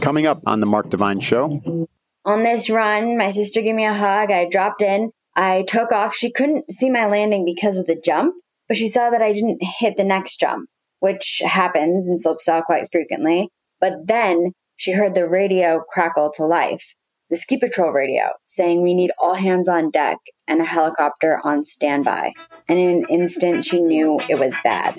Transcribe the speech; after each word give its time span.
Coming 0.00 0.26
up 0.26 0.40
on 0.46 0.60
the 0.60 0.66
Mark 0.66 0.90
Divine 0.90 1.20
Show. 1.20 1.86
On 2.24 2.42
this 2.42 2.68
run, 2.68 3.16
my 3.16 3.30
sister 3.30 3.62
gave 3.62 3.74
me 3.74 3.84
a 3.84 3.94
hug. 3.94 4.30
I 4.30 4.48
dropped 4.48 4.82
in. 4.82 5.10
I 5.36 5.64
took 5.68 5.92
off. 5.92 6.14
She 6.14 6.32
couldn't 6.32 6.70
see 6.70 6.90
my 6.90 7.06
landing 7.06 7.44
because 7.44 7.78
of 7.78 7.86
the 7.86 8.00
jump, 8.02 8.34
but 8.68 8.76
she 8.76 8.88
saw 8.88 9.10
that 9.10 9.22
I 9.22 9.32
didn't 9.32 9.62
hit 9.62 9.96
the 9.96 10.04
next 10.04 10.40
jump, 10.40 10.68
which 11.00 11.42
happens 11.44 12.08
in 12.08 12.16
slopestyle 12.16 12.64
quite 12.64 12.88
frequently. 12.90 13.50
But 13.80 14.06
then 14.06 14.52
she 14.76 14.92
heard 14.92 15.14
the 15.14 15.28
radio 15.28 15.82
crackle 15.88 16.32
to 16.36 16.44
life, 16.44 16.96
the 17.30 17.36
ski 17.36 17.58
patrol 17.58 17.90
radio 17.90 18.30
saying 18.46 18.82
we 18.82 18.94
need 18.94 19.10
all 19.20 19.34
hands 19.34 19.68
on 19.68 19.90
deck 19.90 20.18
and 20.48 20.60
a 20.60 20.64
helicopter 20.64 21.40
on 21.44 21.64
standby. 21.64 22.32
And 22.68 22.78
in 22.78 22.88
an 22.88 23.04
instant, 23.08 23.64
she 23.64 23.80
knew 23.80 24.20
it 24.28 24.38
was 24.38 24.56
bad. 24.64 24.96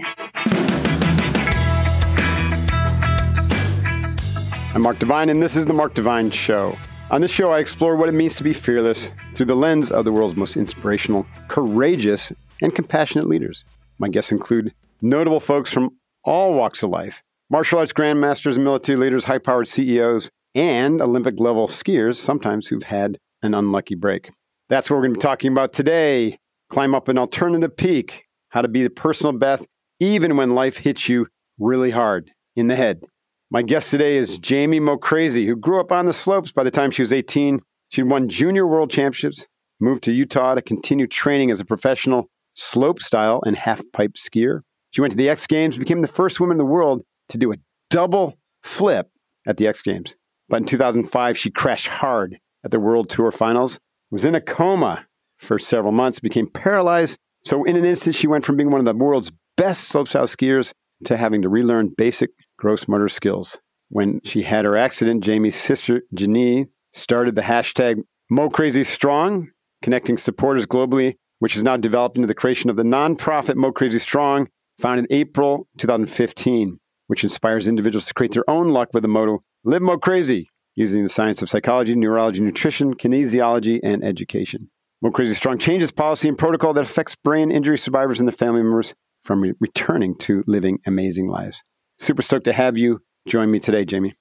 I'm 4.77 4.83
Mark 4.83 4.99
Divine, 4.99 5.29
and 5.29 5.41
this 5.41 5.55
is 5.55 5.65
the 5.65 5.73
Mark 5.73 5.95
Divine 5.95 6.29
Show. 6.29 6.77
On 7.09 7.19
this 7.19 7.31
show, 7.31 7.49
I 7.49 7.57
explore 7.57 7.95
what 7.95 8.09
it 8.09 8.11
means 8.11 8.35
to 8.35 8.43
be 8.43 8.53
fearless 8.53 9.11
through 9.33 9.47
the 9.47 9.55
lens 9.55 9.89
of 9.89 10.05
the 10.05 10.11
world's 10.11 10.35
most 10.35 10.55
inspirational, 10.55 11.25
courageous, 11.47 12.31
and 12.61 12.75
compassionate 12.75 13.25
leaders. 13.25 13.65
My 13.97 14.07
guests 14.07 14.31
include 14.31 14.75
notable 15.01 15.39
folks 15.39 15.73
from 15.73 15.97
all 16.23 16.53
walks 16.53 16.83
of 16.83 16.91
life 16.91 17.23
martial 17.49 17.79
arts 17.79 17.91
grandmasters 17.91 18.59
military 18.59 18.99
leaders, 18.99 19.25
high 19.25 19.39
powered 19.39 19.67
CEOs, 19.67 20.29
and 20.53 21.01
Olympic 21.01 21.39
level 21.39 21.67
skiers, 21.67 22.17
sometimes 22.17 22.67
who've 22.67 22.83
had 22.83 23.17
an 23.41 23.55
unlucky 23.55 23.95
break. 23.95 24.29
That's 24.69 24.91
what 24.91 24.97
we're 24.97 25.07
going 25.07 25.15
to 25.15 25.17
be 25.17 25.23
talking 25.23 25.51
about 25.51 25.73
today. 25.73 26.37
Climb 26.69 26.93
up 26.93 27.07
an 27.07 27.17
alternative 27.17 27.75
peak, 27.75 28.25
how 28.49 28.61
to 28.61 28.67
be 28.67 28.83
the 28.83 28.91
personal 28.91 29.33
best, 29.33 29.65
even 29.99 30.37
when 30.37 30.53
life 30.53 30.77
hits 30.77 31.09
you 31.09 31.25
really 31.57 31.89
hard 31.89 32.29
in 32.55 32.67
the 32.67 32.75
head. 32.75 33.01
My 33.49 33.61
guest 33.61 33.91
today 33.91 34.17
is 34.17 34.39
Jamie 34.39 34.81
Mocrazy, 34.81 35.47
who 35.47 35.55
grew 35.55 35.79
up 35.79 35.89
on 35.89 36.05
the 36.05 36.11
slopes 36.11 36.51
by 36.51 36.65
the 36.65 36.71
time 36.71 36.91
she 36.91 37.01
was 37.01 37.13
18. 37.13 37.61
She 37.87 38.03
won 38.03 38.27
junior 38.27 38.67
world 38.67 38.91
championships, 38.91 39.47
moved 39.79 40.03
to 40.03 40.11
Utah 40.11 40.55
to 40.55 40.61
continue 40.61 41.07
training 41.07 41.49
as 41.49 41.61
a 41.61 41.65
professional 41.65 42.29
slope 42.55 42.99
style 43.01 43.41
and 43.45 43.55
half 43.55 43.81
pipe 43.93 44.15
skier. 44.17 44.63
She 44.91 44.99
went 44.99 45.11
to 45.11 45.17
the 45.17 45.29
X 45.29 45.47
Games, 45.47 45.75
and 45.75 45.85
became 45.85 46.01
the 46.01 46.09
first 46.09 46.41
woman 46.41 46.55
in 46.55 46.57
the 46.57 46.65
world 46.65 47.03
to 47.29 47.37
do 47.37 47.53
a 47.53 47.57
double 47.89 48.37
flip 48.63 49.07
at 49.47 49.55
the 49.55 49.65
X 49.65 49.81
Games. 49.81 50.17
But 50.49 50.57
in 50.57 50.65
2005, 50.65 51.37
she 51.37 51.49
crashed 51.49 51.87
hard 51.87 52.39
at 52.65 52.71
the 52.71 52.81
World 52.81 53.09
Tour 53.09 53.31
Finals, 53.31 53.79
was 54.11 54.25
in 54.25 54.35
a 54.35 54.41
coma 54.41 55.05
for 55.37 55.57
several 55.57 55.93
months, 55.93 56.19
became 56.19 56.49
paralyzed. 56.49 57.17
So, 57.45 57.63
in 57.63 57.77
an 57.77 57.85
instant, 57.85 58.17
she 58.17 58.27
went 58.27 58.43
from 58.43 58.57
being 58.57 58.71
one 58.71 58.79
of 58.79 58.85
the 58.85 58.93
world's 58.93 59.31
best 59.55 59.89
slopestyle 59.89 60.23
skiers 60.23 60.73
to 61.05 61.15
having 61.15 61.43
to 61.43 61.49
relearn 61.49 61.93
basic 61.97 62.31
gross 62.57 62.87
motor 62.87 63.09
skills. 63.09 63.59
When 63.89 64.19
she 64.23 64.43
had 64.43 64.65
her 64.65 64.75
accident, 64.75 65.23
Jamie's 65.23 65.55
sister, 65.55 66.01
Janine, 66.13 66.67
started 66.93 67.35
the 67.35 67.41
hashtag 67.41 68.03
MoCrazyStrong, 68.31 69.47
connecting 69.81 70.17
supporters 70.17 70.65
globally, 70.65 71.15
which 71.39 71.53
has 71.53 71.63
now 71.63 71.77
developed 71.77 72.17
into 72.17 72.27
the 72.27 72.33
creation 72.33 72.69
of 72.69 72.75
the 72.75 72.83
nonprofit 72.83 73.55
Mo 73.55 73.71
Crazy 73.71 73.99
Strong, 73.99 74.49
founded 74.79 75.05
in 75.05 75.17
April 75.17 75.67
2015, 75.77 76.79
which 77.07 77.23
inspires 77.23 77.67
individuals 77.67 78.05
to 78.07 78.13
create 78.13 78.33
their 78.33 78.49
own 78.49 78.69
luck 78.69 78.89
with 78.93 79.03
the 79.03 79.07
motto 79.07 79.43
Live 79.63 79.81
Mo 79.81 79.97
Crazy, 79.97 80.49
using 80.75 81.03
the 81.03 81.09
science 81.09 81.41
of 81.41 81.49
psychology, 81.49 81.95
neurology, 81.95 82.41
nutrition, 82.41 82.95
kinesiology, 82.95 83.79
and 83.83 84.03
education. 84.03 84.69
Mo 85.01 85.11
Crazy 85.11 85.33
Strong 85.33 85.59
changes 85.59 85.91
policy 85.91 86.27
and 86.27 86.37
protocol 86.37 86.73
that 86.73 86.83
affects 86.83 87.15
brain 87.15 87.51
injury 87.51 87.77
survivors 87.77 88.19
and 88.19 88.27
their 88.27 88.35
family 88.35 88.63
members 88.63 88.93
from 89.23 89.41
re- 89.41 89.53
returning 89.59 90.15
to 90.15 90.43
living 90.47 90.79
amazing 90.85 91.27
lives. 91.27 91.63
Super 91.99 92.21
stoked 92.21 92.45
to 92.45 92.53
have 92.53 92.77
you 92.77 93.01
join 93.27 93.51
me 93.51 93.59
today, 93.59 93.85
Jamie. 93.85 94.13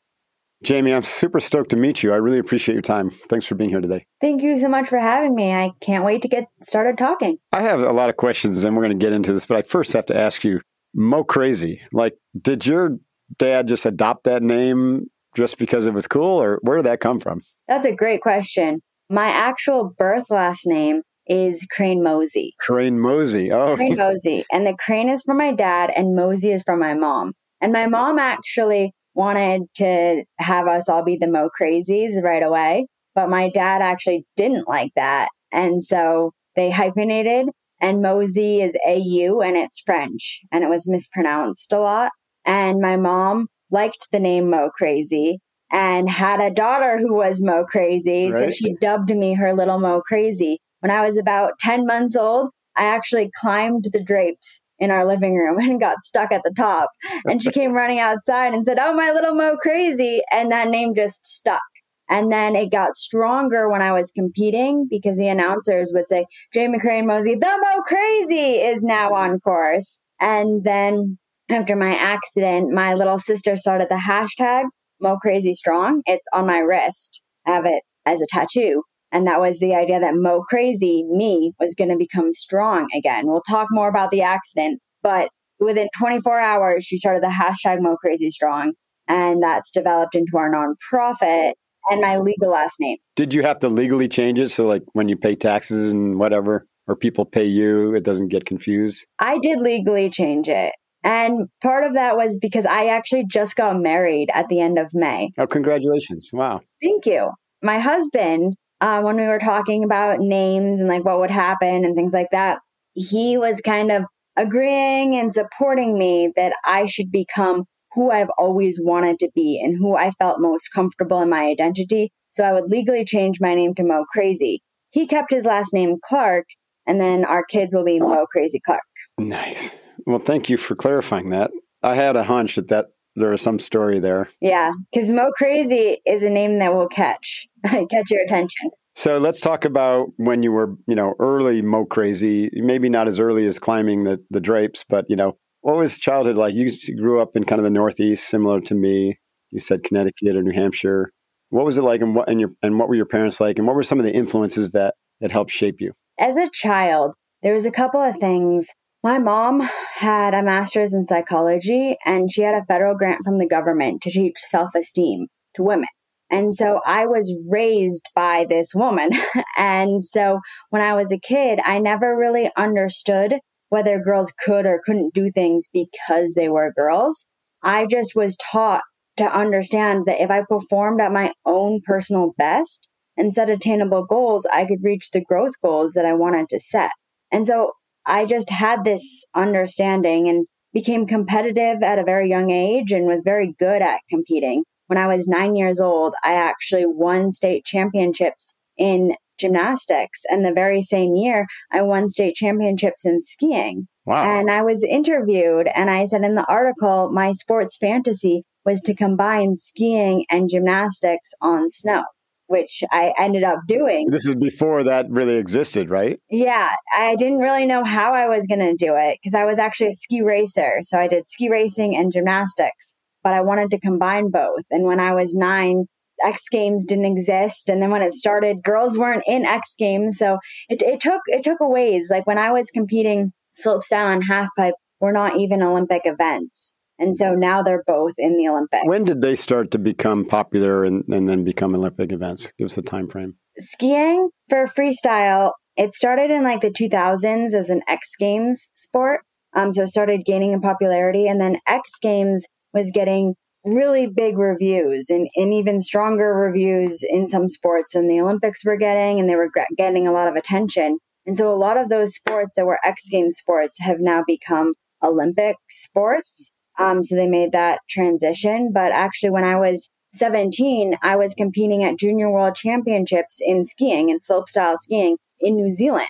Jamie, 0.62 0.94
I'm 0.94 1.02
super 1.02 1.38
stoked 1.38 1.70
to 1.70 1.76
meet 1.76 2.02
you. 2.02 2.12
I 2.12 2.16
really 2.16 2.38
appreciate 2.38 2.74
your 2.74 2.82
time. 2.82 3.10
Thanks 3.28 3.44
for 3.44 3.54
being 3.54 3.68
here 3.68 3.80
today. 3.80 4.06
Thank 4.20 4.42
you 4.42 4.58
so 4.58 4.68
much 4.68 4.88
for 4.88 4.98
having 4.98 5.34
me. 5.34 5.52
I 5.52 5.72
can't 5.80 6.04
wait 6.04 6.22
to 6.22 6.28
get 6.28 6.46
started 6.62 6.96
talking. 6.96 7.36
I 7.52 7.60
have 7.60 7.80
a 7.80 7.92
lot 7.92 8.08
of 8.08 8.16
questions 8.16 8.64
and 8.64 8.74
we're 8.74 8.82
going 8.82 8.98
to 8.98 9.04
get 9.04 9.12
into 9.12 9.32
this, 9.34 9.44
but 9.44 9.58
I 9.58 9.62
first 9.62 9.92
have 9.92 10.06
to 10.06 10.16
ask 10.16 10.44
you 10.44 10.60
Mo 10.94 11.24
Crazy. 11.24 11.82
Like, 11.92 12.16
did 12.40 12.66
your 12.66 12.98
dad 13.38 13.68
just 13.68 13.84
adopt 13.84 14.24
that 14.24 14.42
name 14.42 15.10
just 15.36 15.58
because 15.58 15.86
it 15.86 15.92
was 15.92 16.06
cool, 16.06 16.42
or 16.42 16.58
where 16.62 16.78
did 16.78 16.86
that 16.86 17.00
come 17.00 17.20
from? 17.20 17.42
That's 17.68 17.84
a 17.84 17.94
great 17.94 18.22
question. 18.22 18.80
My 19.10 19.26
actual 19.26 19.94
birth 19.98 20.30
last 20.30 20.62
name 20.64 21.02
is 21.26 21.66
Crane 21.70 22.02
Mosey. 22.02 22.54
Crane 22.58 22.98
Mosey. 22.98 23.52
Oh, 23.52 23.76
Crane 23.76 23.96
Mosey. 23.96 24.44
And 24.50 24.66
the 24.66 24.74
Crane 24.74 25.10
is 25.10 25.22
from 25.22 25.36
my 25.36 25.52
dad, 25.52 25.92
and 25.94 26.16
Mosey 26.16 26.50
is 26.50 26.62
from 26.62 26.80
my 26.80 26.94
mom. 26.94 27.34
And 27.60 27.72
my 27.72 27.86
mom 27.86 28.18
actually 28.18 28.92
wanted 29.14 29.62
to 29.74 30.24
have 30.38 30.68
us 30.68 30.88
all 30.88 31.02
be 31.02 31.16
the 31.16 31.26
Mo 31.26 31.48
Crazies 31.58 32.22
right 32.22 32.42
away. 32.42 32.86
But 33.14 33.30
my 33.30 33.48
dad 33.48 33.80
actually 33.80 34.26
didn't 34.36 34.68
like 34.68 34.92
that. 34.94 35.30
And 35.52 35.82
so 35.82 36.32
they 36.54 36.70
hyphenated 36.70 37.48
and 37.80 38.02
Mosey 38.02 38.60
is 38.60 38.76
AU 38.86 39.40
and 39.40 39.56
it's 39.56 39.80
French 39.80 40.40
and 40.52 40.62
it 40.62 40.68
was 40.68 40.88
mispronounced 40.88 41.72
a 41.72 41.80
lot. 41.80 42.12
And 42.44 42.80
my 42.80 42.96
mom 42.96 43.48
liked 43.70 44.08
the 44.12 44.20
name 44.20 44.50
Mo 44.50 44.70
Crazy 44.70 45.38
and 45.72 46.08
had 46.08 46.40
a 46.40 46.52
daughter 46.52 46.98
who 46.98 47.14
was 47.14 47.42
Mo 47.42 47.64
Crazy. 47.64 48.30
Right. 48.30 48.44
So 48.44 48.50
she 48.50 48.74
dubbed 48.80 49.10
me 49.10 49.34
her 49.34 49.52
little 49.54 49.78
Mo 49.78 50.02
Crazy. 50.06 50.58
When 50.80 50.90
I 50.90 51.04
was 51.04 51.16
about 51.18 51.58
10 51.60 51.86
months 51.86 52.14
old, 52.14 52.50
I 52.76 52.84
actually 52.84 53.30
climbed 53.40 53.86
the 53.92 54.02
drapes 54.02 54.60
in 54.78 54.90
our 54.90 55.06
living 55.06 55.36
room 55.36 55.58
and 55.60 55.80
got 55.80 56.02
stuck 56.02 56.32
at 56.32 56.42
the 56.44 56.54
top. 56.56 56.90
And 57.24 57.42
she 57.42 57.50
came 57.50 57.72
running 57.72 57.98
outside 57.98 58.54
and 58.54 58.64
said, 58.64 58.78
Oh, 58.80 58.94
my 58.94 59.10
little 59.12 59.34
Mo 59.34 59.56
Crazy. 59.60 60.20
And 60.32 60.50
that 60.50 60.68
name 60.68 60.94
just 60.94 61.26
stuck. 61.26 61.62
And 62.08 62.30
then 62.30 62.54
it 62.54 62.70
got 62.70 62.96
stronger 62.96 63.68
when 63.68 63.82
I 63.82 63.92
was 63.92 64.12
competing 64.12 64.86
because 64.88 65.18
the 65.18 65.28
announcers 65.28 65.90
would 65.92 66.08
say, 66.08 66.26
Jamie 66.54 66.78
Crane 66.78 67.06
Mosey, 67.06 67.34
the 67.34 67.46
Mo 67.46 67.82
Crazy 67.82 68.60
is 68.60 68.82
now 68.82 69.12
on 69.12 69.40
course. 69.40 69.98
And 70.20 70.62
then 70.62 71.18
after 71.50 71.74
my 71.74 71.94
accident, 71.94 72.72
my 72.72 72.94
little 72.94 73.18
sister 73.18 73.56
started 73.56 73.88
the 73.88 74.00
hashtag 74.08 74.64
Mo 75.00 75.16
Crazy 75.16 75.54
Strong. 75.54 76.02
It's 76.06 76.26
on 76.32 76.46
my 76.46 76.58
wrist. 76.58 77.22
I 77.44 77.52
have 77.52 77.66
it 77.66 77.82
as 78.04 78.22
a 78.22 78.26
tattoo. 78.28 78.82
And 79.12 79.26
that 79.26 79.40
was 79.40 79.60
the 79.60 79.74
idea 79.74 80.00
that 80.00 80.14
Mo 80.14 80.42
Crazy, 80.42 81.04
me, 81.04 81.52
was 81.60 81.74
going 81.74 81.90
to 81.90 81.96
become 81.96 82.32
strong 82.32 82.88
again. 82.94 83.26
We'll 83.26 83.42
talk 83.48 83.68
more 83.70 83.88
about 83.88 84.10
the 84.10 84.22
accident, 84.22 84.80
but 85.02 85.28
within 85.60 85.88
24 85.96 86.38
hours, 86.40 86.84
she 86.84 86.96
started 86.96 87.22
the 87.22 87.28
hashtag 87.28 87.80
Mo 87.80 87.96
Crazy 87.96 88.30
Strong. 88.30 88.72
And 89.08 89.42
that's 89.42 89.70
developed 89.70 90.16
into 90.16 90.32
our 90.36 90.50
nonprofit 90.50 91.52
and 91.88 92.00
my 92.00 92.18
legal 92.18 92.50
last 92.50 92.76
name. 92.80 92.98
Did 93.14 93.32
you 93.32 93.42
have 93.42 93.60
to 93.60 93.68
legally 93.68 94.08
change 94.08 94.38
it? 94.38 94.48
So, 94.48 94.66
like 94.66 94.82
when 94.92 95.08
you 95.08 95.16
pay 95.16 95.36
taxes 95.36 95.92
and 95.92 96.18
whatever, 96.18 96.66
or 96.88 96.96
people 96.96 97.24
pay 97.24 97.44
you, 97.44 97.94
it 97.94 98.04
doesn't 98.04 98.28
get 98.28 98.44
confused? 98.44 99.06
I 99.18 99.38
did 99.38 99.60
legally 99.60 100.10
change 100.10 100.48
it. 100.48 100.72
And 101.02 101.48
part 101.62 101.84
of 101.84 101.94
that 101.94 102.16
was 102.16 102.38
because 102.40 102.66
I 102.66 102.86
actually 102.86 103.26
just 103.30 103.54
got 103.54 103.78
married 103.78 104.28
at 104.34 104.48
the 104.48 104.60
end 104.60 104.76
of 104.78 104.90
May. 104.92 105.30
Oh, 105.38 105.46
congratulations. 105.46 106.30
Wow. 106.32 106.62
Thank 106.82 107.06
you. 107.06 107.30
My 107.62 107.78
husband 107.78 108.54
uh, 108.80 109.00
when 109.00 109.16
we 109.16 109.26
were 109.26 109.38
talking 109.38 109.84
about 109.84 110.18
names 110.18 110.80
and 110.80 110.88
like 110.88 111.04
what 111.04 111.18
would 111.18 111.30
happen 111.30 111.84
and 111.84 111.94
things 111.94 112.12
like 112.12 112.28
that, 112.32 112.58
he 112.94 113.36
was 113.38 113.60
kind 113.60 113.90
of 113.90 114.04
agreeing 114.36 115.16
and 115.16 115.32
supporting 115.32 115.98
me 115.98 116.32
that 116.36 116.54
I 116.64 116.86
should 116.86 117.10
become 117.10 117.64
who 117.92 118.10
I've 118.10 118.30
always 118.38 118.78
wanted 118.82 119.18
to 119.20 119.30
be 119.34 119.60
and 119.62 119.76
who 119.76 119.96
I 119.96 120.10
felt 120.12 120.40
most 120.40 120.68
comfortable 120.68 121.22
in 121.22 121.30
my 121.30 121.44
identity. 121.46 122.12
So 122.32 122.44
I 122.44 122.52
would 122.52 122.70
legally 122.70 123.04
change 123.04 123.40
my 123.40 123.54
name 123.54 123.74
to 123.76 123.82
Mo 123.82 124.04
Crazy. 124.10 124.62
He 124.90 125.06
kept 125.06 125.30
his 125.30 125.46
last 125.46 125.72
name 125.72 125.96
Clark, 126.04 126.44
and 126.86 127.00
then 127.00 127.24
our 127.24 127.44
kids 127.44 127.74
will 127.74 127.84
be 127.84 127.98
Mo 127.98 128.26
Crazy 128.30 128.60
Clark. 128.64 128.82
Nice. 129.18 129.74
Well, 130.06 130.18
thank 130.18 130.50
you 130.50 130.58
for 130.58 130.74
clarifying 130.74 131.30
that. 131.30 131.50
I 131.82 131.94
had 131.94 132.16
a 132.16 132.24
hunch 132.24 132.56
that 132.56 132.68
that 132.68 132.88
there 133.16 133.30
was 133.30 133.42
some 133.42 133.58
story 133.58 133.98
there. 133.98 134.28
Yeah, 134.40 134.70
because 134.92 135.10
Mo 135.10 135.30
Crazy 135.36 135.98
is 136.06 136.22
a 136.22 136.30
name 136.30 136.58
that 136.58 136.74
will 136.74 136.88
catch 136.88 137.46
catch 137.66 138.10
your 138.10 138.22
attention. 138.22 138.70
So 138.94 139.18
let's 139.18 139.40
talk 139.40 139.64
about 139.64 140.08
when 140.16 140.42
you 140.42 140.52
were, 140.52 140.74
you 140.86 140.94
know, 140.94 141.14
early 141.18 141.62
Mo 141.62 141.84
Crazy. 141.84 142.50
Maybe 142.54 142.88
not 142.88 143.08
as 143.08 143.18
early 143.18 143.46
as 143.46 143.58
climbing 143.58 144.04
the 144.04 144.22
the 144.30 144.40
drapes, 144.40 144.84
but 144.88 145.06
you 145.08 145.16
know, 145.16 145.36
what 145.62 145.76
was 145.76 145.98
childhood 145.98 146.36
like? 146.36 146.54
You 146.54 146.70
grew 146.96 147.20
up 147.20 147.36
in 147.36 147.44
kind 147.44 147.58
of 147.58 147.64
the 147.64 147.70
Northeast, 147.70 148.28
similar 148.28 148.60
to 148.60 148.74
me. 148.74 149.18
You 149.50 149.58
said 149.58 149.82
Connecticut 149.82 150.36
or 150.36 150.42
New 150.42 150.52
Hampshire. 150.52 151.10
What 151.50 151.64
was 151.64 151.78
it 151.78 151.82
like, 151.82 152.00
and 152.00 152.14
what 152.14 152.28
and 152.28 152.40
your 152.40 152.50
and 152.62 152.78
what 152.78 152.88
were 152.88 152.94
your 152.94 153.06
parents 153.06 153.40
like, 153.40 153.58
and 153.58 153.66
what 153.66 153.76
were 153.76 153.82
some 153.82 153.98
of 153.98 154.04
the 154.04 154.14
influences 154.14 154.72
that 154.72 154.94
that 155.20 155.30
helped 155.30 155.50
shape 155.50 155.80
you? 155.80 155.92
As 156.18 156.36
a 156.36 156.48
child, 156.50 157.14
there 157.42 157.54
was 157.54 157.66
a 157.66 157.70
couple 157.70 158.00
of 158.00 158.16
things 158.16 158.68
my 159.06 159.20
mom 159.20 159.60
had 159.98 160.34
a 160.34 160.42
master's 160.42 160.92
in 160.92 161.04
psychology 161.04 161.96
and 162.04 162.28
she 162.28 162.42
had 162.42 162.56
a 162.56 162.64
federal 162.64 162.96
grant 162.96 163.22
from 163.24 163.38
the 163.38 163.46
government 163.46 164.02
to 164.02 164.10
teach 164.10 164.36
self 164.36 164.74
esteem 164.74 165.28
to 165.54 165.62
women. 165.62 165.86
And 166.28 166.52
so 166.52 166.80
I 166.84 167.06
was 167.06 167.38
raised 167.48 168.08
by 168.16 168.46
this 168.48 168.72
woman. 168.74 169.10
and 169.56 170.02
so 170.02 170.40
when 170.70 170.82
I 170.82 170.94
was 170.94 171.12
a 171.12 171.20
kid, 171.20 171.60
I 171.64 171.78
never 171.78 172.18
really 172.18 172.50
understood 172.56 173.34
whether 173.68 174.00
girls 174.00 174.32
could 174.44 174.66
or 174.66 174.82
couldn't 174.84 175.14
do 175.14 175.30
things 175.30 175.68
because 175.72 176.34
they 176.34 176.48
were 176.48 176.72
girls. 176.76 177.26
I 177.62 177.86
just 177.86 178.16
was 178.16 178.36
taught 178.36 178.82
to 179.18 179.24
understand 179.24 180.06
that 180.06 180.20
if 180.20 180.32
I 180.32 180.42
performed 180.48 181.00
at 181.00 181.12
my 181.12 181.32
own 181.44 181.80
personal 181.86 182.32
best 182.36 182.88
and 183.16 183.32
set 183.32 183.48
attainable 183.48 184.04
goals, 184.04 184.48
I 184.52 184.64
could 184.64 184.82
reach 184.82 185.12
the 185.12 185.24
growth 185.24 185.54
goals 185.62 185.92
that 185.92 186.04
I 186.04 186.12
wanted 186.12 186.48
to 186.48 186.58
set. 186.58 186.90
And 187.30 187.46
so 187.46 187.70
I 188.06 188.24
just 188.24 188.50
had 188.50 188.84
this 188.84 189.24
understanding 189.34 190.28
and 190.28 190.46
became 190.72 191.06
competitive 191.06 191.82
at 191.82 191.98
a 191.98 192.04
very 192.04 192.28
young 192.28 192.50
age 192.50 192.92
and 192.92 193.06
was 193.06 193.22
very 193.24 193.54
good 193.58 193.82
at 193.82 194.00
competing. 194.10 194.64
When 194.88 194.98
I 194.98 195.06
was 195.06 195.26
nine 195.26 195.56
years 195.56 195.80
old, 195.80 196.14
I 196.22 196.34
actually 196.34 196.86
won 196.86 197.32
state 197.32 197.64
championships 197.64 198.54
in 198.76 199.16
gymnastics. 199.38 200.22
And 200.30 200.44
the 200.44 200.52
very 200.52 200.82
same 200.82 201.14
year, 201.14 201.46
I 201.72 201.82
won 201.82 202.08
state 202.08 202.34
championships 202.34 203.04
in 203.04 203.22
skiing. 203.22 203.88
Wow. 204.04 204.22
And 204.22 204.50
I 204.50 204.62
was 204.62 204.84
interviewed, 204.84 205.68
and 205.74 205.90
I 205.90 206.04
said 206.04 206.22
in 206.22 206.36
the 206.36 206.46
article, 206.46 207.10
my 207.10 207.32
sports 207.32 207.76
fantasy 207.76 208.44
was 208.64 208.80
to 208.82 208.94
combine 208.94 209.56
skiing 209.56 210.24
and 210.30 210.48
gymnastics 210.48 211.30
on 211.40 211.70
snow, 211.70 212.04
which 212.46 212.82
I 212.90 213.12
ended 213.18 213.42
up 213.42 213.60
doing. 213.66 214.08
This 214.10 214.26
is 214.26 214.34
before 214.34 214.82
that 214.84 215.06
really 215.10 215.36
existed, 215.36 215.90
right? 215.90 216.18
Yeah, 216.30 216.70
I 216.96 217.16
didn't 217.16 217.38
really 217.38 217.66
know 217.66 217.84
how 217.84 218.14
I 218.14 218.28
was 218.28 218.46
going 218.46 218.60
to 218.60 218.74
do 218.74 218.94
it 218.96 219.18
because 219.20 219.34
I 219.34 219.44
was 219.44 219.58
actually 219.58 219.88
a 219.88 219.94
ski 219.94 220.22
racer. 220.22 220.78
So 220.82 220.98
I 220.98 221.08
did 221.08 221.28
ski 221.28 221.48
racing 221.48 221.96
and 221.96 222.12
gymnastics, 222.12 222.94
but 223.22 223.34
I 223.34 223.40
wanted 223.40 223.70
to 223.70 223.80
combine 223.80 224.30
both. 224.30 224.64
And 224.70 224.84
when 224.84 225.00
I 225.00 225.12
was 225.12 225.34
nine, 225.34 225.86
X 226.24 226.48
Games 226.48 226.86
didn't 226.86 227.04
exist, 227.04 227.68
and 227.68 227.82
then 227.82 227.90
when 227.90 228.00
it 228.00 228.12
started, 228.12 228.62
girls 228.62 228.96
weren't 228.96 229.24
in 229.26 229.44
X 229.44 229.74
Games, 229.78 230.16
so 230.16 230.38
it, 230.68 230.80
it 230.80 230.98
took 231.00 231.20
it 231.26 231.44
took 231.44 231.60
a 231.60 231.68
ways. 231.68 232.08
Like 232.10 232.26
when 232.26 232.38
I 232.38 232.52
was 232.52 232.70
competing 232.70 233.32
slopestyle 233.54 234.12
and 234.12 234.22
halfpipe 234.28 234.72
were 235.00 235.12
not 235.12 235.36
even 235.36 235.62
Olympic 235.62 236.02
events. 236.04 236.72
And 236.98 237.14
so 237.14 237.34
now 237.34 237.62
they're 237.62 237.84
both 237.86 238.14
in 238.18 238.36
the 238.36 238.48
Olympics. 238.48 238.84
When 238.86 239.04
did 239.04 239.20
they 239.20 239.34
start 239.34 239.70
to 239.72 239.78
become 239.78 240.24
popular 240.24 240.84
and, 240.84 241.04
and 241.08 241.28
then 241.28 241.44
become 241.44 241.74
Olympic 241.74 242.12
events? 242.12 242.52
Give 242.58 242.66
us 242.66 242.78
a 242.78 242.82
time 242.82 243.08
frame. 243.08 243.34
Skiing 243.58 244.30
for 244.48 244.66
freestyle, 244.66 245.52
it 245.76 245.92
started 245.92 246.30
in 246.30 246.42
like 246.42 246.60
the 246.60 246.70
2000s 246.70 247.54
as 247.54 247.70
an 247.70 247.82
X 247.86 248.16
Games 248.18 248.70
sport. 248.74 249.20
Um, 249.54 249.72
so 249.72 249.82
it 249.82 249.88
started 249.88 250.24
gaining 250.24 250.52
in 250.52 250.60
popularity. 250.60 251.26
And 251.26 251.40
then 251.40 251.58
X 251.66 251.90
Games 252.00 252.46
was 252.72 252.90
getting 252.92 253.34
really 253.64 254.06
big 254.06 254.38
reviews 254.38 255.10
and, 255.10 255.28
and 255.34 255.52
even 255.52 255.80
stronger 255.80 256.32
reviews 256.32 257.02
in 257.02 257.26
some 257.26 257.48
sports 257.48 257.92
than 257.94 258.08
the 258.08 258.20
Olympics 258.20 258.64
were 258.64 258.76
getting. 258.76 259.20
And 259.20 259.28
they 259.28 259.36
were 259.36 259.50
getting 259.76 260.06
a 260.06 260.12
lot 260.12 260.28
of 260.28 260.36
attention. 260.36 260.98
And 261.26 261.36
so 261.36 261.52
a 261.52 261.56
lot 261.56 261.76
of 261.76 261.88
those 261.88 262.14
sports 262.14 262.56
that 262.56 262.66
were 262.66 262.78
X 262.84 263.08
Games 263.10 263.36
sports 263.36 263.80
have 263.80 263.98
now 263.98 264.22
become 264.26 264.74
Olympic 265.02 265.56
sports. 265.68 266.52
Um, 266.78 267.02
so 267.04 267.14
they 267.14 267.26
made 267.26 267.52
that 267.52 267.80
transition. 267.88 268.70
But 268.72 268.92
actually, 268.92 269.30
when 269.30 269.44
I 269.44 269.56
was 269.56 269.88
17, 270.14 270.96
I 271.02 271.16
was 271.16 271.34
competing 271.34 271.84
at 271.84 271.98
Junior 271.98 272.30
World 272.30 272.54
Championships 272.54 273.36
in 273.40 273.64
skiing 273.64 274.10
and 274.10 274.20
slopestyle 274.20 274.76
skiing 274.76 275.16
in 275.40 275.56
New 275.56 275.70
Zealand. 275.70 276.08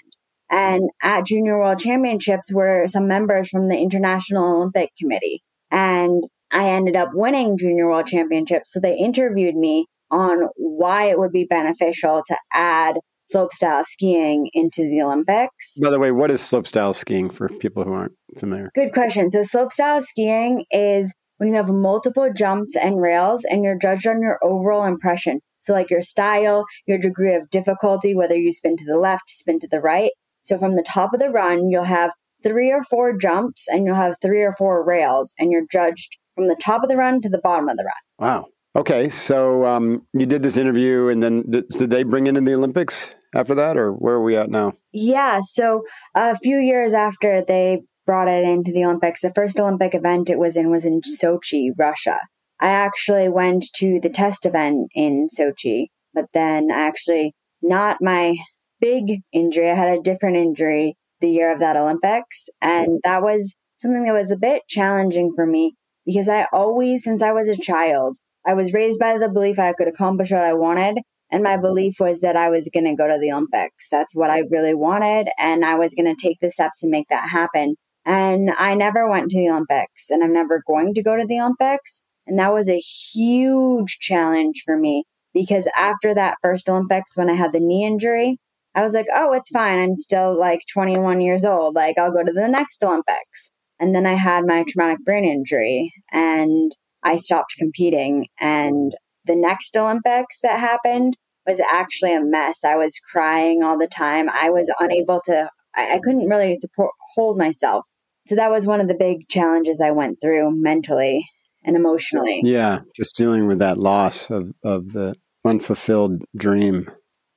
And 0.50 0.90
at 1.02 1.26
Junior 1.26 1.58
World 1.58 1.80
Championships 1.80 2.52
were 2.52 2.86
some 2.86 3.08
members 3.08 3.48
from 3.48 3.68
the 3.68 3.78
International 3.78 4.56
Olympic 4.56 4.90
Committee. 4.98 5.42
And 5.70 6.24
I 6.52 6.70
ended 6.70 6.94
up 6.94 7.10
winning 7.12 7.58
Junior 7.58 7.88
World 7.88 8.06
Championships. 8.06 8.72
So 8.72 8.80
they 8.80 8.96
interviewed 8.96 9.56
me 9.56 9.86
on 10.10 10.48
why 10.56 11.06
it 11.06 11.18
would 11.18 11.32
be 11.32 11.44
beneficial 11.44 12.22
to 12.28 12.36
add 12.52 12.98
slopestyle 13.32 13.84
skiing 13.84 14.50
into 14.52 14.82
the 14.82 15.02
Olympics. 15.02 15.78
By 15.82 15.90
the 15.90 15.98
way, 15.98 16.12
what 16.12 16.30
is 16.30 16.40
slopestyle 16.40 16.94
skiing 16.94 17.30
for 17.30 17.48
people 17.48 17.84
who 17.84 17.92
aren't 17.92 18.14
familiar? 18.38 18.70
Good 18.74 18.92
question. 18.92 19.30
So, 19.30 19.40
slopestyle 19.40 20.02
skiing 20.02 20.64
is 20.70 21.14
when 21.38 21.50
you 21.50 21.54
have 21.56 21.68
multiple 21.68 22.30
jumps 22.32 22.74
and 22.76 23.00
rails 23.00 23.44
and 23.44 23.64
you're 23.64 23.78
judged 23.78 24.06
on 24.06 24.20
your 24.22 24.38
overall 24.42 24.84
impression. 24.84 25.40
So, 25.60 25.72
like 25.72 25.90
your 25.90 26.00
style, 26.00 26.64
your 26.86 26.98
degree 26.98 27.34
of 27.34 27.50
difficulty, 27.50 28.14
whether 28.14 28.36
you 28.36 28.52
spin 28.52 28.76
to 28.76 28.84
the 28.84 28.98
left, 28.98 29.30
spin 29.30 29.58
to 29.60 29.68
the 29.68 29.80
right. 29.80 30.10
So, 30.42 30.56
from 30.58 30.76
the 30.76 30.84
top 30.86 31.12
of 31.12 31.20
the 31.20 31.30
run, 31.30 31.70
you'll 31.70 31.84
have 31.84 32.12
three 32.42 32.70
or 32.70 32.82
four 32.82 33.16
jumps 33.16 33.66
and 33.68 33.86
you'll 33.86 33.96
have 33.96 34.16
three 34.22 34.42
or 34.42 34.52
four 34.52 34.84
rails, 34.86 35.34
and 35.38 35.50
you're 35.50 35.66
judged 35.70 36.16
from 36.34 36.48
the 36.48 36.56
top 36.56 36.82
of 36.82 36.88
the 36.88 36.96
run 36.96 37.20
to 37.22 37.28
the 37.28 37.40
bottom 37.40 37.68
of 37.68 37.76
the 37.76 37.84
run. 37.84 38.28
Wow. 38.28 38.46
Okay, 38.76 39.08
so 39.08 39.64
um, 39.64 40.06
you 40.12 40.26
did 40.26 40.42
this 40.42 40.58
interview, 40.58 41.08
and 41.08 41.22
then 41.22 41.50
did, 41.50 41.66
did 41.68 41.88
they 41.88 42.02
bring 42.02 42.26
it 42.26 42.36
in 42.36 42.44
the 42.44 42.52
Olympics 42.52 43.14
after 43.34 43.54
that, 43.54 43.78
or 43.78 43.90
where 43.90 44.16
are 44.16 44.22
we 44.22 44.36
at 44.36 44.50
now? 44.50 44.74
Yeah, 44.92 45.40
so 45.42 45.84
a 46.14 46.36
few 46.36 46.58
years 46.58 46.92
after 46.92 47.40
they 47.40 47.84
brought 48.04 48.28
it 48.28 48.44
into 48.44 48.72
the 48.72 48.84
Olympics, 48.84 49.22
the 49.22 49.32
first 49.32 49.58
Olympic 49.58 49.94
event 49.94 50.28
it 50.28 50.38
was 50.38 50.58
in 50.58 50.70
was 50.70 50.84
in 50.84 51.00
Sochi, 51.00 51.70
Russia. 51.78 52.18
I 52.60 52.68
actually 52.68 53.30
went 53.30 53.64
to 53.76 53.98
the 54.02 54.10
test 54.10 54.44
event 54.44 54.90
in 54.94 55.28
Sochi, 55.34 55.86
but 56.12 56.26
then 56.34 56.70
I 56.70 56.86
actually 56.86 57.34
not 57.62 58.02
my 58.02 58.36
big 58.78 59.22
injury. 59.32 59.70
I 59.70 59.74
had 59.74 59.98
a 59.98 60.02
different 60.02 60.36
injury 60.36 60.98
the 61.22 61.30
year 61.30 61.50
of 61.50 61.60
that 61.60 61.78
Olympics, 61.78 62.50
and 62.60 63.00
that 63.04 63.22
was 63.22 63.56
something 63.78 64.04
that 64.04 64.12
was 64.12 64.30
a 64.30 64.36
bit 64.36 64.64
challenging 64.68 65.32
for 65.34 65.46
me 65.46 65.76
because 66.04 66.28
I 66.28 66.46
always, 66.52 67.04
since 67.04 67.22
I 67.22 67.32
was 67.32 67.48
a 67.48 67.56
child, 67.56 68.18
I 68.46 68.54
was 68.54 68.72
raised 68.72 69.00
by 69.00 69.18
the 69.18 69.28
belief 69.28 69.58
I 69.58 69.72
could 69.72 69.88
accomplish 69.88 70.30
what 70.30 70.44
I 70.44 70.54
wanted. 70.54 70.98
And 71.30 71.42
my 71.42 71.56
belief 71.56 71.96
was 71.98 72.20
that 72.20 72.36
I 72.36 72.48
was 72.50 72.70
going 72.72 72.84
to 72.84 72.94
go 72.94 73.08
to 73.08 73.18
the 73.18 73.32
Olympics. 73.32 73.88
That's 73.90 74.14
what 74.14 74.30
I 74.30 74.44
really 74.50 74.74
wanted. 74.74 75.28
And 75.38 75.64
I 75.64 75.74
was 75.74 75.94
going 75.94 76.14
to 76.14 76.20
take 76.20 76.38
the 76.40 76.50
steps 76.50 76.80
to 76.80 76.88
make 76.88 77.08
that 77.08 77.30
happen. 77.30 77.74
And 78.04 78.50
I 78.56 78.74
never 78.74 79.10
went 79.10 79.30
to 79.30 79.36
the 79.36 79.50
Olympics 79.50 80.10
and 80.10 80.22
I'm 80.22 80.32
never 80.32 80.62
going 80.64 80.94
to 80.94 81.02
go 81.02 81.16
to 81.16 81.26
the 81.26 81.40
Olympics. 81.40 82.02
And 82.26 82.38
that 82.38 82.52
was 82.52 82.68
a 82.68 82.78
huge 82.78 83.98
challenge 84.00 84.62
for 84.64 84.76
me 84.76 85.04
because 85.34 85.68
after 85.76 86.14
that 86.14 86.38
first 86.40 86.68
Olympics, 86.68 87.16
when 87.16 87.28
I 87.28 87.34
had 87.34 87.52
the 87.52 87.60
knee 87.60 87.84
injury, 87.84 88.38
I 88.76 88.82
was 88.82 88.94
like, 88.94 89.06
oh, 89.12 89.32
it's 89.32 89.50
fine. 89.50 89.78
I'm 89.78 89.96
still 89.96 90.38
like 90.38 90.60
21 90.72 91.20
years 91.20 91.44
old. 91.44 91.74
Like, 91.74 91.98
I'll 91.98 92.12
go 92.12 92.22
to 92.22 92.32
the 92.32 92.46
next 92.46 92.84
Olympics. 92.84 93.50
And 93.80 93.94
then 93.94 94.06
I 94.06 94.14
had 94.14 94.44
my 94.46 94.64
traumatic 94.68 95.04
brain 95.04 95.24
injury 95.24 95.92
and 96.12 96.72
I 97.06 97.16
stopped 97.16 97.54
competing. 97.56 98.26
And 98.40 98.92
the 99.24 99.36
next 99.36 99.76
Olympics 99.76 100.40
that 100.42 100.58
happened 100.58 101.16
was 101.46 101.60
actually 101.60 102.14
a 102.14 102.20
mess. 102.20 102.64
I 102.64 102.74
was 102.74 102.98
crying 103.12 103.62
all 103.62 103.78
the 103.78 103.86
time. 103.86 104.28
I 104.28 104.50
was 104.50 104.72
unable 104.80 105.20
to, 105.26 105.48
I, 105.76 105.94
I 105.94 106.00
couldn't 106.02 106.28
really 106.28 106.56
support, 106.56 106.90
hold 107.14 107.38
myself. 107.38 107.84
So 108.26 108.34
that 108.34 108.50
was 108.50 108.66
one 108.66 108.80
of 108.80 108.88
the 108.88 108.96
big 108.98 109.28
challenges 109.28 109.80
I 109.80 109.92
went 109.92 110.18
through 110.20 110.60
mentally 110.60 111.24
and 111.64 111.76
emotionally. 111.76 112.40
Yeah, 112.42 112.80
just 112.96 113.14
dealing 113.14 113.46
with 113.46 113.60
that 113.60 113.78
loss 113.78 114.28
of, 114.28 114.52
of 114.64 114.92
the 114.92 115.14
unfulfilled 115.44 116.24
dream. 116.36 116.90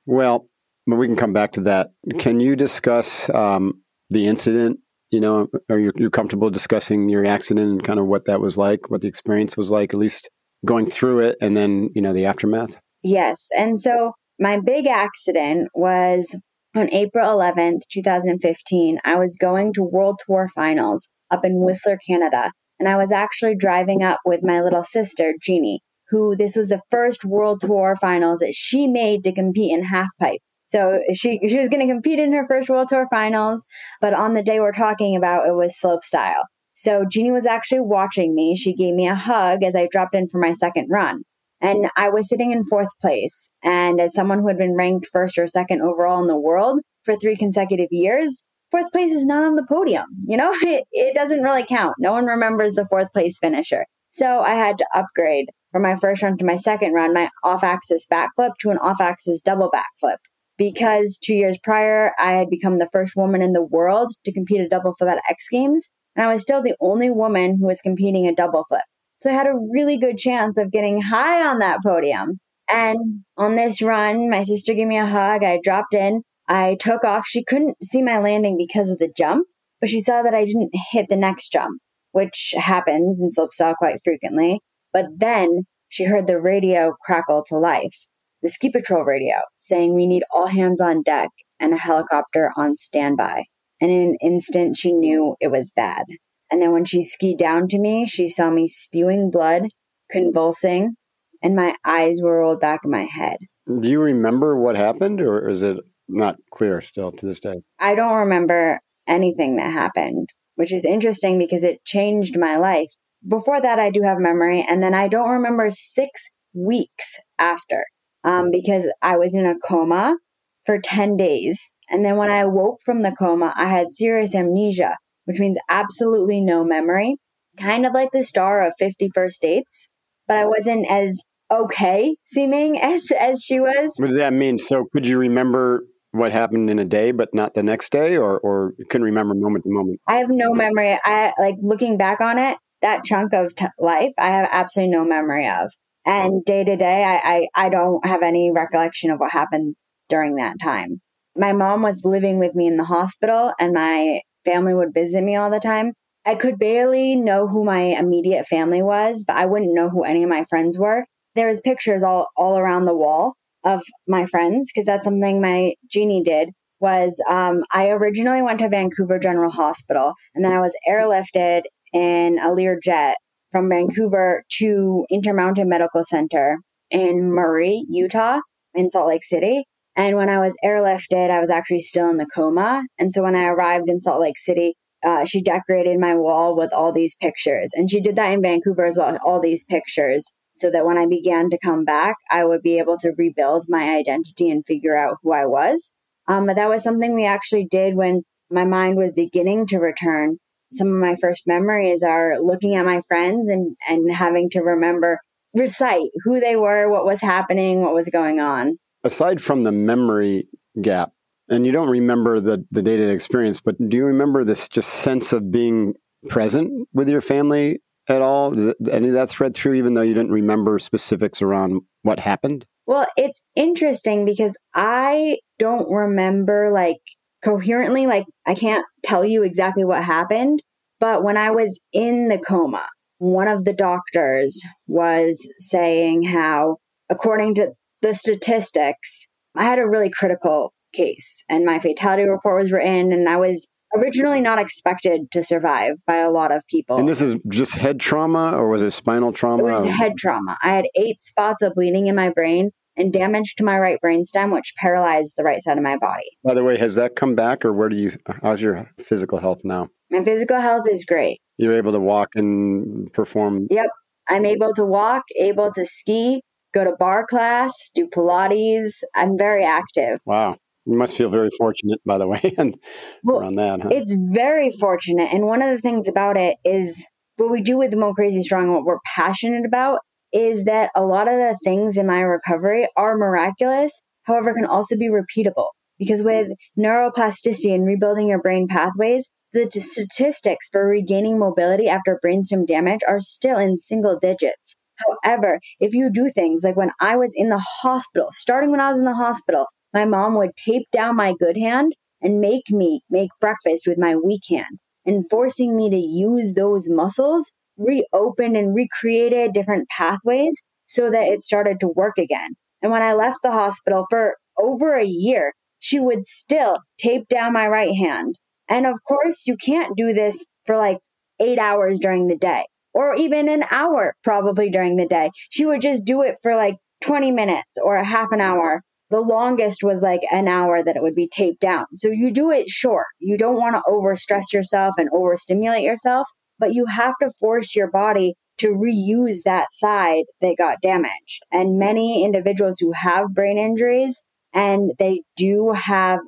Well, 0.04 0.48
we 0.88 1.06
can 1.06 1.14
come 1.14 1.32
back 1.32 1.52
to 1.52 1.60
that. 1.62 1.90
Can 2.18 2.40
you 2.40 2.56
discuss 2.56 3.30
um, 3.30 3.82
the 4.08 4.26
incident 4.26 4.80
you 5.10 5.20
know, 5.20 5.48
are 5.68 5.78
you 5.78 5.92
you 5.96 6.10
comfortable 6.10 6.50
discussing 6.50 7.08
your 7.08 7.24
accident 7.24 7.70
and 7.70 7.84
kind 7.84 7.98
of 7.98 8.06
what 8.06 8.26
that 8.26 8.40
was 8.40 8.56
like, 8.56 8.90
what 8.90 9.00
the 9.00 9.08
experience 9.08 9.56
was 9.56 9.70
like, 9.70 9.92
at 9.92 10.00
least 10.00 10.30
going 10.64 10.90
through 10.90 11.20
it, 11.20 11.36
and 11.40 11.56
then 11.56 11.90
you 11.94 12.02
know 12.02 12.12
the 12.12 12.26
aftermath? 12.26 12.78
Yes, 13.02 13.48
and 13.56 13.78
so 13.78 14.12
my 14.38 14.58
big 14.58 14.86
accident 14.86 15.68
was 15.74 16.36
on 16.74 16.92
April 16.92 17.28
11th, 17.28 17.80
2015. 17.90 18.98
I 19.04 19.16
was 19.16 19.36
going 19.40 19.72
to 19.74 19.82
World 19.82 20.20
Tour 20.24 20.48
Finals 20.54 21.08
up 21.30 21.44
in 21.44 21.64
Whistler, 21.64 21.98
Canada, 22.06 22.52
and 22.78 22.88
I 22.88 22.96
was 22.96 23.12
actually 23.12 23.56
driving 23.56 24.02
up 24.02 24.20
with 24.24 24.40
my 24.42 24.60
little 24.60 24.84
sister 24.84 25.34
Jeannie, 25.42 25.80
who 26.10 26.36
this 26.36 26.56
was 26.56 26.68
the 26.68 26.82
first 26.90 27.24
World 27.24 27.60
Tour 27.60 27.96
Finals 28.00 28.40
that 28.40 28.54
she 28.54 28.86
made 28.86 29.24
to 29.24 29.32
compete 29.32 29.72
in 29.72 29.84
half 29.84 30.08
pipe. 30.18 30.40
So 30.70 31.00
she 31.12 31.40
she 31.46 31.58
was 31.58 31.68
going 31.68 31.86
to 31.86 31.92
compete 31.92 32.20
in 32.20 32.32
her 32.32 32.46
first 32.46 32.70
World 32.70 32.88
Tour 32.88 33.08
finals, 33.10 33.66
but 34.00 34.14
on 34.14 34.34
the 34.34 34.42
day 34.42 34.60
we're 34.60 34.72
talking 34.72 35.16
about, 35.16 35.46
it 35.46 35.54
was 35.54 35.78
slope 35.78 36.04
style. 36.04 36.46
So 36.74 37.04
Jeannie 37.04 37.32
was 37.32 37.44
actually 37.44 37.80
watching 37.80 38.34
me. 38.34 38.54
She 38.54 38.72
gave 38.72 38.94
me 38.94 39.08
a 39.08 39.14
hug 39.14 39.62
as 39.64 39.74
I 39.74 39.88
dropped 39.90 40.14
in 40.14 40.28
for 40.28 40.40
my 40.40 40.52
second 40.52 40.88
run. 40.88 41.24
And 41.60 41.90
I 41.96 42.08
was 42.08 42.28
sitting 42.28 42.52
in 42.52 42.64
fourth 42.64 42.88
place. 43.02 43.50
And 43.62 44.00
as 44.00 44.14
someone 44.14 44.38
who 44.38 44.48
had 44.48 44.56
been 44.56 44.76
ranked 44.76 45.08
first 45.12 45.36
or 45.36 45.46
second 45.46 45.82
overall 45.82 46.22
in 46.22 46.28
the 46.28 46.38
world 46.38 46.80
for 47.02 47.16
three 47.16 47.36
consecutive 47.36 47.88
years, 47.90 48.44
fourth 48.70 48.90
place 48.92 49.12
is 49.12 49.26
not 49.26 49.44
on 49.44 49.56
the 49.56 49.66
podium. 49.68 50.06
You 50.26 50.36
know, 50.36 50.50
it, 50.62 50.84
it 50.92 51.14
doesn't 51.14 51.42
really 51.42 51.64
count. 51.64 51.96
No 51.98 52.12
one 52.12 52.26
remembers 52.26 52.74
the 52.74 52.86
fourth 52.88 53.12
place 53.12 53.38
finisher. 53.38 53.84
So 54.12 54.40
I 54.40 54.54
had 54.54 54.78
to 54.78 54.86
upgrade 54.94 55.50
from 55.72 55.82
my 55.82 55.96
first 55.96 56.22
run 56.22 56.38
to 56.38 56.44
my 56.44 56.56
second 56.56 56.94
run, 56.94 57.12
my 57.12 57.28
off 57.44 57.62
axis 57.62 58.06
backflip 58.10 58.52
to 58.60 58.70
an 58.70 58.78
off 58.78 59.00
axis 59.00 59.42
double 59.42 59.70
backflip 59.70 60.16
because 60.60 61.18
two 61.18 61.34
years 61.34 61.56
prior, 61.56 62.12
I 62.18 62.32
had 62.32 62.50
become 62.50 62.78
the 62.78 62.90
first 62.92 63.16
woman 63.16 63.40
in 63.40 63.54
the 63.54 63.64
world 63.64 64.10
to 64.24 64.32
compete 64.32 64.60
a 64.60 64.68
double 64.68 64.92
flip 64.92 65.08
at 65.08 65.22
X 65.28 65.46
Games, 65.50 65.88
and 66.14 66.22
I 66.22 66.30
was 66.30 66.42
still 66.42 66.62
the 66.62 66.76
only 66.82 67.08
woman 67.08 67.56
who 67.58 67.66
was 67.66 67.80
competing 67.80 68.26
a 68.26 68.34
double 68.34 68.64
flip. 68.68 68.82
So 69.20 69.30
I 69.30 69.32
had 69.32 69.46
a 69.46 69.58
really 69.72 69.96
good 69.96 70.18
chance 70.18 70.58
of 70.58 70.70
getting 70.70 71.00
high 71.00 71.46
on 71.46 71.60
that 71.60 71.78
podium. 71.82 72.40
And 72.70 73.24
on 73.38 73.56
this 73.56 73.80
run, 73.80 74.28
my 74.28 74.42
sister 74.42 74.74
gave 74.74 74.86
me 74.86 74.98
a 74.98 75.06
hug. 75.06 75.42
I 75.42 75.60
dropped 75.62 75.94
in. 75.94 76.22
I 76.46 76.76
took 76.78 77.04
off. 77.04 77.26
She 77.26 77.42
couldn't 77.42 77.82
see 77.82 78.02
my 78.02 78.18
landing 78.18 78.58
because 78.58 78.90
of 78.90 78.98
the 78.98 79.10
jump, 79.16 79.46
but 79.80 79.88
she 79.88 80.00
saw 80.00 80.20
that 80.20 80.34
I 80.34 80.44
didn't 80.44 80.72
hit 80.92 81.06
the 81.08 81.16
next 81.16 81.52
jump, 81.52 81.80
which 82.12 82.52
happens 82.58 83.18
in 83.18 83.28
slopestyle 83.30 83.76
quite 83.76 84.00
frequently. 84.04 84.60
But 84.92 85.06
then 85.16 85.62
she 85.88 86.04
heard 86.04 86.26
the 86.26 86.38
radio 86.38 86.92
crackle 87.00 87.44
to 87.48 87.56
life, 87.56 88.06
the 88.42 88.50
ski 88.50 88.70
patrol 88.70 89.04
radio 89.04 89.36
saying 89.58 89.94
we 89.94 90.06
need 90.06 90.22
all 90.34 90.46
hands 90.46 90.80
on 90.80 91.02
deck 91.02 91.30
and 91.58 91.72
a 91.72 91.78
helicopter 91.78 92.52
on 92.56 92.76
standby. 92.76 93.44
And 93.80 93.90
in 93.90 94.00
an 94.00 94.16
instant, 94.22 94.76
she 94.76 94.92
knew 94.92 95.36
it 95.40 95.48
was 95.48 95.72
bad. 95.74 96.04
And 96.50 96.60
then 96.60 96.72
when 96.72 96.84
she 96.84 97.02
skied 97.02 97.38
down 97.38 97.68
to 97.68 97.78
me, 97.78 98.06
she 98.06 98.26
saw 98.26 98.50
me 98.50 98.66
spewing 98.66 99.30
blood, 99.30 99.68
convulsing, 100.10 100.96
and 101.42 101.54
my 101.54 101.74
eyes 101.84 102.20
were 102.22 102.40
rolled 102.40 102.60
back 102.60 102.80
in 102.84 102.90
my 102.90 103.04
head. 103.04 103.36
Do 103.66 103.88
you 103.88 104.02
remember 104.02 104.60
what 104.60 104.76
happened, 104.76 105.20
or 105.20 105.48
is 105.48 105.62
it 105.62 105.78
not 106.08 106.36
clear 106.50 106.80
still 106.80 107.12
to 107.12 107.26
this 107.26 107.40
day? 107.40 107.62
I 107.78 107.94
don't 107.94 108.18
remember 108.18 108.80
anything 109.06 109.56
that 109.56 109.72
happened, 109.72 110.30
which 110.56 110.72
is 110.72 110.84
interesting 110.84 111.38
because 111.38 111.62
it 111.62 111.84
changed 111.84 112.38
my 112.38 112.56
life. 112.56 112.90
Before 113.26 113.60
that, 113.60 113.78
I 113.78 113.90
do 113.90 114.02
have 114.02 114.18
memory, 114.18 114.66
and 114.68 114.82
then 114.82 114.94
I 114.94 115.08
don't 115.08 115.30
remember 115.30 115.70
six 115.70 116.30
weeks 116.52 117.16
after 117.38 117.84
um, 118.24 118.50
because 118.50 118.90
I 119.02 119.16
was 119.16 119.34
in 119.34 119.46
a 119.46 119.58
coma 119.58 120.16
for 120.64 120.78
10 120.78 121.16
days. 121.16 121.72
And 121.88 122.04
then 122.04 122.16
when 122.16 122.30
I 122.30 122.44
woke 122.44 122.80
from 122.84 123.02
the 123.02 123.12
coma, 123.12 123.52
I 123.56 123.66
had 123.66 123.90
serious 123.90 124.34
amnesia, 124.34 124.96
which 125.24 125.40
means 125.40 125.58
absolutely 125.68 126.40
no 126.40 126.64
memory, 126.64 127.16
kind 127.58 127.86
of 127.86 127.92
like 127.92 128.10
the 128.12 128.22
star 128.22 128.60
of 128.60 128.74
50 128.78 129.10
First 129.14 129.42
Dates, 129.42 129.88
but 130.28 130.36
I 130.36 130.46
wasn't 130.46 130.86
as 130.90 131.22
okay 131.50 132.16
seeming 132.24 132.78
as 132.82 133.10
as 133.10 133.42
she 133.42 133.60
was. 133.60 133.94
What 133.96 134.08
does 134.08 134.16
that 134.16 134.32
mean? 134.32 134.58
So 134.58 134.86
could 134.92 135.06
you 135.06 135.18
remember 135.18 135.84
what 136.12 136.32
happened 136.32 136.68
in 136.70 136.78
a 136.78 136.84
day 136.84 137.12
but 137.12 137.32
not 137.32 137.54
the 137.54 137.62
next 137.62 137.92
day 137.92 138.16
or 138.16 138.38
or 138.38 138.74
couldn't 138.88 139.04
remember 139.04 139.34
moment 139.34 139.64
to 139.64 139.70
moment? 139.70 140.00
I 140.06 140.16
have 140.16 140.30
no 140.30 140.54
memory. 140.54 140.98
I 141.04 141.32
like 141.38 141.56
looking 141.60 141.96
back 141.96 142.20
on 142.20 142.38
it, 142.38 142.58
that 142.82 143.04
chunk 143.04 143.32
of 143.32 143.54
t- 143.54 143.66
life 143.78 144.12
I 144.18 144.28
have 144.28 144.48
absolutely 144.50 144.92
no 144.92 145.04
memory 145.04 145.48
of. 145.48 145.72
And 146.06 146.44
day 146.44 146.64
to 146.64 146.76
day 146.76 147.04
I, 147.04 147.48
I 147.56 147.66
I 147.66 147.68
don't 147.68 148.04
have 148.06 148.22
any 148.22 148.50
recollection 148.50 149.10
of 149.10 149.18
what 149.18 149.32
happened 149.32 149.76
during 150.08 150.36
that 150.36 150.56
time. 150.62 151.00
My 151.36 151.52
mom 151.52 151.82
was 151.82 152.04
living 152.04 152.38
with 152.38 152.54
me 152.54 152.66
in 152.66 152.76
the 152.76 152.84
hospital 152.84 153.52
and 153.58 153.72
my 153.72 154.22
family 154.44 154.74
would 154.74 154.94
visit 154.94 155.22
me 155.22 155.36
all 155.36 155.50
the 155.50 155.60
time. 155.60 155.92
I 156.26 156.34
could 156.34 156.58
barely 156.58 157.16
know 157.16 157.46
who 157.46 157.64
my 157.64 157.80
immediate 157.80 158.46
family 158.46 158.82
was, 158.82 159.24
but 159.26 159.36
I 159.36 159.46
wouldn't 159.46 159.74
know 159.74 159.88
who 159.88 160.04
any 160.04 160.22
of 160.22 160.28
my 160.28 160.44
friends 160.44 160.78
were. 160.78 161.06
There 161.34 161.48
was 161.48 161.60
pictures 161.60 162.02
all, 162.02 162.28
all 162.36 162.58
around 162.58 162.84
the 162.84 162.96
wall 162.96 163.34
of 163.64 163.82
my 164.06 164.26
friends 164.26 164.70
because 164.72 164.86
that's 164.86 165.04
something 165.04 165.40
my 165.40 165.74
Jeannie 165.90 166.22
did 166.22 166.50
was 166.80 167.22
um, 167.28 167.62
I 167.72 167.88
originally 167.90 168.42
went 168.42 168.58
to 168.60 168.68
Vancouver 168.68 169.18
General 169.18 169.50
Hospital 169.50 170.14
and 170.34 170.44
then 170.44 170.52
I 170.52 170.60
was 170.60 170.74
airlifted 170.88 171.62
in 171.92 172.38
a 172.38 172.48
Learjet 172.48 173.14
from 173.50 173.68
Vancouver 173.68 174.44
to 174.58 175.04
Intermountain 175.10 175.68
Medical 175.68 176.04
Center 176.04 176.58
in 176.90 177.32
Murray, 177.32 177.84
Utah, 177.88 178.40
in 178.74 178.90
Salt 178.90 179.08
Lake 179.08 179.24
City. 179.24 179.64
And 179.96 180.16
when 180.16 180.28
I 180.28 180.38
was 180.38 180.56
airlifted, 180.64 181.30
I 181.30 181.40
was 181.40 181.50
actually 181.50 181.80
still 181.80 182.08
in 182.10 182.16
the 182.16 182.26
coma. 182.34 182.84
And 182.98 183.12
so 183.12 183.22
when 183.22 183.34
I 183.34 183.44
arrived 183.44 183.88
in 183.88 184.00
Salt 184.00 184.20
Lake 184.20 184.38
City, 184.38 184.74
uh, 185.04 185.24
she 185.24 185.42
decorated 185.42 185.98
my 185.98 186.14
wall 186.14 186.56
with 186.56 186.72
all 186.72 186.92
these 186.92 187.16
pictures. 187.16 187.72
And 187.74 187.90
she 187.90 188.00
did 188.00 188.16
that 188.16 188.32
in 188.32 188.42
Vancouver 188.42 188.84
as 188.84 188.96
well, 188.96 189.18
all 189.24 189.40
these 189.40 189.64
pictures, 189.64 190.30
so 190.54 190.70
that 190.70 190.86
when 190.86 190.98
I 190.98 191.06
began 191.06 191.50
to 191.50 191.58
come 191.62 191.84
back, 191.84 192.16
I 192.30 192.44
would 192.44 192.62
be 192.62 192.78
able 192.78 192.98
to 192.98 193.12
rebuild 193.16 193.66
my 193.68 193.96
identity 193.96 194.50
and 194.50 194.64
figure 194.66 194.96
out 194.96 195.16
who 195.22 195.32
I 195.32 195.46
was. 195.46 195.90
Um, 196.28 196.46
but 196.46 196.56
that 196.56 196.68
was 196.68 196.82
something 196.82 197.14
we 197.14 197.24
actually 197.24 197.66
did 197.68 197.96
when 197.96 198.22
my 198.50 198.64
mind 198.64 198.96
was 198.96 199.12
beginning 199.12 199.66
to 199.68 199.78
return. 199.78 200.38
Some 200.72 200.88
of 200.88 200.94
my 200.94 201.16
first 201.16 201.46
memories 201.46 202.02
are 202.02 202.38
looking 202.40 202.76
at 202.76 202.84
my 202.84 203.00
friends 203.00 203.48
and, 203.48 203.76
and 203.88 204.12
having 204.12 204.48
to 204.50 204.60
remember, 204.60 205.20
recite 205.54 206.10
who 206.24 206.40
they 206.40 206.56
were, 206.56 206.88
what 206.88 207.04
was 207.04 207.20
happening, 207.20 207.82
what 207.82 207.94
was 207.94 208.08
going 208.08 208.40
on. 208.40 208.78
Aside 209.02 209.40
from 209.40 209.62
the 209.64 209.72
memory 209.72 210.46
gap, 210.80 211.12
and 211.48 211.66
you 211.66 211.72
don't 211.72 211.88
remember 211.88 212.38
the 212.40 212.64
the 212.70 212.82
day 212.82 212.96
to 212.96 213.06
day 213.06 213.12
experience, 213.12 213.60
but 213.60 213.76
do 213.88 213.96
you 213.96 214.04
remember 214.04 214.44
this 214.44 214.68
just 214.68 214.88
sense 214.88 215.32
of 215.32 215.50
being 215.50 215.94
present 216.28 216.88
with 216.92 217.08
your 217.08 217.20
family 217.20 217.80
at 218.08 218.22
all? 218.22 218.52
Did 218.52 218.76
any 218.90 219.08
of 219.08 219.14
that 219.14 219.30
thread 219.30 219.54
through, 219.54 219.74
even 219.74 219.94
though 219.94 220.02
you 220.02 220.14
didn't 220.14 220.30
remember 220.30 220.78
specifics 220.78 221.42
around 221.42 221.82
what 222.02 222.20
happened? 222.20 222.66
Well, 222.86 223.06
it's 223.16 223.44
interesting 223.56 224.24
because 224.24 224.56
I 224.74 225.38
don't 225.58 225.92
remember 225.92 226.70
like 226.70 227.00
coherently, 227.42 228.06
like 228.06 228.26
I 228.46 228.54
can't 228.54 228.84
tell 229.04 229.24
you 229.24 229.42
exactly 229.42 229.84
what 229.84 230.04
happened. 230.04 230.62
But 230.98 231.22
when 231.22 231.36
I 231.36 231.50
was 231.50 231.80
in 231.92 232.28
the 232.28 232.38
coma, 232.38 232.86
one 233.18 233.48
of 233.48 233.64
the 233.64 233.72
doctors 233.72 234.62
was 234.86 235.50
saying 235.58 236.24
how, 236.24 236.76
according 237.08 237.54
to 237.56 237.72
the 238.02 238.14
statistics, 238.14 239.26
I 239.54 239.64
had 239.64 239.78
a 239.78 239.86
really 239.86 240.10
critical 240.10 240.72
case 240.92 241.44
and 241.48 241.64
my 241.64 241.78
fatality 241.78 242.28
report 242.28 242.60
was 242.60 242.72
written 242.72 243.12
and 243.12 243.28
I 243.28 243.36
was 243.36 243.68
originally 243.94 244.40
not 244.40 244.58
expected 244.58 245.30
to 245.32 245.42
survive 245.42 245.96
by 246.06 246.16
a 246.16 246.30
lot 246.30 246.52
of 246.52 246.66
people. 246.68 246.96
And 246.96 247.08
this 247.08 247.20
is 247.20 247.36
just 247.48 247.76
head 247.76 247.98
trauma 247.98 248.52
or 248.52 248.68
was 248.68 248.82
it 248.82 248.92
spinal 248.92 249.32
trauma? 249.32 249.66
It 249.66 249.70
was 249.70 249.84
head 249.84 250.12
trauma. 250.16 250.56
I 250.62 250.68
had 250.68 250.84
eight 250.94 251.22
spots 251.22 251.62
of 251.62 251.74
bleeding 251.74 252.06
in 252.06 252.14
my 252.14 252.30
brain 252.30 252.70
and 253.00 253.12
damage 253.12 253.54
to 253.56 253.64
my 253.64 253.78
right 253.78 253.98
brainstem, 254.04 254.52
which 254.52 254.74
paralyzed 254.76 255.34
the 255.36 255.44
right 255.44 255.62
side 255.62 255.78
of 255.78 255.84
my 255.84 255.96
body. 255.96 256.26
By 256.44 256.54
the 256.54 256.64
way, 256.64 256.76
has 256.76 256.94
that 256.96 257.16
come 257.16 257.34
back 257.34 257.64
or 257.64 257.72
where 257.72 257.88
do 257.88 257.96
you, 257.96 258.10
how's 258.42 258.62
your 258.62 258.90
physical 258.98 259.38
health 259.38 259.60
now? 259.64 259.88
My 260.10 260.22
physical 260.22 260.60
health 260.60 260.84
is 260.90 261.04
great. 261.04 261.40
You're 261.56 261.76
able 261.76 261.92
to 261.92 262.00
walk 262.00 262.30
and 262.34 263.12
perform? 263.12 263.66
Yep. 263.70 263.90
I'm 264.28 264.46
able 264.46 264.72
to 264.74 264.84
walk, 264.84 265.22
able 265.38 265.72
to 265.72 265.84
ski, 265.84 266.42
go 266.72 266.84
to 266.84 266.92
barre 266.98 267.26
class, 267.26 267.74
do 267.94 268.06
Pilates. 268.06 268.92
I'm 269.14 269.36
very 269.36 269.64
active. 269.64 270.20
Wow. 270.26 270.56
You 270.86 270.96
must 270.96 271.16
feel 271.16 271.28
very 271.28 271.50
fortunate, 271.58 272.00
by 272.04 272.18
the 272.18 272.26
way, 272.26 272.54
and 272.58 272.76
well, 273.22 273.40
around 273.40 273.56
that. 273.56 273.82
Huh? 273.82 273.88
It's 273.92 274.16
very 274.32 274.72
fortunate, 274.72 275.32
and 275.32 275.46
one 275.46 275.62
of 275.62 275.70
the 275.70 275.80
things 275.80 276.08
about 276.08 276.36
it 276.36 276.56
is 276.64 277.06
what 277.36 277.50
we 277.50 277.60
do 277.60 277.76
with 277.76 277.90
the 277.90 277.96
Mo 277.96 278.12
Crazy 278.14 278.42
Strong, 278.42 278.72
what 278.72 278.84
we're 278.84 278.98
passionate 279.14 279.64
about, 279.66 280.00
is 280.32 280.64
that 280.64 280.90
a 280.94 281.04
lot 281.04 281.28
of 281.28 281.34
the 281.34 281.58
things 281.64 281.96
in 281.96 282.06
my 282.06 282.20
recovery 282.20 282.88
are 282.96 283.16
miraculous, 283.16 284.02
however, 284.24 284.54
can 284.54 284.66
also 284.66 284.96
be 284.96 285.08
repeatable. 285.08 285.68
Because 285.98 286.22
with 286.22 286.48
neuroplasticity 286.78 287.74
and 287.74 287.86
rebuilding 287.86 288.28
your 288.28 288.40
brain 288.40 288.66
pathways, 288.68 289.28
the 289.52 289.68
statistics 289.70 290.68
for 290.70 290.86
regaining 290.86 291.38
mobility 291.38 291.88
after 291.88 292.18
brainstem 292.24 292.66
damage 292.66 293.00
are 293.06 293.20
still 293.20 293.58
in 293.58 293.76
single 293.76 294.18
digits. 294.18 294.76
However, 295.24 295.60
if 295.80 295.94
you 295.94 296.10
do 296.10 296.30
things 296.30 296.62
like 296.62 296.76
when 296.76 296.90
I 297.00 297.16
was 297.16 297.34
in 297.36 297.48
the 297.48 297.62
hospital, 297.82 298.28
starting 298.32 298.70
when 298.70 298.80
I 298.80 298.90
was 298.90 298.98
in 298.98 299.04
the 299.04 299.14
hospital, 299.14 299.66
my 299.92 300.04
mom 300.04 300.34
would 300.36 300.56
tape 300.56 300.86
down 300.92 301.16
my 301.16 301.34
good 301.38 301.56
hand 301.56 301.94
and 302.20 302.40
make 302.40 302.70
me 302.70 303.00
make 303.10 303.30
breakfast 303.40 303.86
with 303.86 303.98
my 303.98 304.14
weak 304.14 304.42
hand 304.48 304.78
and 305.04 305.28
forcing 305.28 305.76
me 305.76 305.90
to 305.90 305.96
use 305.96 306.54
those 306.54 306.88
muscles 306.88 307.50
reopened 307.80 308.56
and 308.56 308.74
recreated 308.74 309.52
different 309.52 309.88
pathways 309.88 310.62
so 310.86 311.10
that 311.10 311.26
it 311.26 311.42
started 311.42 311.80
to 311.80 311.88
work 311.88 312.18
again. 312.18 312.52
And 312.82 312.92
when 312.92 313.02
I 313.02 313.14
left 313.14 313.38
the 313.42 313.52
hospital 313.52 314.06
for 314.10 314.36
over 314.58 314.94
a 314.94 315.04
year, 315.04 315.54
she 315.78 315.98
would 315.98 316.24
still 316.24 316.74
tape 316.98 317.28
down 317.28 317.52
my 317.52 317.66
right 317.66 317.94
hand. 317.94 318.36
And 318.68 318.86
of 318.86 318.98
course, 319.06 319.46
you 319.46 319.56
can't 319.56 319.96
do 319.96 320.12
this 320.12 320.44
for 320.66 320.76
like 320.76 320.98
eight 321.40 321.58
hours 321.58 321.98
during 321.98 322.28
the 322.28 322.36
day 322.36 322.66
or 322.92 323.14
even 323.16 323.48
an 323.48 323.64
hour 323.70 324.14
probably 324.22 324.68
during 324.68 324.96
the 324.96 325.06
day. 325.06 325.30
She 325.48 325.64
would 325.64 325.80
just 325.80 326.04
do 326.04 326.22
it 326.22 326.36
for 326.42 326.54
like 326.54 326.76
20 327.02 327.30
minutes 327.30 327.78
or 327.82 327.96
a 327.96 328.04
half 328.04 328.30
an 328.32 328.40
hour 328.40 328.82
the 329.10 329.20
longest 329.20 329.82
was 329.82 330.02
like 330.02 330.20
an 330.30 330.46
hour 330.48 330.82
that 330.82 330.96
it 330.96 331.02
would 331.02 331.16
be 331.16 331.28
taped 331.28 331.60
down. 331.60 331.84
So 331.94 332.10
you 332.10 332.30
do 332.30 332.50
it 332.50 332.70
short. 332.70 333.06
You 333.18 333.36
don't 333.36 333.56
want 333.56 333.74
to 333.74 333.82
overstress 333.90 334.52
yourself 334.52 334.94
and 334.96 335.08
overstimulate 335.12 335.82
yourself, 335.82 336.28
but 336.60 336.74
you 336.74 336.86
have 336.86 337.14
to 337.20 337.30
force 337.40 337.74
your 337.74 337.90
body 337.90 338.34
to 338.58 338.68
reuse 338.68 339.42
that 339.44 339.72
side 339.72 340.24
that 340.42 340.56
got 340.58 340.82
damaged. 340.82 341.42
And 341.50 341.78
many 341.78 342.22
individuals 342.24 342.78
who 342.78 342.92
have 342.92 343.34
brain 343.34 343.56
injuries 343.58 344.20
and 344.52 344.92
they 344.98 345.22
do 345.34 345.72
have 345.72 346.20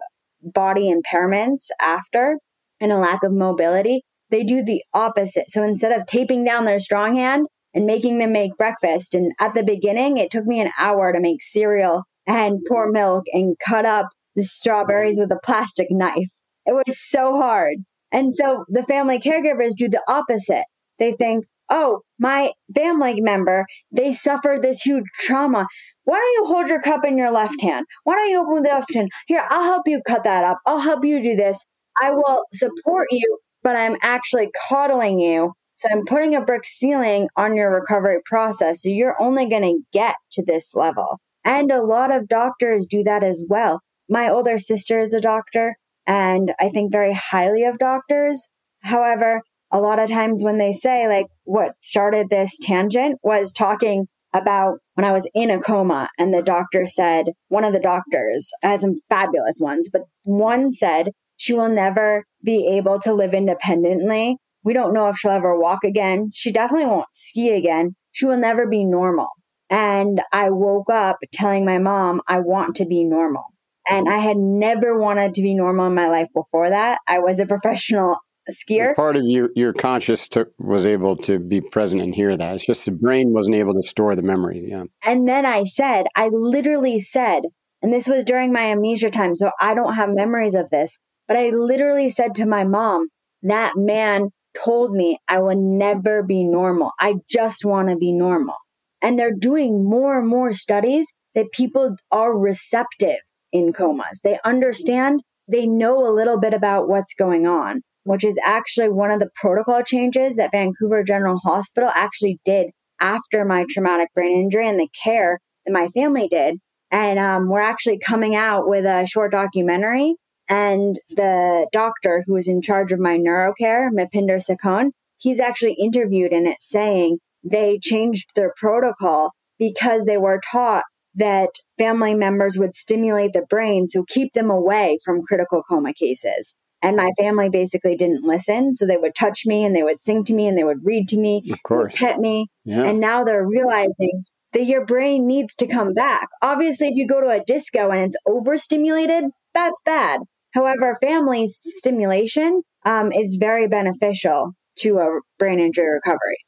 body 0.43 0.93
impairments 0.93 1.67
after 1.81 2.39
and 2.81 2.91
a 2.91 2.97
lack 2.97 3.23
of 3.23 3.33
mobility, 3.33 4.03
they 4.31 4.43
do 4.43 4.65
the 4.65 4.83
opposite. 4.95 5.51
So 5.51 5.63
instead 5.63 5.93
of 5.93 6.07
taping 6.07 6.43
down 6.43 6.65
their 6.65 6.81
strong 6.81 7.17
hand 7.17 7.47
and 7.75 7.85
making 7.85 8.19
them 8.19 8.33
make 8.33 8.57
breakfast, 8.57 9.15
and 9.15 9.33
at 9.39 9.55
the 9.55 9.63
beginning, 9.63 10.17
it 10.17 10.31
took 10.31 10.47
me 10.47 10.61
an 10.61 10.73
hour 10.79 11.13
to 11.13 11.21
make 11.21 11.43
cereal 11.43 12.05
and 12.27 12.61
pour 12.67 12.91
milk 12.91 13.25
and 13.33 13.57
cut 13.65 13.85
up 13.85 14.07
the 14.35 14.43
strawberries 14.43 15.19
with 15.19 15.31
a 15.31 15.41
plastic 15.45 15.89
knife. 15.91 16.41
It 16.65 16.73
was 16.73 16.99
so 16.99 17.35
hard. 17.35 17.79
And 18.13 18.35
so 18.35 18.65
the 18.69 18.83
family 18.83 19.19
caregivers 19.19 19.73
do 19.77 19.89
the 19.89 20.03
opposite. 20.09 20.65
They 20.99 21.13
think, 21.13 21.47
oh, 21.71 22.01
my 22.19 22.53
family 22.75 23.21
member, 23.21 23.67
they 23.91 24.13
suffered 24.13 24.63
this 24.63 24.83
huge 24.83 25.05
trauma. 25.19 25.67
Why 26.05 26.17
don't 26.17 26.47
you 26.47 26.55
hold 26.55 26.69
your 26.69 26.83
cup 26.83 27.05
in 27.05 27.17
your 27.17 27.31
left 27.33 27.61
hand? 27.61 27.87
Why 28.05 28.15
don't 28.17 28.29
you 28.31 28.41
open 28.41 28.63
the 28.63 28.69
left 28.69 28.93
hand? 28.95 29.09
Here, 29.27 29.43
I'll 29.49 29.65
help 29.65 29.83
you 29.87 30.03
cut 30.07 30.25
that 30.25 30.45
up. 30.45 30.59
I'll 30.67 30.81
help 30.81 31.05
you 31.05 31.23
do 31.23 31.35
this. 31.35 31.65
I 32.01 32.11
will 32.11 32.45
support 32.53 33.09
you, 33.11 33.39
but 33.63 33.77
I'm 33.77 33.97
actually 34.03 34.51
coddling 34.69 35.19
you 35.19 35.53
So 35.83 35.89
I'm 35.91 36.05
putting 36.05 36.37
a 36.37 36.41
brick 36.41 36.65
ceiling 36.65 37.29
on 37.37 37.57
your 37.57 37.73
recovery 37.73 38.19
process. 38.25 38.83
So 38.83 38.89
you're 38.89 39.21
only 39.21 39.49
going 39.49 39.63
to 39.63 39.81
get 39.93 40.15
to 40.33 40.45
this 40.47 40.75
level. 40.75 41.19
And 41.45 41.73
a 41.73 41.83
lot 41.83 42.15
of 42.15 42.29
doctors 42.29 42.87
do 42.87 43.03
that 43.03 43.25
as 43.25 43.45
well. 43.49 43.81
My 44.09 44.29
older 44.29 44.59
sister 44.59 45.01
is 45.01 45.13
a 45.13 45.21
doctor 45.21 45.75
and 46.07 46.53
I 46.61 46.69
think 46.69 46.93
very 46.93 47.13
highly 47.13 47.65
of 47.65 47.79
doctors. 47.79 48.49
However, 48.81 49.43
a 49.71 49.81
lot 49.81 49.99
of 49.99 50.11
times 50.11 50.43
when 50.45 50.59
they 50.59 50.73
say 50.73 51.09
like 51.09 51.27
what 51.45 51.73
started 51.81 52.29
this 52.29 52.59
tangent 52.61 53.19
was 53.23 53.53
talking 53.53 54.07
about 54.35 54.77
when 54.95 55.05
I 55.05 55.13
was 55.13 55.29
in 55.35 55.51
a 55.51 55.61
coma 55.61 56.09
and 56.19 56.33
the 56.33 56.43
doctor 56.43 56.87
said, 56.87 57.33
one 57.49 57.65
of 57.65 57.73
the 57.73 57.81
doctors 57.81 58.51
has 58.63 58.81
some 58.81 59.01
fabulous 59.09 59.59
ones, 59.61 59.89
but 59.93 60.03
one 60.25 60.71
said 60.71 61.11
she 61.37 61.55
will 61.55 61.69
never 61.69 62.25
be 62.43 62.67
able 62.69 62.99
to 63.01 63.13
live 63.13 63.35
independently. 63.35 64.37
We 64.65 64.73
don't 64.73 64.95
know 64.95 65.09
if 65.09 65.17
she'll 65.17 65.33
ever 65.33 65.59
walk 65.59 65.85
again. 65.85 66.31
She 66.33 66.53
definitely 66.53 66.87
won't 66.87 67.13
ski 67.13 67.51
again. 67.51 67.97
She 68.13 68.27
will 68.27 68.37
never 68.37 68.67
be 68.67 68.85
normal. 68.85 69.29
And 69.69 70.21
I 70.33 70.51
woke 70.51 70.91
up 70.91 71.19
telling 71.33 71.65
my 71.65 71.79
mom, 71.79 72.21
I 72.29 72.41
want 72.41 72.77
to 72.77 72.87
be 72.87 73.05
normal. 73.05 73.45
And 73.89 74.09
I 74.09 74.19
had 74.19 74.37
never 74.37 74.97
wanted 74.99 75.35
to 75.35 75.43
be 75.43 75.55
normal 75.55 75.87
in 75.87 75.95
my 75.95 76.09
life 76.09 76.29
before 76.35 76.71
that. 76.71 77.01
I 77.09 77.19
was 77.19 77.41
a 77.41 77.47
professional 77.47 78.19
skier. 78.51 78.95
Part 78.95 79.17
of 79.17 79.25
your, 79.25 79.51
your 79.55 79.73
conscious 79.73 80.29
took, 80.29 80.53
was 80.59 80.87
able 80.87 81.17
to 81.17 81.39
be 81.39 81.61
present 81.61 82.03
and 82.03 82.15
hear 82.15 82.37
that. 82.37 82.55
It's 82.55 82.67
just 82.67 82.85
the 82.85 82.93
brain 82.93 83.33
wasn't 83.33 83.57
able 83.57 83.75
to 83.75 83.83
store 83.83 84.15
the 84.15 84.23
memory. 84.23 84.67
Yeah. 84.69 84.85
And 85.05 85.29
then 85.29 85.47
I 85.47 85.65
said, 85.65 86.07
I 86.17 86.29
literally 86.33 87.01
said, 87.01 87.43
and 87.83 87.93
this 87.93 88.07
was 88.07 88.25
during 88.25 88.53
my 88.53 88.71
amnesia 88.71 89.11
time, 89.11 89.35
so 89.35 89.51
I 89.61 89.75
don't 89.75 89.95
have 89.95 90.11
memories 90.11 90.55
of 90.55 90.71
this, 90.71 90.99
but 91.27 91.37
I 91.37 91.51
literally 91.51 92.09
said 92.09 92.35
to 92.37 92.47
my 92.47 92.65
mom, 92.65 93.09
that 93.43 93.73
man 93.77 94.31
told 94.65 94.93
me 94.93 95.19
I 95.29 95.39
will 95.41 95.57
never 95.57 96.23
be 96.23 96.45
normal. 96.45 96.93
I 97.01 97.15
just 97.29 97.65
want 97.65 97.89
to 97.89 97.97
be 97.97 98.13
normal. 98.13 98.55
And 99.01 99.19
they're 99.19 99.35
doing 99.35 99.89
more 99.89 100.21
and 100.21 100.29
more 100.29 100.53
studies 100.53 101.13
that 101.35 101.51
people 101.53 101.97
are 102.11 102.39
receptive 102.39 103.19
in 103.53 103.73
comas. 103.73 104.21
They 104.25 104.39
understand, 104.45 105.23
they 105.49 105.67
know 105.67 106.07
a 106.07 106.15
little 106.15 106.39
bit 106.39 106.55
about 106.55 106.89
what's 106.89 107.15
going 107.15 107.47
on 107.47 107.83
which 108.05 108.25
is 108.25 108.39
actually 108.45 108.89
one 108.89 109.11
of 109.11 109.21
the 109.21 109.31
protocol 109.35 109.83
changes 109.83 110.37
that 110.37 110.51
Vancouver 110.51 111.03
General 111.03 111.39
Hospital 111.39 111.91
actually 111.95 112.41
did 112.45 112.71
after 113.01 113.45
my 113.45 113.65
traumatic 113.69 114.09
brain 114.15 114.33
injury 114.33 114.69
and 114.69 114.79
the 114.79 114.89
care 115.05 115.39
that 115.67 115.73
my 115.73 115.89
family 115.89 116.29
did. 116.29 116.59
And 116.91 117.19
um, 117.19 117.49
we're 117.49 117.61
actually 117.61 117.99
coming 117.99 118.35
out 118.35 118.69
with 118.69 118.85
a 118.85 119.07
short 119.07 119.33
documentary. 119.33 120.15
And 120.49 120.99
the 121.11 121.69
doctor 121.73 122.23
who 122.27 122.35
was 122.35 122.49
in 122.49 122.61
charge 122.61 122.93
of 122.93 122.99
my 122.99 123.17
neurocare, 123.17 123.89
Mypinder 123.91 124.41
Sekhon, 124.43 124.91
he's 125.19 125.41
actually 125.41 125.77
interviewed 125.81 126.33
in 126.33 126.47
it 126.47 126.59
saying 126.61 127.19
they 127.43 127.79
changed 127.81 128.35
their 128.35 128.53
protocol 128.57 129.33
because 129.59 130.05
they 130.05 130.19
were 130.19 130.41
taught 130.51 130.85
that 131.15 131.51
family 131.79 132.15
members 132.15 132.59
would 132.59 132.77
stimulate 132.77 133.33
the 133.33 133.47
brain, 133.49 133.89
so 133.89 134.05
keep 134.09 134.33
them 134.33 134.51
away 134.51 134.99
from 135.05 135.23
critical 135.23 135.63
coma 135.63 135.93
cases. 135.93 136.55
And 136.83 136.97
my 136.97 137.11
family 137.17 137.49
basically 137.49 137.97
didn't 137.97 138.25
listen. 138.25 138.75
So 138.75 138.87
they 138.87 138.97
would 138.97 139.15
touch 139.15 139.47
me 139.47 139.65
and 139.65 139.75
they 139.75 139.85
would 139.85 140.01
sing 140.01 140.25
to 140.25 140.35
me 140.35 140.49
and 140.49 140.59
they 140.59 140.65
would 140.65 140.85
read 140.85 141.07
to 141.09 141.17
me, 141.17 141.43
of 141.53 141.63
course. 141.63 141.97
pet 141.97 142.19
me. 142.19 142.49
Yeah. 142.65 142.85
And 142.85 142.99
now 142.99 143.23
they're 143.23 143.47
realizing 143.47 144.25
that 144.53 144.67
your 144.67 144.85
brain 144.85 145.27
needs 145.27 145.55
to 145.57 145.67
come 145.67 145.95
back. 145.95 146.29
Obviously, 146.43 146.89
if 146.89 146.97
you 146.97 147.07
go 147.07 147.21
to 147.21 147.29
a 147.29 147.43
disco 147.45 147.91
and 147.91 148.01
it's 148.01 148.17
overstimulated, 148.27 149.27
that's 149.55 149.81
bad. 149.85 150.21
However, 150.55 150.99
family 151.01 151.47
stimulation 151.47 152.63
um, 152.85 153.13
is 153.13 153.37
very 153.41 153.69
beneficial 153.69 154.53
to 154.79 154.99
a 154.99 155.21
brain 155.39 155.61
injury 155.61 155.95
recovery. 155.95 156.39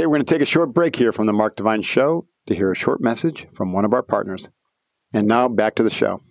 Okay, 0.00 0.06
we're 0.06 0.16
going 0.16 0.24
to 0.24 0.34
take 0.34 0.40
a 0.40 0.46
short 0.46 0.72
break 0.72 0.96
here 0.96 1.12
from 1.12 1.26
the 1.26 1.32
Mark 1.34 1.56
Divine 1.56 1.82
Show 1.82 2.26
to 2.46 2.54
hear 2.54 2.72
a 2.72 2.74
short 2.74 3.02
message 3.02 3.46
from 3.52 3.74
one 3.74 3.84
of 3.84 3.92
our 3.92 4.02
partners. 4.02 4.48
And 5.12 5.28
now 5.28 5.46
back 5.46 5.74
to 5.74 5.82
the 5.82 5.90
show. 5.90 6.22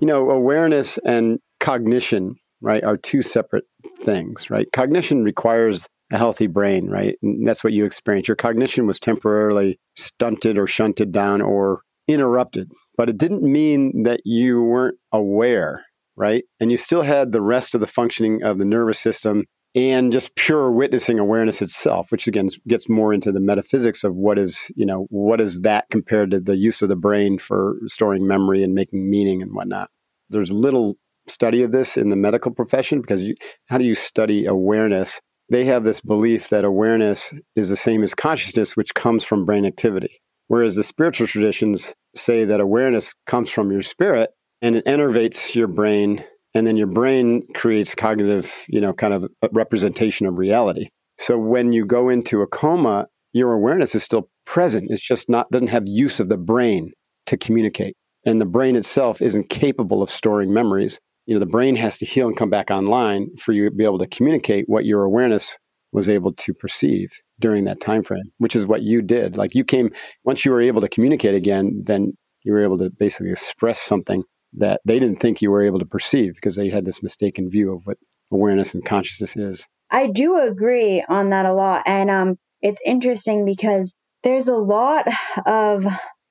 You 0.00 0.08
know, 0.08 0.30
awareness 0.30 0.98
and 1.06 1.38
cognition, 1.60 2.34
right, 2.60 2.82
are 2.82 2.96
two 2.96 3.22
separate 3.22 3.62
things, 4.00 4.50
right? 4.50 4.66
Cognition 4.72 5.22
requires 5.22 5.86
a 6.10 6.18
healthy 6.18 6.48
brain, 6.48 6.88
right? 6.88 7.16
And 7.22 7.46
that's 7.46 7.62
what 7.62 7.72
you 7.72 7.84
experience. 7.84 8.26
Your 8.26 8.34
cognition 8.34 8.88
was 8.88 8.98
temporarily 8.98 9.78
stunted 9.94 10.58
or 10.58 10.66
shunted 10.66 11.12
down 11.12 11.40
or 11.40 11.82
interrupted, 12.08 12.72
but 12.96 13.08
it 13.08 13.16
didn't 13.16 13.44
mean 13.44 14.02
that 14.02 14.22
you 14.24 14.60
weren't 14.60 14.98
aware, 15.12 15.84
right? 16.22 16.44
And 16.60 16.70
you 16.70 16.76
still 16.76 17.02
had 17.02 17.32
the 17.32 17.42
rest 17.42 17.74
of 17.74 17.80
the 17.80 17.86
functioning 17.88 18.44
of 18.44 18.58
the 18.58 18.64
nervous 18.64 19.00
system 19.00 19.44
and 19.74 20.12
just 20.12 20.36
pure 20.36 20.70
witnessing 20.70 21.18
awareness 21.18 21.60
itself, 21.60 22.12
which 22.12 22.28
again 22.28 22.48
gets 22.68 22.88
more 22.88 23.12
into 23.12 23.32
the 23.32 23.40
metaphysics 23.40 24.04
of 24.04 24.14
what 24.14 24.38
is, 24.38 24.70
you 24.76 24.86
know, 24.86 25.06
what 25.10 25.40
is 25.40 25.62
that 25.62 25.86
compared 25.90 26.30
to 26.30 26.38
the 26.38 26.56
use 26.56 26.80
of 26.80 26.88
the 26.88 26.94
brain 26.94 27.38
for 27.38 27.76
storing 27.88 28.24
memory 28.24 28.62
and 28.62 28.72
making 28.72 29.10
meaning 29.10 29.42
and 29.42 29.52
whatnot. 29.52 29.90
There's 30.30 30.52
little 30.52 30.96
study 31.26 31.64
of 31.64 31.72
this 31.72 31.96
in 31.96 32.08
the 32.08 32.16
medical 32.16 32.52
profession 32.52 33.00
because 33.00 33.24
you, 33.24 33.34
how 33.66 33.78
do 33.78 33.84
you 33.84 33.96
study 33.96 34.46
awareness? 34.46 35.20
They 35.48 35.64
have 35.64 35.82
this 35.82 36.00
belief 36.00 36.50
that 36.50 36.64
awareness 36.64 37.34
is 37.56 37.68
the 37.68 37.76
same 37.76 38.04
as 38.04 38.14
consciousness, 38.14 38.76
which 38.76 38.94
comes 38.94 39.24
from 39.24 39.44
brain 39.44 39.66
activity. 39.66 40.20
Whereas 40.46 40.76
the 40.76 40.84
spiritual 40.84 41.26
traditions 41.26 41.94
say 42.14 42.44
that 42.44 42.60
awareness 42.60 43.12
comes 43.26 43.50
from 43.50 43.72
your 43.72 43.82
spirit 43.82 44.30
and 44.62 44.76
it 44.76 44.86
innervates 44.86 45.54
your 45.54 45.66
brain 45.66 46.24
and 46.54 46.66
then 46.66 46.76
your 46.76 46.86
brain 46.86 47.46
creates 47.54 47.94
cognitive, 47.94 48.64
you 48.68 48.80
know, 48.80 48.92
kind 48.92 49.12
of 49.12 49.26
representation 49.52 50.26
of 50.26 50.38
reality. 50.38 50.88
So 51.18 51.38
when 51.38 51.72
you 51.72 51.84
go 51.84 52.08
into 52.08 52.42
a 52.42 52.46
coma, 52.46 53.08
your 53.32 53.52
awareness 53.52 53.94
is 53.94 54.02
still 54.02 54.30
present. 54.44 54.90
It's 54.90 55.02
just 55.02 55.28
not 55.28 55.50
doesn't 55.50 55.68
have 55.68 55.84
use 55.86 56.20
of 56.20 56.28
the 56.28 56.36
brain 56.36 56.92
to 57.26 57.36
communicate. 57.36 57.96
And 58.24 58.40
the 58.40 58.46
brain 58.46 58.76
itself 58.76 59.20
isn't 59.20 59.48
capable 59.48 60.02
of 60.02 60.10
storing 60.10 60.52
memories. 60.52 61.00
You 61.26 61.34
know, 61.34 61.40
the 61.40 61.46
brain 61.46 61.76
has 61.76 61.98
to 61.98 62.06
heal 62.06 62.28
and 62.28 62.36
come 62.36 62.50
back 62.50 62.70
online 62.70 63.28
for 63.38 63.52
you 63.52 63.68
to 63.68 63.74
be 63.74 63.84
able 63.84 63.98
to 63.98 64.06
communicate 64.06 64.66
what 64.68 64.84
your 64.84 65.02
awareness 65.02 65.58
was 65.92 66.08
able 66.08 66.32
to 66.32 66.54
perceive 66.54 67.10
during 67.38 67.64
that 67.64 67.80
time 67.80 68.02
frame, 68.02 68.32
which 68.38 68.56
is 68.56 68.66
what 68.66 68.82
you 68.82 69.02
did. 69.02 69.36
Like 69.36 69.54
you 69.54 69.64
came 69.64 69.90
once 70.24 70.44
you 70.44 70.52
were 70.52 70.60
able 70.60 70.80
to 70.80 70.88
communicate 70.88 71.34
again, 71.34 71.82
then 71.84 72.12
you 72.42 72.52
were 72.52 72.62
able 72.62 72.78
to 72.78 72.90
basically 72.98 73.30
express 73.30 73.80
something 73.80 74.24
that 74.54 74.80
they 74.84 74.98
didn't 74.98 75.20
think 75.20 75.40
you 75.40 75.50
were 75.50 75.62
able 75.62 75.78
to 75.78 75.86
perceive 75.86 76.34
because 76.34 76.56
they 76.56 76.68
had 76.68 76.84
this 76.84 77.02
mistaken 77.02 77.48
view 77.48 77.72
of 77.72 77.86
what 77.86 77.98
awareness 78.30 78.74
and 78.74 78.84
consciousness 78.84 79.36
is. 79.36 79.66
I 79.90 80.06
do 80.06 80.38
agree 80.38 81.04
on 81.08 81.30
that 81.30 81.46
a 81.46 81.52
lot. 81.52 81.82
And 81.86 82.10
um, 82.10 82.36
it's 82.60 82.80
interesting 82.84 83.44
because 83.44 83.94
there's 84.22 84.48
a 84.48 84.56
lot 84.56 85.06
of 85.46 85.86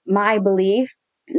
my 0.05 0.39
belief 0.39 0.93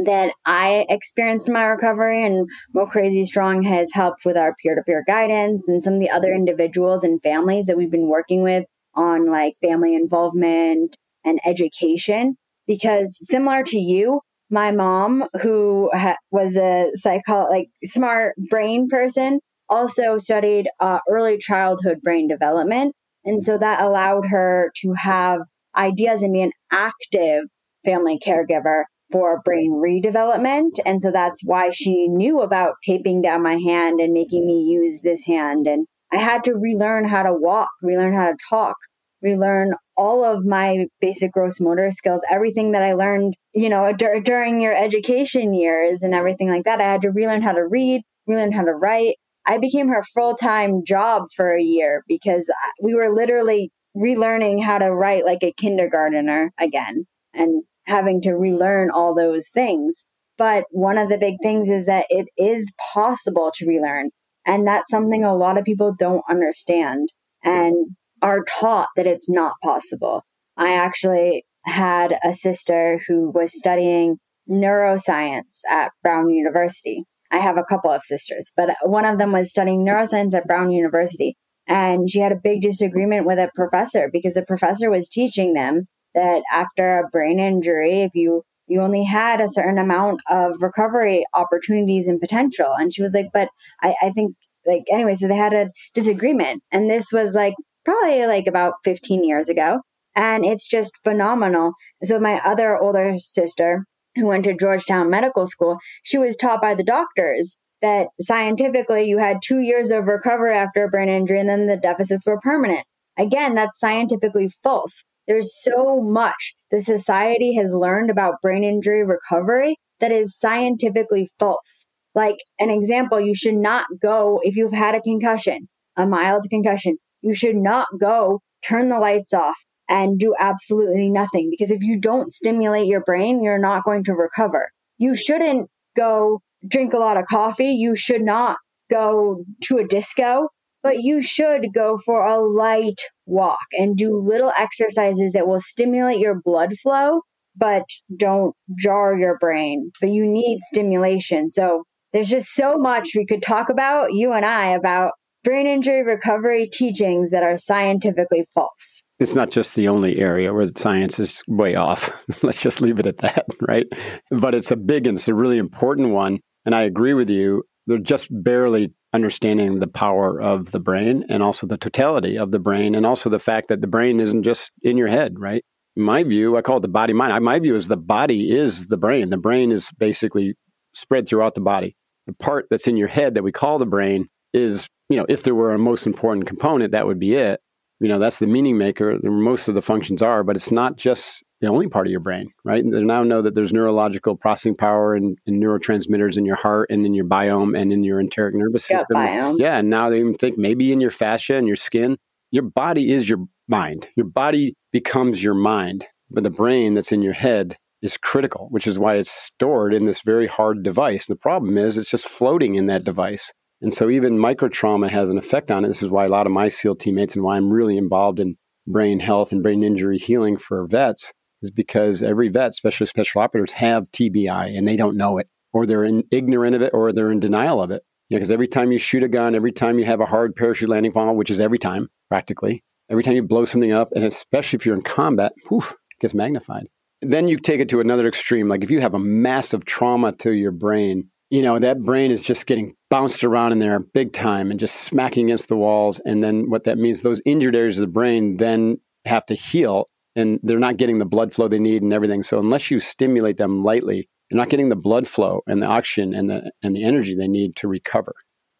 that 0.05 0.33
I 0.45 0.85
experienced 0.89 1.47
in 1.47 1.53
my 1.53 1.65
recovery 1.65 2.23
and 2.23 2.49
Mo 2.73 2.85
Crazy 2.85 3.25
Strong 3.25 3.63
has 3.63 3.91
helped 3.93 4.25
with 4.25 4.37
our 4.37 4.55
peer 4.61 4.75
to 4.75 4.81
peer 4.81 5.03
guidance 5.05 5.67
and 5.67 5.83
some 5.83 5.95
of 5.95 5.99
the 5.99 6.09
other 6.09 6.33
individuals 6.33 7.03
and 7.03 7.21
families 7.21 7.67
that 7.67 7.77
we've 7.77 7.91
been 7.91 8.09
working 8.09 8.41
with 8.41 8.65
on 8.95 9.29
like 9.29 9.53
family 9.61 9.95
involvement 9.95 10.95
and 11.23 11.39
education. 11.45 12.37
Because 12.65 13.19
similar 13.21 13.63
to 13.63 13.77
you, 13.77 14.21
my 14.53 14.71
mom, 14.71 15.25
who 15.41 15.89
ha- 15.93 16.17
was 16.31 16.55
a 16.55 16.91
psycho, 16.93 17.49
like 17.49 17.69
smart 17.83 18.35
brain 18.49 18.87
person, 18.87 19.39
also 19.67 20.17
studied 20.17 20.67
uh, 20.79 20.99
early 21.09 21.37
childhood 21.37 21.97
brain 22.03 22.27
development. 22.27 22.93
And 23.25 23.41
so 23.41 23.57
that 23.57 23.83
allowed 23.83 24.27
her 24.27 24.71
to 24.81 24.93
have 24.93 25.41
ideas 25.75 26.21
and 26.21 26.33
be 26.33 26.41
an 26.41 26.51
active 26.71 27.45
family 27.83 28.19
caregiver 28.19 28.83
for 29.11 29.41
brain 29.43 29.81
redevelopment. 29.83 30.79
And 30.85 31.01
so 31.01 31.11
that's 31.11 31.41
why 31.43 31.71
she 31.71 32.07
knew 32.07 32.41
about 32.41 32.75
taping 32.85 33.21
down 33.21 33.41
my 33.43 33.57
hand 33.57 33.99
and 33.99 34.13
making 34.13 34.45
me 34.45 34.61
use 34.61 35.01
this 35.01 35.25
hand. 35.25 35.67
And 35.67 35.87
I 36.11 36.17
had 36.17 36.43
to 36.43 36.53
relearn 36.53 37.07
how 37.07 37.23
to 37.23 37.33
walk, 37.33 37.69
relearn 37.81 38.13
how 38.13 38.25
to 38.25 38.37
talk, 38.49 38.75
relearn 39.21 39.73
all 39.97 40.23
of 40.23 40.45
my 40.45 40.87
basic 40.99 41.31
gross 41.31 41.59
motor 41.59 41.91
skills, 41.91 42.23
everything 42.29 42.71
that 42.71 42.83
I 42.83 42.93
learned, 42.93 43.35
you 43.53 43.69
know, 43.69 43.93
d- 43.93 44.21
during 44.23 44.59
your 44.59 44.73
education 44.73 45.53
years 45.53 46.01
and 46.01 46.13
everything 46.13 46.49
like 46.49 46.63
that. 46.63 46.81
I 46.81 46.83
had 46.83 47.01
to 47.03 47.11
relearn 47.11 47.41
how 47.41 47.53
to 47.53 47.65
read, 47.65 48.01
relearn 48.27 48.51
how 48.51 48.63
to 48.63 48.73
write. 48.73 49.15
I 49.45 49.57
became 49.57 49.89
her 49.89 50.03
full 50.13 50.35
time 50.35 50.83
job 50.85 51.23
for 51.35 51.53
a 51.53 51.61
year 51.61 52.03
because 52.07 52.49
we 52.81 52.93
were 52.95 53.13
literally 53.13 53.71
relearning 53.95 54.63
how 54.63 54.77
to 54.77 54.91
write 54.91 55.25
like 55.25 55.43
a 55.43 55.53
kindergartner 55.53 56.51
again 56.57 57.05
and 57.33 57.63
having 57.85 58.21
to 58.21 58.33
relearn 58.33 58.89
all 58.89 59.13
those 59.13 59.49
things. 59.53 60.05
But 60.37 60.63
one 60.71 60.97
of 60.97 61.09
the 61.09 61.17
big 61.17 61.35
things 61.43 61.69
is 61.69 61.85
that 61.85 62.05
it 62.09 62.27
is 62.37 62.73
possible 62.93 63.51
to 63.55 63.67
relearn. 63.67 64.09
And 64.45 64.67
that's 64.67 64.89
something 64.89 65.23
a 65.23 65.35
lot 65.35 65.57
of 65.57 65.63
people 65.63 65.93
don't 65.97 66.23
understand. 66.29 67.09
And 67.43 67.95
are 68.23 68.43
taught 68.59 68.87
that 68.95 69.05
it's 69.05 69.29
not 69.29 69.53
possible. 69.61 70.23
I 70.57 70.73
actually 70.73 71.45
had 71.65 72.17
a 72.23 72.33
sister 72.33 72.99
who 73.07 73.31
was 73.31 73.55
studying 73.55 74.17
neuroscience 74.49 75.59
at 75.69 75.91
Brown 76.01 76.29
University. 76.29 77.03
I 77.31 77.37
have 77.37 77.57
a 77.57 77.63
couple 77.63 77.91
of 77.91 78.03
sisters, 78.03 78.51
but 78.55 78.75
one 78.83 79.05
of 79.05 79.17
them 79.17 79.31
was 79.31 79.51
studying 79.51 79.85
neuroscience 79.85 80.33
at 80.33 80.47
Brown 80.47 80.71
University. 80.71 81.35
And 81.67 82.09
she 82.09 82.19
had 82.19 82.31
a 82.31 82.39
big 82.41 82.61
disagreement 82.61 83.25
with 83.25 83.39
a 83.39 83.49
professor 83.55 84.09
because 84.11 84.33
the 84.33 84.45
professor 84.45 84.89
was 84.89 85.09
teaching 85.09 85.53
them 85.53 85.87
that 86.15 86.43
after 86.51 86.99
a 86.99 87.09
brain 87.09 87.39
injury, 87.39 88.01
if 88.01 88.11
you 88.13 88.43
you 88.67 88.81
only 88.81 89.03
had 89.03 89.41
a 89.41 89.49
certain 89.49 89.77
amount 89.77 90.21
of 90.29 90.55
recovery 90.61 91.25
opportunities 91.35 92.07
and 92.07 92.19
potential. 92.21 92.69
And 92.77 92.93
she 92.93 93.01
was 93.01 93.13
like, 93.13 93.27
but 93.33 93.49
I, 93.81 93.93
I 94.01 94.09
think 94.11 94.35
like 94.65 94.83
anyway, 94.91 95.15
so 95.15 95.27
they 95.27 95.35
had 95.35 95.53
a 95.53 95.69
disagreement. 95.93 96.63
And 96.71 96.89
this 96.89 97.11
was 97.11 97.35
like 97.35 97.55
probably 97.85 98.25
like 98.25 98.47
about 98.47 98.75
15 98.83 99.23
years 99.23 99.49
ago. 99.49 99.81
And 100.15 100.45
it's 100.45 100.67
just 100.67 100.99
phenomenal. 101.03 101.73
So 102.03 102.19
my 102.19 102.39
other 102.45 102.77
older 102.77 103.15
sister, 103.17 103.85
who 104.15 104.27
went 104.27 104.43
to 104.45 104.55
Georgetown 104.55 105.09
Medical 105.09 105.47
School, 105.47 105.79
she 106.03 106.17
was 106.17 106.35
taught 106.35 106.61
by 106.61 106.75
the 106.75 106.83
doctors 106.83 107.57
that 107.81 108.07
scientifically 108.19 109.03
you 109.03 109.17
had 109.17 109.39
two 109.43 109.59
years 109.59 109.91
of 109.91 110.05
recovery 110.05 110.55
after 110.55 110.83
a 110.83 110.89
brain 110.89 111.09
injury 111.09 111.39
and 111.39 111.49
then 111.49 111.65
the 111.65 111.77
deficits 111.77 112.25
were 112.25 112.39
permanent. 112.39 112.85
Again, 113.17 113.55
that's 113.55 113.79
scientifically 113.79 114.49
false. 114.63 115.03
There's 115.27 115.53
so 115.61 116.01
much 116.01 116.55
the 116.71 116.81
society 116.81 117.55
has 117.55 117.73
learned 117.73 118.09
about 118.09 118.41
brain 118.41 118.63
injury 118.63 119.05
recovery 119.05 119.77
that 119.99 120.11
is 120.11 120.37
scientifically 120.37 121.29
false. 121.39 121.85
Like 122.15 122.37
an 122.59 122.69
example, 122.69 123.19
you 123.19 123.35
should 123.35 123.55
not 123.55 123.85
go 124.01 124.39
if 124.43 124.55
you've 124.55 124.73
had 124.73 124.95
a 124.95 125.01
concussion, 125.01 125.69
a 125.95 126.05
mild 126.05 126.45
concussion, 126.49 126.97
you 127.23 127.33
should 127.33 127.55
not 127.55 127.87
go 127.99 128.41
turn 128.67 128.89
the 128.89 128.99
lights 128.99 129.33
off 129.33 129.57
and 129.89 130.19
do 130.19 130.35
absolutely 130.39 131.09
nothing 131.09 131.49
because 131.49 131.71
if 131.71 131.81
you 131.81 131.99
don't 131.99 132.31
stimulate 132.31 132.87
your 132.87 133.03
brain, 133.03 133.43
you're 133.43 133.59
not 133.59 133.83
going 133.83 134.03
to 134.03 134.13
recover. 134.13 134.69
You 134.97 135.15
shouldn't 135.15 135.69
go 135.95 136.41
drink 136.67 136.93
a 136.93 136.97
lot 136.97 137.17
of 137.17 137.25
coffee. 137.25 137.71
You 137.71 137.95
should 137.95 138.21
not 138.21 138.57
go 138.89 139.43
to 139.63 139.77
a 139.77 139.87
disco, 139.87 140.47
but 140.81 141.01
you 141.01 141.21
should 141.21 141.73
go 141.73 141.97
for 141.97 142.25
a 142.25 142.39
light 142.39 143.01
walk 143.25 143.65
and 143.73 143.97
do 143.97 144.17
little 144.17 144.51
exercises 144.57 145.31
that 145.33 145.47
will 145.47 145.61
stimulate 145.61 146.19
your 146.19 146.39
blood 146.43 146.73
flow, 146.81 147.21
but 147.55 147.83
don't 148.15 148.55
jar 148.77 149.17
your 149.17 149.37
brain. 149.37 149.91
But 149.99 150.11
you 150.11 150.25
need 150.25 150.59
stimulation. 150.71 151.51
So 151.51 151.83
there's 152.11 152.29
just 152.29 152.53
so 152.53 152.77
much 152.77 153.11
we 153.15 153.25
could 153.25 153.41
talk 153.41 153.69
about, 153.69 154.13
you 154.13 154.33
and 154.33 154.45
I, 154.45 154.67
about 154.67 155.13
brain 155.43 155.67
injury 155.67 156.03
recovery 156.03 156.67
teachings 156.67 157.31
that 157.31 157.43
are 157.43 157.57
scientifically 157.57 158.45
false. 158.53 159.03
It's 159.19 159.35
not 159.35 159.51
just 159.51 159.75
the 159.75 159.87
only 159.87 160.19
area 160.19 160.53
where 160.53 160.65
the 160.65 160.79
science 160.79 161.19
is 161.19 161.41
way 161.47 161.75
off. 161.75 162.25
Let's 162.43 162.61
just 162.61 162.81
leave 162.81 162.99
it 162.99 163.05
at 163.05 163.19
that, 163.19 163.45
right? 163.61 163.87
But 164.31 164.55
it's 164.55 164.71
a 164.71 164.77
big 164.77 165.07
and 165.07 165.17
it's 165.17 165.27
a 165.27 165.33
really 165.33 165.57
important 165.57 166.09
one. 166.09 166.39
And 166.65 166.73
I 166.73 166.81
agree 166.81 167.13
with 167.13 167.29
you. 167.29 167.63
They're 167.87 167.97
just 167.97 168.27
barely 168.31 168.93
understanding 169.11 169.79
the 169.79 169.87
power 169.87 170.41
of 170.41 170.71
the 170.71 170.79
brain 170.79 171.25
and 171.29 171.43
also 171.43 171.67
the 171.67 171.77
totality 171.77 172.37
of 172.37 172.51
the 172.51 172.59
brain 172.59 172.95
and 172.95 173.05
also 173.05 173.29
the 173.29 173.39
fact 173.39 173.67
that 173.67 173.81
the 173.81 173.87
brain 173.87 174.19
isn't 174.19 174.43
just 174.43 174.71
in 174.81 174.97
your 174.97 175.07
head, 175.07 175.37
right? 175.37 175.63
My 175.95 176.23
view, 176.23 176.57
I 176.57 176.61
call 176.61 176.77
it 176.77 176.81
the 176.81 176.87
body 176.87 177.13
mind. 177.13 177.43
My 177.43 177.59
view 177.59 177.75
is 177.75 177.87
the 177.87 177.97
body 177.97 178.51
is 178.51 178.87
the 178.87 178.97
brain. 178.97 179.29
The 179.29 179.37
brain 179.37 179.71
is 179.71 179.91
basically 179.99 180.55
spread 180.93 181.27
throughout 181.27 181.53
the 181.53 181.61
body. 181.61 181.95
The 182.25 182.33
part 182.33 182.65
that's 182.71 182.87
in 182.87 182.97
your 182.97 183.09
head 183.09 183.35
that 183.35 183.43
we 183.43 183.51
call 183.51 183.77
the 183.77 183.85
brain 183.85 184.29
is, 184.53 184.89
you 185.13 185.19
know, 185.19 185.27
if 185.29 185.43
there 185.43 185.53
were 185.53 185.75
a 185.75 185.77
most 185.77 186.07
important 186.07 186.47
component, 186.47 186.91
that 186.91 187.05
would 187.05 187.19
be 187.19 187.35
it. 187.35 187.61
You 187.99 188.07
know, 188.07 188.17
that's 188.17 188.39
the 188.39 188.47
meaning 188.47 188.79
maker. 188.79 189.19
Most 189.23 189.67
of 189.67 189.75
the 189.75 189.81
functions 189.83 190.23
are, 190.23 190.43
but 190.43 190.55
it's 190.55 190.71
not 190.71 190.97
just 190.97 191.43
the 191.61 191.67
only 191.67 191.87
part 191.87 192.07
of 192.07 192.11
your 192.11 192.19
brain, 192.19 192.47
right? 192.65 192.83
They 192.83 193.03
now 193.03 193.21
know 193.21 193.43
that 193.43 193.53
there's 193.53 193.71
neurological 193.71 194.35
processing 194.35 194.75
power 194.75 195.13
and, 195.13 195.37
and 195.45 195.61
neurotransmitters 195.61 196.35
in 196.35 196.47
your 196.47 196.55
heart 196.55 196.89
and 196.89 197.05
in 197.05 197.13
your 197.13 197.25
biome 197.25 197.79
and 197.79 197.93
in 197.93 198.03
your 198.03 198.19
enteric 198.19 198.55
nervous 198.55 198.85
system. 198.85 199.17
Biome. 199.17 199.59
Yeah, 199.59 199.77
and 199.77 199.89
now 199.91 200.09
they 200.09 200.19
even 200.19 200.33
think 200.33 200.57
maybe 200.57 200.91
in 200.91 200.99
your 200.99 201.11
fascia 201.11 201.53
and 201.53 201.67
your 201.67 201.75
skin. 201.75 202.17
Your 202.49 202.63
body 202.63 203.11
is 203.11 203.29
your 203.29 203.45
mind. 203.67 204.09
Your 204.15 204.25
body 204.25 204.75
becomes 204.91 205.43
your 205.43 205.53
mind, 205.53 206.07
but 206.31 206.43
the 206.43 206.49
brain 206.49 206.95
that's 206.95 207.11
in 207.11 207.21
your 207.21 207.33
head 207.33 207.77
is 208.01 208.17
critical, 208.17 208.67
which 208.71 208.87
is 208.87 208.97
why 208.97 209.15
it's 209.15 209.31
stored 209.31 209.93
in 209.93 210.05
this 210.05 210.21
very 210.21 210.47
hard 210.47 210.81
device. 210.81 211.29
And 211.29 211.37
The 211.37 211.39
problem 211.39 211.77
is 211.77 211.99
it's 211.99 212.09
just 212.09 212.27
floating 212.27 212.73
in 212.75 212.87
that 212.87 213.05
device. 213.05 213.53
And 213.83 213.93
so 213.93 214.09
even 214.09 214.39
micro 214.39 214.69
trauma 214.69 215.09
has 215.09 215.29
an 215.29 215.37
effect 215.37 215.69
on 215.69 215.83
it. 215.83 215.89
This 215.89 216.01
is 216.01 216.09
why 216.09 216.23
a 216.23 216.29
lot 216.29 216.47
of 216.47 216.53
my 216.53 216.69
SEAL 216.69 216.95
teammates 216.95 217.35
and 217.35 217.43
why 217.43 217.57
I'm 217.57 217.69
really 217.69 217.97
involved 217.97 218.39
in 218.39 218.55
brain 218.87 219.19
health 219.19 219.51
and 219.51 219.61
brain 219.61 219.83
injury 219.83 220.17
healing 220.17 220.55
for 220.57 220.87
vets 220.87 221.33
is 221.61 221.69
because 221.69 222.23
every 222.23 222.47
vet, 222.47 222.69
especially 222.69 223.07
special 223.07 223.41
operators, 223.41 223.73
have 223.73 224.09
TBI 224.11 224.77
and 224.77 224.87
they 224.87 224.95
don't 224.95 225.17
know 225.17 225.37
it, 225.37 225.47
or 225.73 225.85
they're 225.85 226.05
in, 226.05 226.23
ignorant 226.31 226.75
of 226.75 226.81
it, 226.81 226.93
or 226.93 227.11
they're 227.11 227.31
in 227.31 227.41
denial 227.41 227.83
of 227.83 227.91
it. 227.91 228.03
Because 228.29 228.47
you 228.47 228.53
know, 228.53 228.55
every 228.55 228.67
time 228.69 228.93
you 228.93 228.97
shoot 228.97 229.21
a 229.21 229.27
gun, 229.27 229.53
every 229.53 229.73
time 229.73 229.99
you 229.99 230.05
have 230.05 230.21
a 230.21 230.25
hard 230.25 230.55
parachute 230.55 230.89
landing 230.89 231.11
fall, 231.11 231.35
which 231.35 231.51
is 231.51 231.59
every 231.59 231.77
time 231.77 232.07
practically, 232.29 232.83
every 233.09 233.21
time 233.21 233.35
you 233.35 233.43
blow 233.43 233.65
something 233.65 233.91
up, 233.91 234.09
and 234.15 234.23
especially 234.23 234.77
if 234.77 234.85
you're 234.85 234.95
in 234.95 235.01
combat, 235.01 235.51
whew, 235.67 235.79
it 235.79 236.21
gets 236.21 236.33
magnified. 236.33 236.87
Then 237.21 237.49
you 237.49 237.57
take 237.57 237.81
it 237.81 237.89
to 237.89 237.99
another 237.99 238.27
extreme. 238.29 238.69
Like 238.69 238.83
if 238.83 238.91
you 238.91 239.01
have 239.01 239.13
a 239.13 239.19
massive 239.19 239.83
trauma 239.83 240.31
to 240.37 240.51
your 240.51 240.71
brain, 240.71 241.29
you 241.49 241.61
know, 241.61 241.79
that 241.79 242.01
brain 242.01 242.31
is 242.31 242.41
just 242.41 242.65
getting 242.65 242.95
bounced 243.13 243.43
around 243.43 243.71
in 243.71 243.77
there 243.77 243.99
big 243.99 244.33
time 244.33 244.71
and 244.71 244.79
just 244.79 244.95
smacking 245.01 245.45
against 245.45 245.69
the 245.69 245.75
walls. 245.75 246.19
And 246.25 246.43
then 246.43 246.71
what 246.71 246.85
that 246.85 246.97
means, 246.97 247.21
those 247.21 247.43
injured 247.45 247.75
areas 247.75 247.99
of 247.99 248.01
the 248.01 248.11
brain 248.11 248.57
then 248.57 249.01
have 249.25 249.45
to 249.45 249.53
heal 249.53 250.09
and 250.35 250.59
they're 250.63 250.79
not 250.79 250.97
getting 250.97 251.19
the 251.19 251.25
blood 251.25 251.53
flow 251.53 251.67
they 251.67 251.77
need 251.77 252.01
and 252.01 252.11
everything. 252.11 252.41
So 252.41 252.57
unless 252.57 252.89
you 252.89 252.99
stimulate 252.99 253.57
them 253.57 253.83
lightly, 253.83 254.27
you're 254.49 254.57
not 254.57 254.69
getting 254.69 254.89
the 254.89 254.95
blood 254.95 255.27
flow 255.27 255.61
and 255.67 255.79
the 255.79 255.85
oxygen 255.85 256.33
and 256.33 256.49
the 256.49 256.71
and 256.81 256.95
the 256.95 257.03
energy 257.03 257.35
they 257.35 257.47
need 257.47 257.75
to 257.75 257.87
recover. 257.87 258.33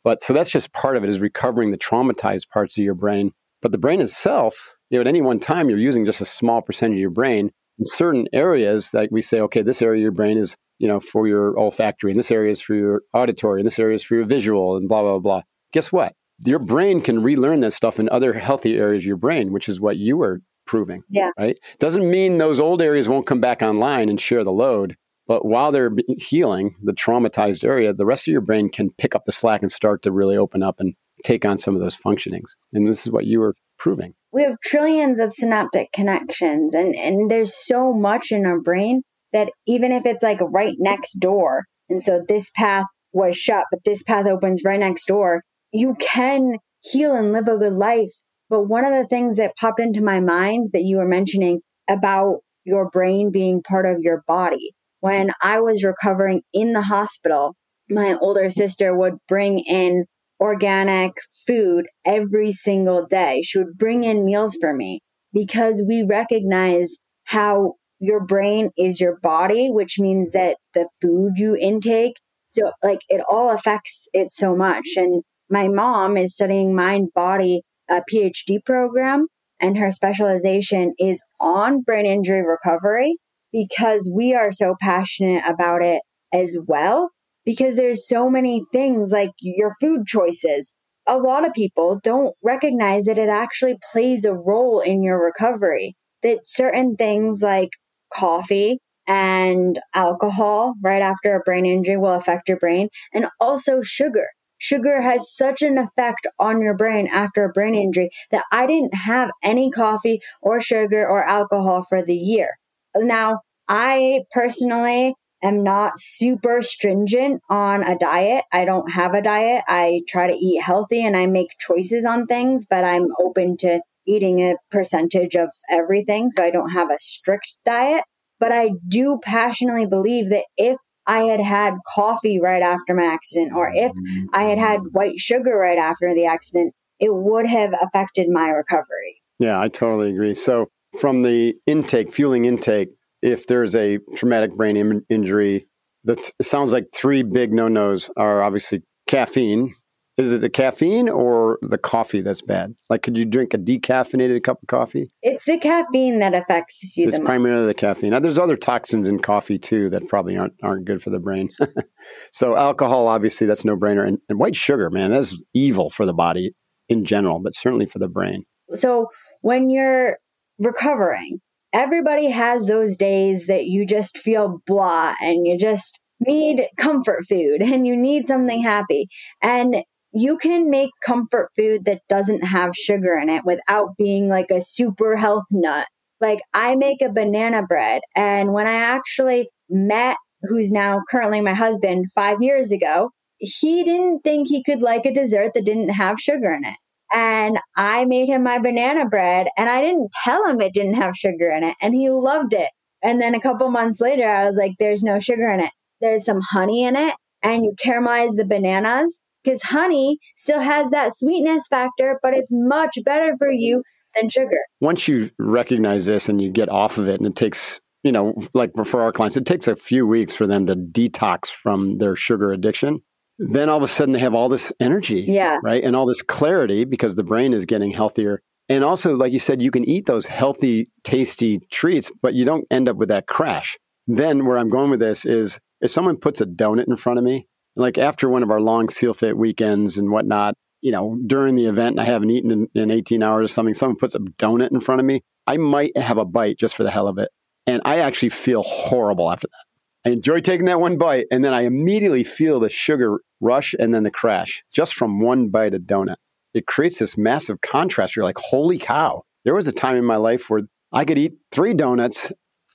But 0.04 0.24
so 0.24 0.34
that's 0.34 0.50
just 0.50 0.74
part 0.74 0.98
of 0.98 1.04
it 1.04 1.12
is 1.12 1.20
recovering 1.20 1.70
the 1.70 1.78
traumatized 1.78 2.50
parts 2.50 2.76
of 2.76 2.84
your 2.84 2.96
brain. 2.96 3.34
But 3.62 3.72
the 3.72 3.78
brain 3.78 4.02
itself, 4.02 4.80
you 4.90 4.98
know, 4.98 5.02
at 5.02 5.08
any 5.08 5.22
one 5.22 5.42
time 5.42 5.70
you're 5.70 5.78
using 5.78 6.08
just 6.08 6.22
a 6.22 6.26
small 6.26 6.64
percentage 6.64 6.96
of 6.96 7.02
your 7.02 7.12
brain. 7.12 7.52
In 7.78 7.86
certain 7.86 8.28
areas, 8.34 8.96
like 8.96 9.10
we 9.12 9.22
say, 9.22 9.40
okay, 9.42 9.62
this 9.62 9.84
area 9.84 10.00
of 10.00 10.02
your 10.02 10.12
brain 10.12 10.40
is, 10.40 10.58
you 10.80 10.88
know, 10.88 11.00
for 11.00 11.28
your 11.28 11.58
olfactory, 11.58 12.12
and 12.12 12.20
this 12.20 12.32
area 12.32 12.52
is 12.52 12.62
for 12.62 12.76
your 12.76 13.02
auditory, 13.14 13.60
and 13.60 13.68
this 13.68 13.80
area 13.80 13.96
is 13.96 14.04
for 14.04 14.16
your 14.16 14.26
visual, 14.26 14.76
and 14.78 14.88
blah, 14.88 15.02
blah, 15.02 15.20
blah. 15.20 15.42
Guess 15.72 15.92
what? 15.92 16.14
Your 16.46 16.60
brain 16.60 17.02
can 17.02 17.24
relearn 17.24 17.62
that 17.62 17.74
stuff 17.74 18.00
in 18.00 18.10
other 18.10 18.34
healthy 18.34 18.78
areas 18.78 19.04
of 19.04 19.08
your 19.08 19.18
brain, 19.18 19.52
which 19.52 19.70
is 19.70 19.80
what 19.80 19.98
you 19.98 20.18
were 20.18 20.42
proving. 20.66 21.04
Yeah. 21.10 21.30
Right. 21.38 21.58
Doesn't 21.80 22.10
mean 22.10 22.38
those 22.38 22.60
old 22.60 22.82
areas 22.82 23.08
won't 23.08 23.28
come 23.28 23.42
back 23.42 23.62
online 23.62 24.10
and 24.10 24.20
share 24.20 24.44
the 24.44 24.52
load. 24.52 24.96
But 25.26 25.46
while 25.46 25.72
they're 25.72 25.92
healing 26.18 26.76
the 26.84 26.92
traumatized 26.92 27.64
area, 27.64 27.94
the 27.94 28.06
rest 28.06 28.28
of 28.28 28.34
your 28.34 28.42
brain 28.42 28.70
can 28.70 28.90
pick 28.92 29.16
up 29.16 29.24
the 29.26 29.32
slack 29.32 29.62
and 29.62 29.72
start 29.72 30.02
to 30.02 30.12
really 30.12 30.36
open 30.36 30.62
up 30.62 30.80
and 30.80 30.96
take 31.24 31.46
on 31.46 31.58
some 31.58 31.76
of 31.76 31.82
those 31.82 31.96
functionings. 31.96 32.56
And 32.74 32.88
this 32.88 33.06
is 33.06 33.12
what 33.12 33.26
you 33.26 33.40
were 33.40 33.56
proving. 33.78 34.16
We 34.34 34.44
have 34.44 34.60
trillions 34.62 35.20
of 35.20 35.32
synaptic 35.32 35.92
connections, 35.94 36.74
and, 36.74 36.96
and 36.96 37.32
there's 37.32 37.56
so 37.56 37.94
much 37.94 38.32
in 38.32 38.46
our 38.46 38.60
brain 38.60 39.04
that 39.34 39.52
even 39.68 39.92
if 39.92 40.06
it's 40.06 40.24
like 40.24 40.40
right 40.42 40.76
next 40.78 41.14
door, 41.20 41.64
and 41.90 42.02
so 42.02 42.24
this 42.28 42.50
path 42.56 42.86
was 43.12 43.36
shut, 43.38 43.66
but 43.72 43.84
this 43.84 44.04
path 44.04 44.28
opens 44.28 44.64
right 44.66 44.80
next 44.80 45.06
door, 45.06 45.44
you 45.72 45.96
can 46.00 46.58
heal 46.82 47.16
and 47.16 47.34
live 47.34 47.48
a 47.48 47.58
good 47.58 47.74
life 47.74 48.12
but 48.54 48.66
one 48.68 48.86
of 48.86 48.92
the 48.92 49.08
things 49.08 49.38
that 49.38 49.56
popped 49.56 49.80
into 49.80 50.00
my 50.00 50.20
mind 50.20 50.70
that 50.74 50.84
you 50.84 50.98
were 50.98 51.08
mentioning 51.08 51.62
about 51.90 52.42
your 52.64 52.88
brain 52.88 53.32
being 53.32 53.64
part 53.64 53.88
of 53.88 54.02
your 54.02 54.22
body. 54.28 54.76
When 55.00 55.32
I 55.42 55.60
was 55.60 55.84
recovering 55.84 56.44
in 56.54 56.74
the 56.74 56.84
hospital, 56.84 57.56
my 57.90 58.16
older 58.22 58.52
sister 58.52 58.96
would 58.96 59.16
bring 59.28 59.58
in 59.58 60.06
organic 60.40 61.14
food 61.48 61.88
every 62.06 62.52
single 62.52 63.08
day. 63.08 63.42
She 63.44 63.58
would 63.58 63.76
bring 63.76 64.04
in 64.04 64.24
meals 64.24 64.56
for 64.62 64.72
me 64.72 65.00
because 65.34 65.84
we 65.88 66.04
recognize 66.04 66.98
how 67.24 67.74
your 68.04 68.20
brain 68.20 68.70
is 68.78 69.00
your 69.00 69.18
body, 69.22 69.70
which 69.70 69.98
means 69.98 70.34
that 70.34 70.58
the 70.74 70.90
food 71.02 71.34
you 71.38 71.56
intake, 71.56 72.18
so 72.44 72.72
like 72.84 73.00
it 73.08 73.24
all 73.32 73.50
affects 73.50 74.10
it 74.12 74.34
so 74.34 74.56
much. 74.56 74.90
And 74.98 75.24
my 75.50 75.70
mom 75.70 76.18
is 76.18 76.36
studying 76.36 76.76
mind 76.76 77.10
body 77.16 77.62
a 77.90 78.02
PhD 78.12 78.64
program, 78.66 79.28
and 79.58 79.78
her 79.78 79.90
specialization 79.90 80.94
is 81.00 81.24
on 81.40 81.82
brain 81.82 82.06
injury 82.06 82.44
recovery 82.46 83.16
because 83.54 84.12
we 84.14 84.34
are 84.34 84.52
so 84.52 84.76
passionate 84.82 85.44
about 85.48 85.82
it 85.82 86.02
as 86.34 86.58
well. 86.68 87.12
Because 87.46 87.78
there's 87.78 88.08
so 88.08 88.30
many 88.30 88.64
things 88.74 89.12
like 89.14 89.32
your 89.40 89.74
food 89.80 90.06
choices. 90.08 90.74
A 91.08 91.18
lot 91.18 91.46
of 91.46 91.54
people 91.54 92.00
don't 92.04 92.36
recognize 92.44 93.06
that 93.06 93.18
it 93.18 93.30
actually 93.30 93.78
plays 93.92 94.26
a 94.26 94.34
role 94.34 94.82
in 94.82 95.04
your 95.04 95.24
recovery. 95.24 95.96
That 96.22 96.48
certain 96.48 96.96
things 96.96 97.42
like 97.42 97.72
coffee 98.14 98.80
and 99.08 99.80
alcohol 99.94 100.76
right 100.82 101.02
after 101.02 101.36
a 101.36 101.42
brain 101.42 101.66
injury 101.66 101.98
will 101.98 102.14
affect 102.14 102.48
your 102.48 102.60
brain, 102.60 102.90
and 103.14 103.28
also 103.40 103.82
sugar 103.82 104.28
sugar 104.64 105.02
has 105.02 105.36
such 105.36 105.62
an 105.62 105.78
effect 105.78 106.26
on 106.40 106.62
your 106.62 106.76
brain 106.76 107.06
after 107.12 107.44
a 107.44 107.52
brain 107.52 107.76
injury 107.76 108.10
that 108.32 108.46
I 108.50 108.66
didn't 108.66 108.96
have 108.96 109.30
any 109.44 109.70
coffee 109.70 110.22
or 110.42 110.62
sugar 110.62 111.06
or 111.06 111.22
alcohol 111.26 111.84
for 111.84 112.02
the 112.02 112.16
year. 112.16 112.58
Now, 112.96 113.42
I 113.68 114.22
personally 114.32 115.16
am 115.44 115.64
not 115.64 115.94
super 115.98 116.62
stringent 116.62 117.42
on 117.50 117.84
a 117.84 117.98
diet. 117.98 118.46
I 118.54 118.64
don't 118.64 118.92
have 118.92 119.14
a 119.14 119.22
diet. 119.22 119.64
I 119.68 120.02
try 120.08 120.28
to 120.28 120.34
eat 120.36 120.62
healthy 120.62 121.06
and 121.06 121.18
I 121.18 121.26
make 121.28 121.50
choices 121.60 122.06
on 122.06 122.26
things, 122.26 122.66
but 122.70 122.86
I'm 122.86 123.08
open 123.20 123.58
to 123.58 123.82
eating 124.08 124.42
a 124.42 124.56
percentage 124.72 125.36
of 125.36 125.50
everything. 125.70 126.32
So 126.32 126.44
I 126.44 126.52
don't 126.52 126.70
have 126.70 126.90
a 126.90 127.00
strict 127.00 127.58
diet. 127.66 128.04
But 128.40 128.52
I 128.52 128.72
do 128.88 129.20
passionately 129.24 129.86
believe 129.86 130.30
that 130.30 130.46
if 130.58 130.78
I 131.06 131.22
had 131.24 131.42
had 131.42 131.76
coffee 131.96 132.40
right 132.42 132.62
after 132.62 132.94
my 132.94 133.06
accident, 133.06 133.54
or 133.56 133.72
if 133.74 133.92
I 134.34 134.44
had 134.44 134.60
had 134.60 134.80
mm-hmm. 134.80 134.88
white 134.90 135.20
sugar 135.20 135.58
right 135.58 135.78
after 135.78 136.14
the 136.14 136.26
accident, 136.26 136.74
it 137.00 137.14
would 137.14 137.48
have 137.48 137.74
affected 137.82 138.30
my 138.30 138.50
recovery. 138.50 139.22
Yeah, 139.40 139.60
I 139.60 139.68
totally 139.68 140.12
agree. 140.12 140.34
So, 140.34 140.70
from 141.00 141.24
the 141.24 141.56
intake, 141.66 142.12
fueling 142.12 142.46
intake, 142.46 142.90
if 143.22 143.48
there's 143.48 143.76
a 143.76 144.00
traumatic 144.16 144.56
brain 144.56 144.78
Im- 144.78 145.06
injury, 145.10 145.68
that 146.04 146.20
sounds 146.42 146.72
like 146.72 146.86
three 146.94 147.24
big 147.24 147.52
no 147.52 147.68
nos 147.68 148.12
are 148.16 148.44
obviously 148.44 148.84
caffeine, 149.08 149.76
is 150.16 150.32
it 150.32 150.42
the 150.42 150.50
caffeine 150.50 151.10
or 151.10 151.58
the 151.62 151.78
coffee 151.78 152.22
that's 152.22 152.42
bad? 152.42 152.76
Like, 152.90 153.02
could 153.02 153.18
you 153.18 153.26
drink 153.26 153.54
a 153.54 153.58
decaffeinated 153.58 154.44
cup 154.44 154.62
of 154.62 154.68
coffee? 154.68 155.12
It's 155.24 155.46
the 155.46 155.58
caffeine 155.58 156.20
that 156.20 156.36
affects 156.36 156.96
you. 156.96 157.08
It's 157.08 157.18
the 157.18 157.26
primarily 157.26 157.66
the 157.66 157.74
caffeine. 157.74 158.12
Now, 158.12 158.20
there's 158.20 158.38
other 158.38 158.56
toxins 158.56 159.10
in 159.10 159.20
coffee 159.20 159.58
too 159.58 159.90
that 159.90 160.08
probably 160.08 160.38
aren't 160.38 160.54
aren't 160.62 160.86
good 160.86 161.02
for 161.02 161.10
the 161.10 161.20
brain. 161.20 161.50
so, 162.32 162.56
alcohol, 162.56 163.08
obviously, 163.08 163.48
that's 163.48 163.66
no 163.66 163.76
brainer, 163.76 164.08
and, 164.08 164.20
and 164.30 164.40
white 164.40 164.56
sugar, 164.56 164.90
man, 164.92 165.10
that's 165.10 165.42
evil 165.54 165.90
for 165.90 166.06
the 166.06 166.14
body 166.14 166.54
in 166.90 167.06
general, 167.06 167.40
but 167.40 167.56
certainly 167.56 167.88
for 167.88 168.00
the 168.00 168.08
brain. 168.08 168.44
So, 168.76 169.08
when 169.42 169.72
you're 169.72 170.20
recovering, 170.60 171.40
everybody 171.74 172.30
has 172.30 172.68
those 172.68 172.96
days 172.96 173.48
that 173.48 173.66
you 173.66 173.86
just 173.86 174.20
feel 174.20 174.62
blah 174.68 175.16
and 175.20 175.48
you 175.48 175.58
just 175.58 176.00
need 176.20 176.64
comfort 176.78 177.26
food 177.28 177.62
and 177.64 177.88
you 177.88 177.96
need 177.96 178.28
something 178.28 178.62
happy. 178.62 179.06
And 179.42 179.84
you 180.14 180.38
can 180.38 180.70
make 180.70 180.92
comfort 181.04 181.50
food 181.58 181.86
that 181.86 182.02
doesn't 182.08 182.46
have 182.46 182.76
sugar 182.76 183.16
in 183.16 183.30
it 183.30 183.44
without 183.46 183.98
being 183.98 184.30
like 184.30 184.52
a 184.52 184.62
super 184.62 185.16
health 185.16 185.46
nut. 185.52 185.88
Like 186.22 186.40
I 186.54 186.76
make 186.76 187.02
a 187.02 187.12
banana 187.12 187.66
bread 187.68 188.02
and 188.16 188.54
when 188.54 188.68
I 188.68 188.76
actually 188.76 189.50
met 189.70 190.18
who's 190.44 190.72
now 190.72 191.02
currently 191.10 191.42
my 191.42 191.54
husband 191.54 192.06
5 192.14 192.42
years 192.42 192.72
ago, 192.72 193.10
he 193.40 193.84
didn't 193.84 194.22
think 194.22 194.48
he 194.48 194.64
could 194.64 194.82
like 194.82 195.06
a 195.06 195.14
dessert 195.14 195.54
that 195.56 195.66
didn't 195.66 195.90
have 195.90 196.20
sugar 196.20 196.54
in 196.54 196.64
it. 196.64 196.76
And 197.12 197.60
I 197.76 198.06
made 198.06 198.30
him 198.30 198.44
my 198.44 198.60
banana 198.60 199.08
bread 199.10 199.48
and 199.58 199.70
I 199.70 199.82
didn't 199.82 200.12
tell 200.24 200.46
him 200.46 200.62
it 200.62 200.74
didn't 200.74 200.96
have 200.96 201.16
sugar 201.16 201.50
in 201.50 201.64
it 201.64 201.76
and 201.82 201.96
he 201.96 202.10
loved 202.10 202.54
it. 202.54 202.70
And 203.02 203.20
then 203.20 203.36
a 203.36 203.42
couple 203.42 203.70
months 203.70 204.00
later 204.00 204.28
I 204.28 204.46
was 204.46 204.58
like 204.58 204.74
there's 204.80 205.04
no 205.04 205.20
sugar 205.20 205.48
in 205.48 205.60
it. 205.60 205.72
There's 206.02 206.24
some 206.24 206.42
honey 206.42 206.84
in 206.84 206.96
it 206.96 207.16
and 207.42 207.64
you 207.64 207.76
caramelize 207.84 208.36
the 208.36 208.46
bananas 208.46 209.22
because 209.44 209.62
honey 209.64 210.18
still 210.38 210.60
has 210.62 210.90
that 210.92 211.14
sweetness 211.14 211.68
factor, 211.70 212.20
but 212.22 212.34
it's 212.34 212.52
much 212.52 212.98
better 213.06 213.36
for 213.38 213.52
you 213.52 213.84
than 214.16 214.30
sugar. 214.30 214.58
Once 214.80 215.08
you 215.08 215.30
recognize 215.40 216.06
this 216.06 216.30
and 216.30 216.42
you 216.42 216.52
get 216.52 216.70
off 216.70 216.98
of 216.98 217.08
it, 217.08 217.20
and 217.20 217.28
it 217.28 217.36
takes, 217.36 217.80
you 218.04 218.12
know, 218.12 218.36
like 218.54 218.72
for 218.86 219.02
our 219.02 219.12
clients, 219.12 219.38
it 219.38 219.46
takes 219.46 219.68
a 219.68 219.76
few 219.76 220.06
weeks 220.08 220.34
for 220.34 220.48
them 220.48 220.66
to 220.68 220.76
detox 220.76 221.50
from 221.50 221.98
their 221.98 222.16
sugar 222.16 222.52
addiction. 222.52 223.02
Then 223.40 223.68
all 223.70 223.78
of 223.78 223.84
a 223.84 223.88
sudden 223.88 224.14
they 224.14 224.20
have 224.20 224.36
all 224.36 224.48
this 224.50 224.72
energy, 224.80 225.22
Yeah. 225.28 225.58
right? 225.64 225.84
And 225.84 225.96
all 225.96 226.06
this 226.06 226.22
clarity 226.22 226.86
because 226.86 227.16
the 227.16 227.24
brain 227.24 227.54
is 227.54 227.66
getting 227.66 227.92
healthier. 227.92 228.42
And 228.70 228.84
also, 228.84 229.16
like 229.16 229.34
you 229.34 229.40
said, 229.40 229.62
you 229.62 229.72
can 229.72 229.84
eat 229.90 230.06
those 230.06 230.28
healthy, 230.28 230.88
tasty 231.04 231.60
treats, 231.72 232.12
but 232.22 232.34
you 232.34 232.46
don't 232.46 232.66
end 232.72 232.88
up 232.88 232.96
with 232.96 233.10
that 233.10 233.28
crash. 233.28 233.78
Then, 234.08 234.46
where 234.46 234.58
I'm 234.58 234.70
going 234.70 234.90
with 234.92 235.00
this 235.00 235.26
is 235.26 235.60
if 235.82 235.90
someone 235.92 236.18
puts 236.18 236.40
a 236.42 236.46
donut 236.46 236.88
in 236.88 236.96
front 236.96 237.20
of 237.20 237.26
me, 237.26 237.48
like 237.76 237.98
after 237.98 238.30
one 238.30 238.44
of 238.44 238.52
our 238.52 238.62
long 238.62 238.88
SealFit 238.88 239.36
weekends 239.36 239.98
and 239.98 240.12
whatnot, 240.12 240.56
you 240.82 240.92
know, 240.92 241.18
during 241.26 241.56
the 241.56 241.66
event 241.66 242.00
I 242.00 242.04
haven't 242.04 242.30
eaten 242.30 242.52
in, 242.52 242.70
in 242.76 242.92
18 242.92 243.24
hours 243.24 243.50
or 243.50 243.54
something, 243.54 243.74
someone 243.74 243.96
puts 243.96 244.16
a 244.16 244.20
donut 244.20 244.72
in 244.72 244.82
front 244.82 245.00
of 245.00 245.06
me, 245.06 245.22
I 245.48 245.58
might 245.58 245.96
have 245.98 246.18
a 246.18 246.26
bite 246.26 246.58
just 246.58 246.76
for 246.76 246.84
the 246.84 246.92
hell 246.92 247.08
of 247.08 247.18
it. 247.18 247.30
And 247.66 247.82
I 247.86 248.00
actually 248.00 248.30
feel 248.30 248.64
horrible 248.64 249.32
after 249.32 249.48
that. 249.48 250.10
I 250.10 250.14
enjoy 250.14 250.42
taking 250.42 250.66
that 250.66 250.82
one 250.82 250.98
bite 250.98 251.28
and 251.32 251.44
then 251.44 251.54
I 251.54 251.62
immediately 251.62 252.24
feel 252.24 252.60
the 252.60 252.70
sugar 252.70 253.20
rush 253.40 253.74
and 253.80 253.94
then 253.94 254.04
the 254.04 254.12
crash 254.12 254.64
just 254.74 254.94
from 254.94 255.22
one 255.22 255.50
bite 255.50 255.74
of 255.74 255.84
donut. 255.84 256.18
It 256.54 256.68
creates 256.68 257.00
this 257.00 257.18
massive 257.18 257.62
contrast. 257.62 258.16
You're 258.16 258.26
like, 258.26 258.38
holy 258.38 258.78
cow. 258.78 259.24
There 259.46 259.56
was 259.56 259.68
a 259.68 259.72
time 259.72 259.96
in 259.96 260.06
my 260.06 260.18
life 260.18 260.50
where 260.50 260.62
I 260.92 261.06
could 261.06 261.18
eat 261.18 261.34
three 261.52 261.74
donuts 261.74 262.32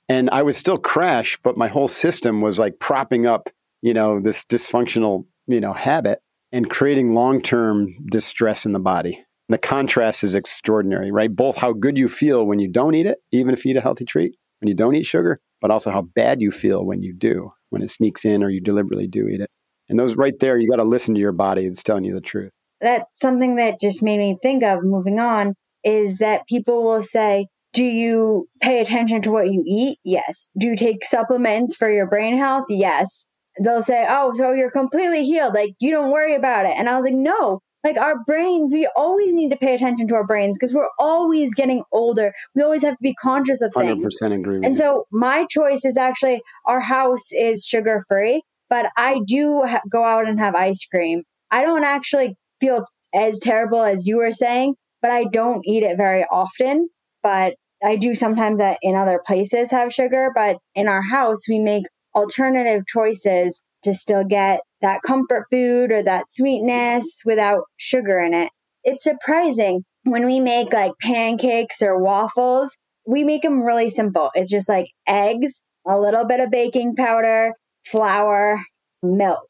and 0.09 0.29
I 0.31 0.41
would 0.41 0.55
still 0.55 0.79
crash, 0.79 1.37
but 1.43 1.57
my 1.57 1.67
whole 1.67 1.87
system 1.87 2.41
was 2.41 2.57
like 2.57 2.79
propping 2.79 3.27
up 3.27 3.49
you 3.81 3.93
know, 3.93 4.19
this 4.19 4.43
dysfunctional, 4.45 5.25
you 5.47 5.59
know, 5.59 5.73
habit 5.73 6.19
and 6.51 6.69
creating 6.69 7.13
long-term 7.13 7.87
distress 8.11 8.65
in 8.65 8.73
the 8.73 8.79
body. 8.79 9.23
The 9.49 9.57
contrast 9.57 10.23
is 10.23 10.35
extraordinary, 10.35 11.11
right? 11.11 11.33
Both 11.33 11.57
how 11.57 11.73
good 11.73 11.97
you 11.97 12.07
feel 12.07 12.45
when 12.45 12.59
you 12.59 12.67
don't 12.67 12.95
eat 12.95 13.05
it, 13.05 13.19
even 13.31 13.53
if 13.53 13.65
you 13.65 13.71
eat 13.71 13.77
a 13.77 13.81
healthy 13.81 14.05
treat, 14.05 14.35
when 14.61 14.67
you 14.67 14.75
don't 14.75 14.95
eat 14.95 15.05
sugar, 15.05 15.39
but 15.61 15.71
also 15.71 15.91
how 15.91 16.01
bad 16.01 16.41
you 16.41 16.51
feel 16.51 16.85
when 16.85 17.01
you 17.01 17.13
do, 17.13 17.51
when 17.69 17.81
it 17.81 17.89
sneaks 17.89 18.25
in 18.25 18.43
or 18.43 18.49
you 18.49 18.61
deliberately 18.61 19.07
do 19.07 19.27
eat 19.27 19.41
it. 19.41 19.49
And 19.87 19.97
those 19.97 20.15
right 20.15 20.37
there, 20.39 20.57
you 20.57 20.69
got 20.69 20.77
to 20.77 20.83
listen 20.83 21.15
to 21.15 21.19
your 21.19 21.31
body. 21.31 21.65
It's 21.65 21.81
telling 21.81 22.03
you 22.03 22.13
the 22.13 22.21
truth. 22.21 22.51
That's 22.79 23.19
something 23.19 23.55
that 23.55 23.79
just 23.81 24.03
made 24.03 24.19
me 24.19 24.37
think 24.41 24.63
of 24.63 24.79
moving 24.83 25.19
on 25.19 25.55
is 25.83 26.19
that 26.19 26.47
people 26.47 26.83
will 26.83 27.01
say, 27.01 27.47
do 27.73 27.83
you 27.83 28.47
pay 28.61 28.79
attention 28.79 29.21
to 29.23 29.31
what 29.31 29.51
you 29.51 29.63
eat? 29.65 29.97
Yes. 30.03 30.49
Do 30.59 30.67
you 30.67 30.75
take 30.75 31.03
supplements 31.03 31.75
for 31.75 31.89
your 31.89 32.07
brain 32.07 32.37
health? 32.37 32.65
Yes 32.69 33.25
they'll 33.63 33.83
say, 33.83 34.05
Oh, 34.09 34.31
so 34.33 34.51
you're 34.51 34.71
completely 34.71 35.23
healed. 35.23 35.53
Like, 35.53 35.73
you 35.79 35.91
don't 35.91 36.11
worry 36.11 36.35
about 36.35 36.65
it. 36.65 36.73
And 36.77 36.89
I 36.89 36.95
was 36.95 37.05
like, 37.05 37.13
No, 37.13 37.59
like 37.83 37.97
our 37.97 38.23
brains, 38.25 38.73
we 38.73 38.89
always 38.95 39.33
need 39.33 39.49
to 39.51 39.57
pay 39.57 39.73
attention 39.75 40.07
to 40.09 40.15
our 40.15 40.25
brains 40.25 40.57
because 40.57 40.73
we're 40.73 40.89
always 40.99 41.53
getting 41.53 41.83
older. 41.91 42.33
We 42.55 42.61
always 42.61 42.81
have 42.83 42.93
to 42.95 43.01
be 43.01 43.15
conscious 43.15 43.61
of 43.61 43.71
100% 43.71 43.85
things. 43.99 44.21
agree 44.21 44.57
with 44.57 44.65
And 44.65 44.73
you. 44.75 44.77
so 44.77 45.05
my 45.11 45.45
choice 45.49 45.85
is 45.85 45.97
actually 45.97 46.41
our 46.65 46.81
house 46.81 47.31
is 47.31 47.65
sugar 47.65 48.01
free, 48.07 48.41
but 48.69 48.89
I 48.97 49.21
do 49.25 49.63
ha- 49.65 49.81
go 49.89 50.03
out 50.03 50.27
and 50.27 50.39
have 50.39 50.55
ice 50.55 50.85
cream. 50.85 51.23
I 51.51 51.61
don't 51.63 51.83
actually 51.85 52.35
feel 52.59 52.83
as 53.15 53.39
terrible 53.39 53.81
as 53.81 54.05
you 54.05 54.17
were 54.17 54.31
saying, 54.31 54.75
but 55.01 55.11
I 55.11 55.23
don't 55.23 55.65
eat 55.65 55.83
it 55.83 55.95
very 55.97 56.25
often. 56.29 56.89
But 57.23 57.55
I 57.83 57.95
do 57.95 58.13
sometimes 58.13 58.59
at, 58.59 58.77
in 58.81 58.95
other 58.95 59.21
places 59.25 59.71
have 59.71 59.93
sugar, 59.93 60.31
but 60.35 60.57
in 60.75 60.87
our 60.89 61.01
house, 61.01 61.47
we 61.47 61.59
make 61.59 61.83
alternative 62.19 62.83
choices 62.87 63.61
to 63.83 63.93
still 63.93 64.23
get 64.23 64.61
that 64.81 65.01
comfort 65.05 65.45
food 65.51 65.91
or 65.91 66.03
that 66.03 66.29
sweetness 66.29 67.21
without 67.25 67.63
sugar 67.77 68.19
in 68.19 68.33
it. 68.33 68.51
It's 68.83 69.03
surprising 69.03 69.83
when 70.03 70.25
we 70.25 70.39
make 70.39 70.73
like 70.73 70.93
pancakes 71.01 71.81
or 71.81 72.01
waffles, 72.01 72.77
we 73.05 73.23
make 73.23 73.41
them 73.41 73.61
really 73.61 73.89
simple. 73.89 74.29
It's 74.35 74.51
just 74.51 74.69
like 74.69 74.87
eggs, 75.07 75.63
a 75.85 75.99
little 75.99 76.25
bit 76.25 76.39
of 76.39 76.51
baking 76.51 76.95
powder, 76.95 77.53
flour, 77.85 78.61
milk. 79.01 79.49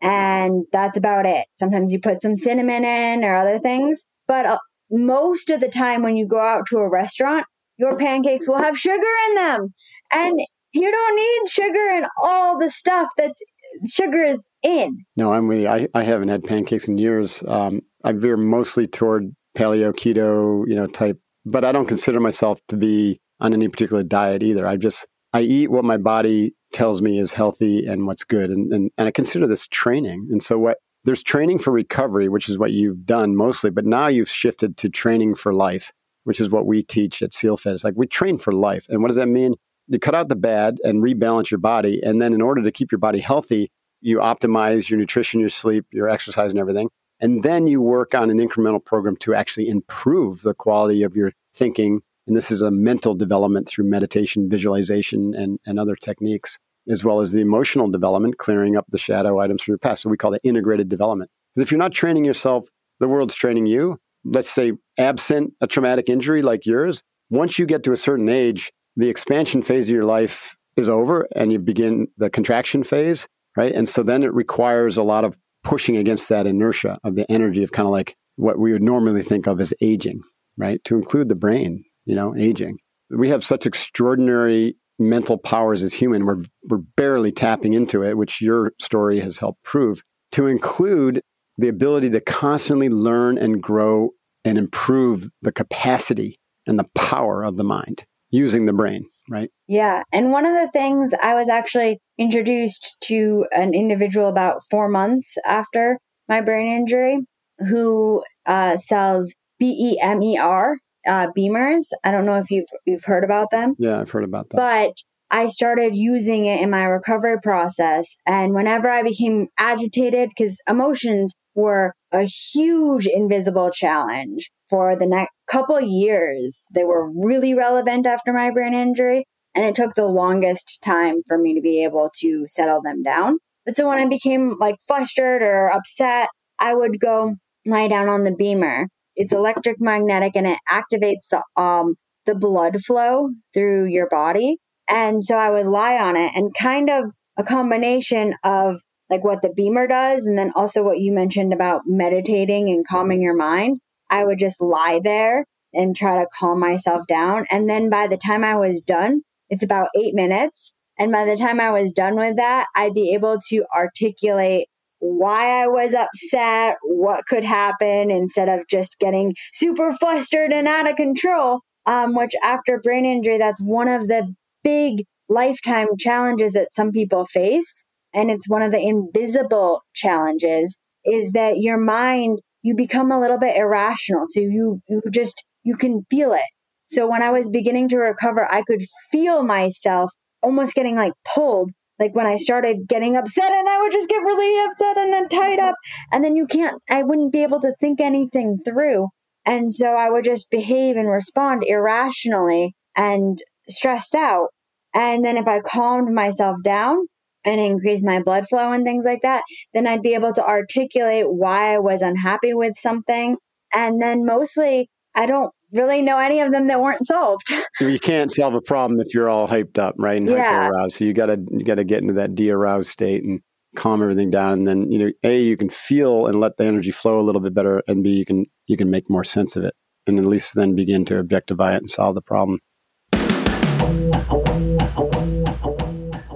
And 0.00 0.66
that's 0.72 0.96
about 0.96 1.26
it. 1.26 1.46
Sometimes 1.54 1.92
you 1.92 2.00
put 2.00 2.20
some 2.20 2.36
cinnamon 2.36 2.84
in 2.84 3.24
or 3.24 3.34
other 3.34 3.58
things, 3.58 4.04
but 4.26 4.46
uh, 4.46 4.58
most 4.90 5.50
of 5.50 5.60
the 5.60 5.68
time 5.68 6.02
when 6.02 6.16
you 6.16 6.26
go 6.26 6.40
out 6.40 6.66
to 6.70 6.78
a 6.78 6.88
restaurant, 6.88 7.46
your 7.78 7.96
pancakes 7.96 8.48
will 8.48 8.58
have 8.58 8.78
sugar 8.78 9.08
in 9.28 9.34
them. 9.36 9.74
And 10.12 10.40
you 10.74 10.90
don't 10.90 11.16
need 11.16 11.50
sugar 11.50 11.88
and 11.90 12.06
all 12.22 12.58
the 12.58 12.70
stuff 12.70 13.08
that's 13.16 13.40
sugar 13.86 14.22
is 14.22 14.44
in. 14.62 15.04
No, 15.16 15.32
I'm 15.32 15.50
you. 15.50 15.68
I, 15.68 15.88
I 15.94 16.02
haven't 16.02 16.28
had 16.28 16.44
pancakes 16.44 16.88
in 16.88 16.98
years. 16.98 17.42
Um, 17.46 17.80
I 18.04 18.12
veer 18.12 18.36
mostly 18.36 18.86
toward 18.86 19.34
paleo, 19.56 19.92
keto, 19.92 20.64
you 20.66 20.74
know, 20.74 20.86
type, 20.86 21.18
but 21.44 21.64
I 21.64 21.72
don't 21.72 21.88
consider 21.88 22.20
myself 22.20 22.60
to 22.68 22.76
be 22.76 23.20
on 23.40 23.52
any 23.52 23.68
particular 23.68 24.02
diet 24.02 24.42
either. 24.42 24.66
I 24.66 24.76
just, 24.76 25.06
I 25.32 25.42
eat 25.42 25.70
what 25.70 25.84
my 25.84 25.96
body 25.96 26.54
tells 26.72 27.02
me 27.02 27.18
is 27.18 27.34
healthy 27.34 27.86
and 27.86 28.06
what's 28.06 28.24
good. 28.24 28.50
And, 28.50 28.72
and, 28.72 28.90
and 28.96 29.08
I 29.08 29.10
consider 29.10 29.46
this 29.46 29.66
training. 29.66 30.28
And 30.30 30.42
so 30.42 30.58
what, 30.58 30.78
there's 31.04 31.22
training 31.22 31.58
for 31.58 31.72
recovery, 31.72 32.28
which 32.28 32.48
is 32.48 32.58
what 32.58 32.70
you've 32.70 33.04
done 33.04 33.36
mostly, 33.36 33.70
but 33.70 33.84
now 33.84 34.06
you've 34.06 34.28
shifted 34.30 34.76
to 34.78 34.88
training 34.88 35.34
for 35.34 35.52
life, 35.52 35.92
which 36.24 36.40
is 36.40 36.48
what 36.48 36.66
we 36.66 36.82
teach 36.82 37.22
at 37.22 37.32
SealFit. 37.32 37.72
It's 37.72 37.84
like 37.84 37.94
we 37.96 38.06
train 38.06 38.38
for 38.38 38.52
life. 38.52 38.86
And 38.88 39.02
what 39.02 39.08
does 39.08 39.16
that 39.16 39.28
mean? 39.28 39.54
You 39.88 39.98
cut 39.98 40.14
out 40.14 40.28
the 40.28 40.36
bad 40.36 40.78
and 40.84 41.02
rebalance 41.02 41.50
your 41.50 41.58
body. 41.58 42.00
And 42.02 42.20
then 42.22 42.32
in 42.32 42.40
order 42.40 42.62
to 42.62 42.72
keep 42.72 42.92
your 42.92 42.98
body 42.98 43.18
healthy, 43.18 43.70
you 44.00 44.18
optimize 44.18 44.90
your 44.90 44.98
nutrition, 44.98 45.40
your 45.40 45.48
sleep, 45.48 45.86
your 45.92 46.08
exercise, 46.08 46.50
and 46.50 46.58
everything. 46.58 46.88
And 47.20 47.42
then 47.44 47.66
you 47.66 47.80
work 47.80 48.14
on 48.14 48.30
an 48.30 48.38
incremental 48.38 48.84
program 48.84 49.16
to 49.18 49.34
actually 49.34 49.68
improve 49.68 50.42
the 50.42 50.54
quality 50.54 51.04
of 51.04 51.14
your 51.14 51.32
thinking. 51.54 52.00
And 52.26 52.36
this 52.36 52.50
is 52.50 52.62
a 52.62 52.70
mental 52.70 53.14
development 53.14 53.68
through 53.68 53.84
meditation, 53.84 54.50
visualization, 54.50 55.34
and, 55.34 55.60
and 55.66 55.78
other 55.78 55.94
techniques, 55.94 56.58
as 56.88 57.04
well 57.04 57.20
as 57.20 57.32
the 57.32 57.40
emotional 57.40 57.88
development, 57.88 58.38
clearing 58.38 58.76
up 58.76 58.86
the 58.88 58.98
shadow 58.98 59.38
items 59.38 59.62
from 59.62 59.72
your 59.72 59.78
past. 59.78 60.02
So 60.02 60.10
we 60.10 60.16
call 60.16 60.34
it 60.34 60.40
integrated 60.42 60.88
development. 60.88 61.30
Because 61.54 61.66
if 61.66 61.70
you're 61.70 61.78
not 61.78 61.92
training 61.92 62.24
yourself, 62.24 62.68
the 62.98 63.08
world's 63.08 63.34
training 63.34 63.66
you. 63.66 63.98
Let's 64.24 64.50
say, 64.50 64.72
absent 64.98 65.54
a 65.60 65.66
traumatic 65.66 66.08
injury 66.08 66.42
like 66.42 66.66
yours, 66.66 67.02
once 67.30 67.58
you 67.58 67.66
get 67.66 67.82
to 67.84 67.92
a 67.92 67.96
certain 67.96 68.28
age, 68.28 68.72
the 68.96 69.08
expansion 69.08 69.62
phase 69.62 69.88
of 69.88 69.94
your 69.94 70.04
life 70.04 70.56
is 70.76 70.88
over 70.88 71.26
and 71.34 71.52
you 71.52 71.58
begin 71.58 72.08
the 72.16 72.30
contraction 72.30 72.82
phase, 72.82 73.26
right? 73.56 73.74
And 73.74 73.88
so 73.88 74.02
then 74.02 74.22
it 74.22 74.32
requires 74.32 74.96
a 74.96 75.02
lot 75.02 75.24
of 75.24 75.38
pushing 75.62 75.96
against 75.96 76.28
that 76.28 76.46
inertia 76.46 76.98
of 77.04 77.14
the 77.14 77.30
energy 77.30 77.62
of 77.62 77.72
kind 77.72 77.86
of 77.86 77.92
like 77.92 78.16
what 78.36 78.58
we 78.58 78.72
would 78.72 78.82
normally 78.82 79.22
think 79.22 79.46
of 79.46 79.60
as 79.60 79.74
aging, 79.80 80.20
right? 80.56 80.82
To 80.84 80.96
include 80.96 81.28
the 81.28 81.34
brain, 81.34 81.84
you 82.04 82.14
know, 82.14 82.34
aging. 82.36 82.78
We 83.10 83.28
have 83.28 83.44
such 83.44 83.66
extraordinary 83.66 84.76
mental 84.98 85.36
powers 85.38 85.82
as 85.82 85.92
human. 85.92 86.24
We're, 86.24 86.42
we're 86.68 86.78
barely 86.96 87.32
tapping 87.32 87.74
into 87.74 88.02
it, 88.02 88.16
which 88.16 88.40
your 88.40 88.72
story 88.80 89.20
has 89.20 89.38
helped 89.38 89.62
prove. 89.62 90.02
To 90.32 90.46
include 90.46 91.20
the 91.58 91.68
ability 91.68 92.10
to 92.10 92.20
constantly 92.20 92.88
learn 92.88 93.36
and 93.36 93.62
grow 93.62 94.10
and 94.44 94.56
improve 94.56 95.28
the 95.42 95.52
capacity 95.52 96.38
and 96.66 96.78
the 96.78 96.88
power 96.94 97.44
of 97.44 97.56
the 97.56 97.64
mind 97.64 98.06
using 98.32 98.66
the 98.66 98.72
brain, 98.72 99.04
right? 99.30 99.50
Yeah. 99.68 100.02
And 100.12 100.32
one 100.32 100.46
of 100.46 100.54
the 100.54 100.70
things 100.72 101.14
I 101.22 101.34
was 101.34 101.48
actually 101.48 102.00
introduced 102.18 102.96
to 103.04 103.46
an 103.52 103.74
individual 103.74 104.28
about 104.28 104.62
four 104.70 104.88
months 104.88 105.36
after 105.46 105.98
my 106.28 106.40
brain 106.40 106.66
injury 106.66 107.20
who 107.58 108.24
uh, 108.46 108.78
sells 108.78 109.34
B 109.60 109.66
E 109.66 110.00
M 110.02 110.20
E 110.22 110.36
R 110.38 110.78
uh, 111.06 111.28
BEMERs. 111.36 111.90
I 112.02 112.10
don't 112.10 112.26
know 112.26 112.38
if 112.38 112.50
you've 112.50 112.68
you've 112.86 113.04
heard 113.04 113.22
about 113.22 113.50
them. 113.50 113.74
Yeah, 113.78 114.00
I've 114.00 114.10
heard 114.10 114.24
about 114.24 114.48
them. 114.48 114.56
But 114.56 114.94
I 115.30 115.46
started 115.46 115.94
using 115.94 116.46
it 116.46 116.60
in 116.60 116.70
my 116.70 116.84
recovery 116.84 117.38
process, 117.42 118.16
and 118.26 118.54
whenever 118.54 118.90
I 118.90 119.02
became 119.02 119.46
agitated, 119.58 120.30
because 120.30 120.60
emotions 120.68 121.34
were 121.54 121.94
a 122.12 122.24
huge 122.24 123.06
invisible 123.06 123.70
challenge 123.70 124.50
for 124.72 124.96
the 124.96 125.06
next 125.06 125.32
couple 125.50 125.78
years. 125.78 126.66
They 126.72 126.82
were 126.82 127.12
really 127.14 127.52
relevant 127.52 128.06
after 128.06 128.32
my 128.32 128.50
brain 128.50 128.72
injury, 128.72 129.26
and 129.54 129.66
it 129.66 129.74
took 129.74 129.94
the 129.94 130.06
longest 130.06 130.80
time 130.82 131.16
for 131.26 131.36
me 131.36 131.54
to 131.54 131.60
be 131.60 131.84
able 131.84 132.10
to 132.20 132.46
settle 132.48 132.80
them 132.80 133.02
down. 133.02 133.36
But 133.66 133.76
so 133.76 133.86
when 133.86 133.98
I 133.98 134.08
became 134.08 134.56
like 134.58 134.76
flustered 134.88 135.42
or 135.42 135.70
upset, 135.70 136.30
I 136.58 136.74
would 136.74 136.98
go 136.98 137.36
lie 137.66 137.88
down 137.88 138.08
on 138.08 138.24
the 138.24 138.32
BEMER. 138.32 138.88
It's 139.14 139.32
electric 139.32 139.78
magnetic 139.78 140.34
and 140.36 140.46
it 140.46 140.58
activates 140.70 141.28
the 141.30 141.44
um 141.60 141.96
the 142.24 142.34
blood 142.34 142.80
flow 142.80 143.28
through 143.52 143.86
your 143.86 144.08
body. 144.08 144.56
And 144.88 145.22
so 145.22 145.36
I 145.36 145.50
would 145.50 145.66
lie 145.66 145.98
on 145.98 146.16
it 146.16 146.32
and 146.34 146.54
kind 146.58 146.88
of 146.88 147.12
a 147.36 147.42
combination 147.42 148.34
of 148.42 148.80
like 149.10 149.22
what 149.22 149.42
the 149.42 149.52
BEMER 149.54 149.86
does 149.86 150.26
and 150.26 150.38
then 150.38 150.50
also 150.54 150.82
what 150.82 150.98
you 150.98 151.12
mentioned 151.12 151.52
about 151.52 151.82
meditating 151.84 152.70
and 152.70 152.86
calming 152.86 153.20
your 153.20 153.36
mind. 153.36 153.78
I 154.12 154.24
would 154.24 154.38
just 154.38 154.60
lie 154.60 155.00
there 155.02 155.46
and 155.74 155.96
try 155.96 156.20
to 156.20 156.28
calm 156.38 156.60
myself 156.60 157.06
down. 157.08 157.46
And 157.50 157.68
then 157.68 157.90
by 157.90 158.06
the 158.06 158.16
time 158.16 158.44
I 158.44 158.56
was 158.56 158.80
done, 158.80 159.22
it's 159.50 159.64
about 159.64 159.88
eight 159.98 160.14
minutes. 160.14 160.72
And 160.98 161.10
by 161.10 161.24
the 161.24 161.36
time 161.36 161.60
I 161.60 161.70
was 161.70 161.92
done 161.92 162.16
with 162.16 162.36
that, 162.36 162.66
I'd 162.76 162.94
be 162.94 163.12
able 163.14 163.38
to 163.48 163.64
articulate 163.74 164.68
why 165.00 165.62
I 165.62 165.66
was 165.66 165.94
upset, 165.94 166.76
what 166.84 167.26
could 167.26 167.42
happen 167.42 168.10
instead 168.10 168.48
of 168.48 168.60
just 168.70 169.00
getting 169.00 169.34
super 169.52 169.92
flustered 169.92 170.52
and 170.52 170.68
out 170.68 170.88
of 170.88 170.96
control. 170.96 171.60
Um, 171.84 172.14
which 172.14 172.34
after 172.44 172.78
brain 172.78 173.04
injury, 173.04 173.38
that's 173.38 173.60
one 173.60 173.88
of 173.88 174.06
the 174.06 174.32
big 174.62 175.04
lifetime 175.28 175.88
challenges 175.98 176.52
that 176.52 176.72
some 176.72 176.92
people 176.92 177.26
face 177.26 177.82
and 178.14 178.30
it's 178.30 178.48
one 178.48 178.62
of 178.62 178.72
the 178.72 178.80
invisible 178.80 179.82
challenges 179.94 180.76
is 181.04 181.32
that 181.32 181.58
your 181.58 181.78
mind 181.78 182.40
you 182.62 182.74
become 182.74 183.10
a 183.10 183.20
little 183.20 183.38
bit 183.38 183.56
irrational. 183.56 184.24
So 184.26 184.40
you 184.40 184.80
you 184.88 185.02
just 185.12 185.44
you 185.62 185.76
can 185.76 186.06
feel 186.10 186.32
it. 186.32 186.48
So 186.86 187.08
when 187.08 187.22
i 187.22 187.30
was 187.30 187.48
beginning 187.50 187.88
to 187.88 187.98
recover 187.98 188.50
i 188.50 188.62
could 188.62 188.82
feel 189.10 189.42
myself 189.42 190.12
almost 190.42 190.74
getting 190.74 190.96
like 190.96 191.12
pulled. 191.34 191.70
Like 191.98 192.14
when 192.14 192.26
i 192.26 192.36
started 192.36 192.88
getting 192.88 193.16
upset 193.16 193.52
and 193.52 193.68
i 193.68 193.80
would 193.80 193.92
just 193.92 194.08
get 194.08 194.22
really 194.22 194.64
upset 194.66 194.98
and 194.98 195.12
then 195.12 195.28
tied 195.28 195.58
up. 195.58 195.74
And 196.12 196.24
then 196.24 196.36
you 196.36 196.46
can't 196.46 196.80
i 196.88 197.02
wouldn't 197.02 197.32
be 197.32 197.42
able 197.42 197.60
to 197.60 197.74
think 197.80 198.00
anything 198.00 198.58
through. 198.64 199.08
And 199.44 199.72
so 199.72 199.88
i 199.94 200.08
would 200.08 200.24
just 200.24 200.50
behave 200.50 200.96
and 200.96 201.08
respond 201.08 201.64
irrationally 201.66 202.74
and 202.96 203.38
stressed 203.68 204.14
out. 204.14 204.48
And 204.94 205.24
then 205.24 205.36
if 205.36 205.48
i 205.48 205.60
calmed 205.60 206.14
myself 206.14 206.56
down 206.62 207.06
and 207.44 207.60
increase 207.60 208.04
my 208.04 208.20
blood 208.20 208.46
flow 208.48 208.72
and 208.72 208.84
things 208.84 209.04
like 209.04 209.22
that, 209.22 209.42
then 209.74 209.86
I'd 209.86 210.02
be 210.02 210.14
able 210.14 210.32
to 210.32 210.44
articulate 210.44 211.26
why 211.28 211.74
I 211.74 211.78
was 211.78 212.02
unhappy 212.02 212.54
with 212.54 212.74
something. 212.76 213.36
And 213.74 214.00
then 214.00 214.24
mostly, 214.24 214.90
I 215.14 215.26
don't 215.26 215.52
really 215.72 216.02
know 216.02 216.18
any 216.18 216.40
of 216.40 216.52
them 216.52 216.68
that 216.68 216.80
weren't 216.80 217.06
solved. 217.06 217.50
you 217.80 217.98
can't 217.98 218.30
solve 218.30 218.54
a 218.54 218.60
problem 218.60 219.00
if 219.00 219.14
you're 219.14 219.28
all 219.28 219.48
hyped 219.48 219.78
up, 219.78 219.94
right? 219.98 220.16
And 220.16 220.28
yeah. 220.28 220.68
aroused. 220.68 220.96
So 220.96 221.04
you 221.04 221.12
gotta 221.14 221.38
you 221.50 221.64
gotta 221.64 221.84
get 221.84 222.02
into 222.02 222.14
that 222.14 222.34
de-aroused 222.34 222.88
state 222.88 223.22
and 223.24 223.40
calm 223.76 224.02
everything 224.02 224.30
down. 224.30 224.52
And 224.52 224.66
then, 224.66 224.90
you 224.90 224.98
know, 224.98 225.10
A, 225.24 225.42
you 225.42 225.56
can 225.56 225.70
feel 225.70 226.26
and 226.26 226.38
let 226.40 226.56
the 226.56 226.64
energy 226.64 226.90
flow 226.90 227.18
a 227.18 227.22
little 227.22 227.40
bit 227.40 227.54
better, 227.54 227.82
and 227.88 228.02
B, 228.04 228.10
you 228.10 228.24
can 228.24 228.46
you 228.66 228.76
can 228.76 228.90
make 228.90 229.08
more 229.10 229.24
sense 229.24 229.56
of 229.56 229.64
it. 229.64 229.74
And 230.06 230.18
at 230.18 230.24
least 230.24 230.54
then 230.54 230.74
begin 230.74 231.04
to 231.06 231.18
objectify 231.18 231.74
it 231.74 231.78
and 231.78 231.90
solve 231.90 232.16
the 232.16 232.22
problem. 232.22 232.58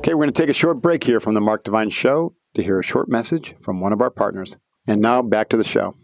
Okay, 0.06 0.14
we're 0.14 0.22
going 0.22 0.32
to 0.32 0.40
take 0.40 0.48
a 0.48 0.52
short 0.52 0.80
break 0.80 1.02
here 1.02 1.18
from 1.18 1.34
the 1.34 1.40
Mark 1.40 1.64
Divine 1.64 1.90
Show 1.90 2.36
to 2.54 2.62
hear 2.62 2.78
a 2.78 2.82
short 2.84 3.08
message 3.08 3.56
from 3.60 3.80
one 3.80 3.92
of 3.92 4.00
our 4.00 4.08
partners. 4.08 4.56
And 4.86 5.00
now 5.00 5.20
back 5.20 5.48
to 5.48 5.56
the 5.56 5.64
show. 5.64 5.96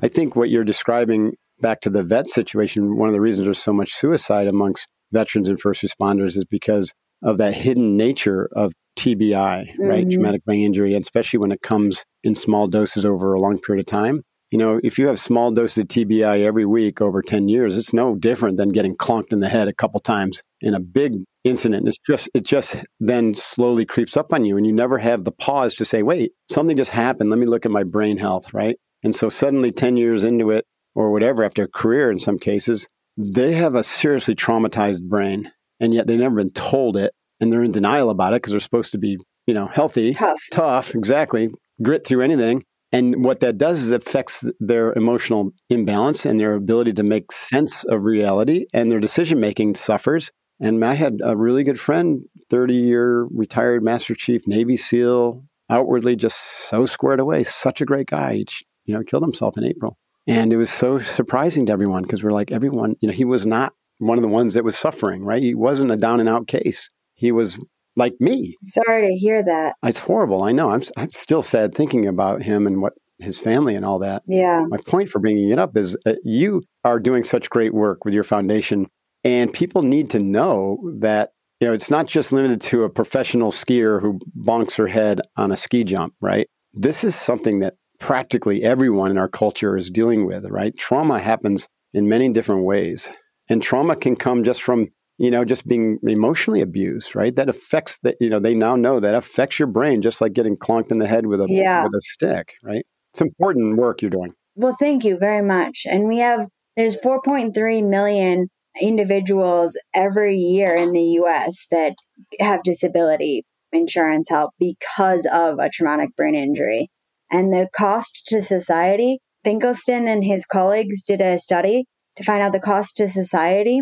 I 0.00 0.06
think 0.06 0.36
what 0.36 0.48
you're 0.48 0.62
describing 0.62 1.32
back 1.60 1.80
to 1.80 1.90
the 1.90 2.04
vet 2.04 2.28
situation, 2.28 2.96
one 2.96 3.08
of 3.08 3.14
the 3.14 3.20
reasons 3.20 3.46
there's 3.46 3.58
so 3.58 3.72
much 3.72 3.94
suicide 3.94 4.46
amongst 4.46 4.86
veterans 5.10 5.48
and 5.48 5.60
first 5.60 5.82
responders 5.82 6.36
is 6.36 6.44
because 6.44 6.94
of 7.24 7.38
that 7.38 7.54
hidden 7.54 7.96
nature 7.96 8.48
of 8.54 8.72
TBI, 9.00 9.32
mm-hmm. 9.32 9.82
right? 9.84 10.08
Traumatic 10.08 10.44
brain 10.44 10.62
injury, 10.62 10.94
and 10.94 11.02
especially 11.02 11.40
when 11.40 11.50
it 11.50 11.62
comes 11.62 12.04
in 12.22 12.36
small 12.36 12.68
doses 12.68 13.04
over 13.04 13.34
a 13.34 13.40
long 13.40 13.58
period 13.58 13.80
of 13.80 13.86
time 13.86 14.22
you 14.52 14.58
know, 14.58 14.78
if 14.84 14.98
you 14.98 15.06
have 15.06 15.18
small 15.18 15.50
doses 15.50 15.78
of 15.78 15.88
TBI 15.88 16.44
every 16.44 16.66
week 16.66 17.00
over 17.00 17.22
10 17.22 17.48
years, 17.48 17.78
it's 17.78 17.94
no 17.94 18.14
different 18.14 18.58
than 18.58 18.68
getting 18.68 18.94
clunked 18.94 19.32
in 19.32 19.40
the 19.40 19.48
head 19.48 19.66
a 19.66 19.72
couple 19.72 19.98
times 19.98 20.42
in 20.60 20.74
a 20.74 20.80
big 20.80 21.14
incident. 21.42 21.88
It's 21.88 21.96
just, 22.06 22.28
it 22.34 22.44
just 22.44 22.76
then 23.00 23.34
slowly 23.34 23.86
creeps 23.86 24.14
up 24.14 24.30
on 24.30 24.44
you 24.44 24.58
and 24.58 24.66
you 24.66 24.72
never 24.72 24.98
have 24.98 25.24
the 25.24 25.32
pause 25.32 25.74
to 25.76 25.86
say, 25.86 26.02
wait, 26.02 26.32
something 26.50 26.76
just 26.76 26.90
happened. 26.90 27.30
Let 27.30 27.38
me 27.38 27.46
look 27.46 27.64
at 27.64 27.72
my 27.72 27.82
brain 27.82 28.18
health, 28.18 28.52
right? 28.52 28.76
And 29.02 29.16
so 29.16 29.30
suddenly 29.30 29.72
10 29.72 29.96
years 29.96 30.22
into 30.22 30.50
it 30.50 30.66
or 30.94 31.10
whatever, 31.10 31.42
after 31.44 31.64
a 31.64 31.68
career 31.68 32.10
in 32.10 32.18
some 32.18 32.38
cases, 32.38 32.86
they 33.16 33.54
have 33.54 33.74
a 33.74 33.82
seriously 33.82 34.34
traumatized 34.34 35.02
brain 35.02 35.50
and 35.80 35.94
yet 35.94 36.06
they've 36.06 36.20
never 36.20 36.36
been 36.36 36.50
told 36.50 36.98
it 36.98 37.14
and 37.40 37.50
they're 37.50 37.64
in 37.64 37.72
denial 37.72 38.10
about 38.10 38.34
it 38.34 38.42
because 38.42 38.50
they're 38.50 38.60
supposed 38.60 38.92
to 38.92 38.98
be, 38.98 39.16
you 39.46 39.54
know, 39.54 39.66
healthy, 39.66 40.12
tough, 40.12 40.42
tough, 40.52 40.94
exactly, 40.94 41.48
grit 41.82 42.06
through 42.06 42.20
anything. 42.20 42.62
And 42.92 43.24
what 43.24 43.40
that 43.40 43.56
does 43.56 43.82
is 43.84 43.90
it 43.90 44.06
affects 44.06 44.44
their 44.60 44.92
emotional 44.92 45.52
imbalance 45.70 46.26
and 46.26 46.38
their 46.38 46.54
ability 46.54 46.92
to 46.94 47.02
make 47.02 47.32
sense 47.32 47.84
of 47.84 48.04
reality, 48.04 48.66
and 48.74 48.90
their 48.90 49.00
decision 49.00 49.40
making 49.40 49.76
suffers. 49.76 50.30
And 50.60 50.84
I 50.84 50.94
had 50.94 51.18
a 51.24 51.36
really 51.36 51.64
good 51.64 51.80
friend, 51.80 52.22
30 52.50 52.74
year 52.74 53.26
retired 53.30 53.82
Master 53.82 54.14
Chief 54.14 54.46
Navy 54.46 54.76
SEAL, 54.76 55.42
outwardly 55.70 56.16
just 56.16 56.38
so 56.68 56.84
squared 56.84 57.18
away, 57.18 57.42
such 57.44 57.80
a 57.80 57.86
great 57.86 58.08
guy. 58.08 58.34
He, 58.34 58.46
you 58.84 58.94
know, 58.94 59.02
killed 59.02 59.22
himself 59.22 59.56
in 59.56 59.64
April. 59.64 59.96
And 60.26 60.52
it 60.52 60.56
was 60.56 60.70
so 60.70 60.98
surprising 60.98 61.66
to 61.66 61.72
everyone 61.72 62.02
because 62.02 62.22
we're 62.22 62.30
like, 62.30 62.52
everyone, 62.52 62.94
you 63.00 63.08
know, 63.08 63.14
he 63.14 63.24
was 63.24 63.44
not 63.44 63.72
one 63.98 64.18
of 64.18 64.22
the 64.22 64.28
ones 64.28 64.54
that 64.54 64.64
was 64.64 64.76
suffering, 64.76 65.24
right? 65.24 65.42
He 65.42 65.54
wasn't 65.54 65.90
a 65.90 65.96
down 65.96 66.20
and 66.20 66.28
out 66.28 66.46
case. 66.46 66.90
He 67.14 67.32
was 67.32 67.58
like 67.96 68.14
me. 68.20 68.56
Sorry 68.64 69.06
to 69.08 69.14
hear 69.14 69.44
that. 69.44 69.74
It's 69.84 70.00
horrible. 70.00 70.42
I 70.42 70.52
know. 70.52 70.70
I'm 70.70 70.82
I'm 70.96 71.12
still 71.12 71.42
sad 71.42 71.74
thinking 71.74 72.06
about 72.06 72.42
him 72.42 72.66
and 72.66 72.80
what 72.80 72.94
his 73.18 73.38
family 73.38 73.74
and 73.74 73.84
all 73.84 73.98
that. 74.00 74.22
Yeah. 74.26 74.64
My 74.68 74.78
point 74.86 75.08
for 75.08 75.20
bringing 75.20 75.50
it 75.50 75.58
up 75.58 75.76
is 75.76 75.96
uh, 76.06 76.14
you 76.24 76.62
are 76.84 76.98
doing 76.98 77.24
such 77.24 77.50
great 77.50 77.72
work 77.72 78.04
with 78.04 78.14
your 78.14 78.24
foundation, 78.24 78.88
and 79.24 79.52
people 79.52 79.82
need 79.82 80.10
to 80.10 80.18
know 80.18 80.78
that 81.00 81.30
you 81.60 81.68
know 81.68 81.74
it's 81.74 81.90
not 81.90 82.06
just 82.06 82.32
limited 82.32 82.60
to 82.62 82.84
a 82.84 82.90
professional 82.90 83.50
skier 83.50 84.00
who 84.00 84.18
bonks 84.36 84.76
her 84.76 84.88
head 84.88 85.20
on 85.36 85.52
a 85.52 85.56
ski 85.56 85.84
jump, 85.84 86.14
right? 86.20 86.48
This 86.72 87.04
is 87.04 87.14
something 87.14 87.60
that 87.60 87.74
practically 88.02 88.64
everyone 88.64 89.12
in 89.12 89.18
our 89.18 89.28
culture 89.28 89.76
is 89.76 89.88
dealing 89.88 90.26
with, 90.26 90.44
right? 90.46 90.76
Trauma 90.76 91.20
happens 91.20 91.68
in 91.94 92.08
many 92.08 92.28
different 92.28 92.64
ways. 92.64 93.12
And 93.48 93.62
trauma 93.62 93.96
can 93.96 94.16
come 94.16 94.44
just 94.44 94.62
from 94.62 94.88
you 95.18 95.30
know, 95.30 95.44
just 95.44 95.66
being 95.68 95.98
emotionally 96.02 96.60
abused, 96.60 97.14
right? 97.14 97.34
That 97.34 97.48
affects 97.48 97.98
that, 98.02 98.16
you 98.20 98.30
know, 98.30 98.40
they 98.40 98.54
now 98.54 98.76
know 98.76 99.00
that 99.00 99.14
affects 99.14 99.58
your 99.58 99.68
brain 99.68 100.02
just 100.02 100.20
like 100.20 100.32
getting 100.32 100.56
clonked 100.56 100.90
in 100.90 100.98
the 100.98 101.06
head 101.06 101.26
with 101.26 101.40
a 101.40 101.46
yeah. 101.48 101.84
with 101.84 101.94
a 101.94 102.00
stick, 102.00 102.54
right? 102.62 102.84
It's 103.12 103.20
important 103.20 103.76
work 103.76 104.02
you're 104.02 104.10
doing. 104.10 104.32
Well, 104.54 104.76
thank 104.78 105.04
you 105.04 105.16
very 105.16 105.42
much. 105.42 105.86
And 105.88 106.08
we 106.08 106.18
have 106.18 106.48
there's 106.76 106.98
4.3 106.98 107.88
million 107.88 108.48
individuals 108.80 109.78
every 109.94 110.36
year 110.36 110.74
in 110.74 110.92
the 110.92 111.02
US 111.20 111.66
that 111.70 111.94
have 112.40 112.62
disability 112.62 113.44
insurance 113.70 114.28
help 114.28 114.52
because 114.58 115.26
of 115.32 115.58
a 115.58 115.70
traumatic 115.70 116.14
brain 116.16 116.34
injury. 116.34 116.88
And 117.30 117.52
the 117.52 117.68
cost 117.74 118.22
to 118.26 118.42
society, 118.42 119.18
Finkelstein 119.44 120.06
and 120.08 120.24
his 120.24 120.44
colleagues 120.44 121.04
did 121.04 121.20
a 121.20 121.38
study 121.38 121.84
to 122.16 122.22
find 122.22 122.42
out 122.42 122.52
the 122.52 122.60
cost 122.60 122.96
to 122.96 123.08
society 123.08 123.80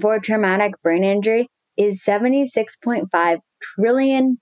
for 0.00 0.18
traumatic 0.18 0.74
brain 0.82 1.04
injury 1.04 1.48
is 1.76 2.02
$76.5 2.06 3.38
trillion, 3.62 4.38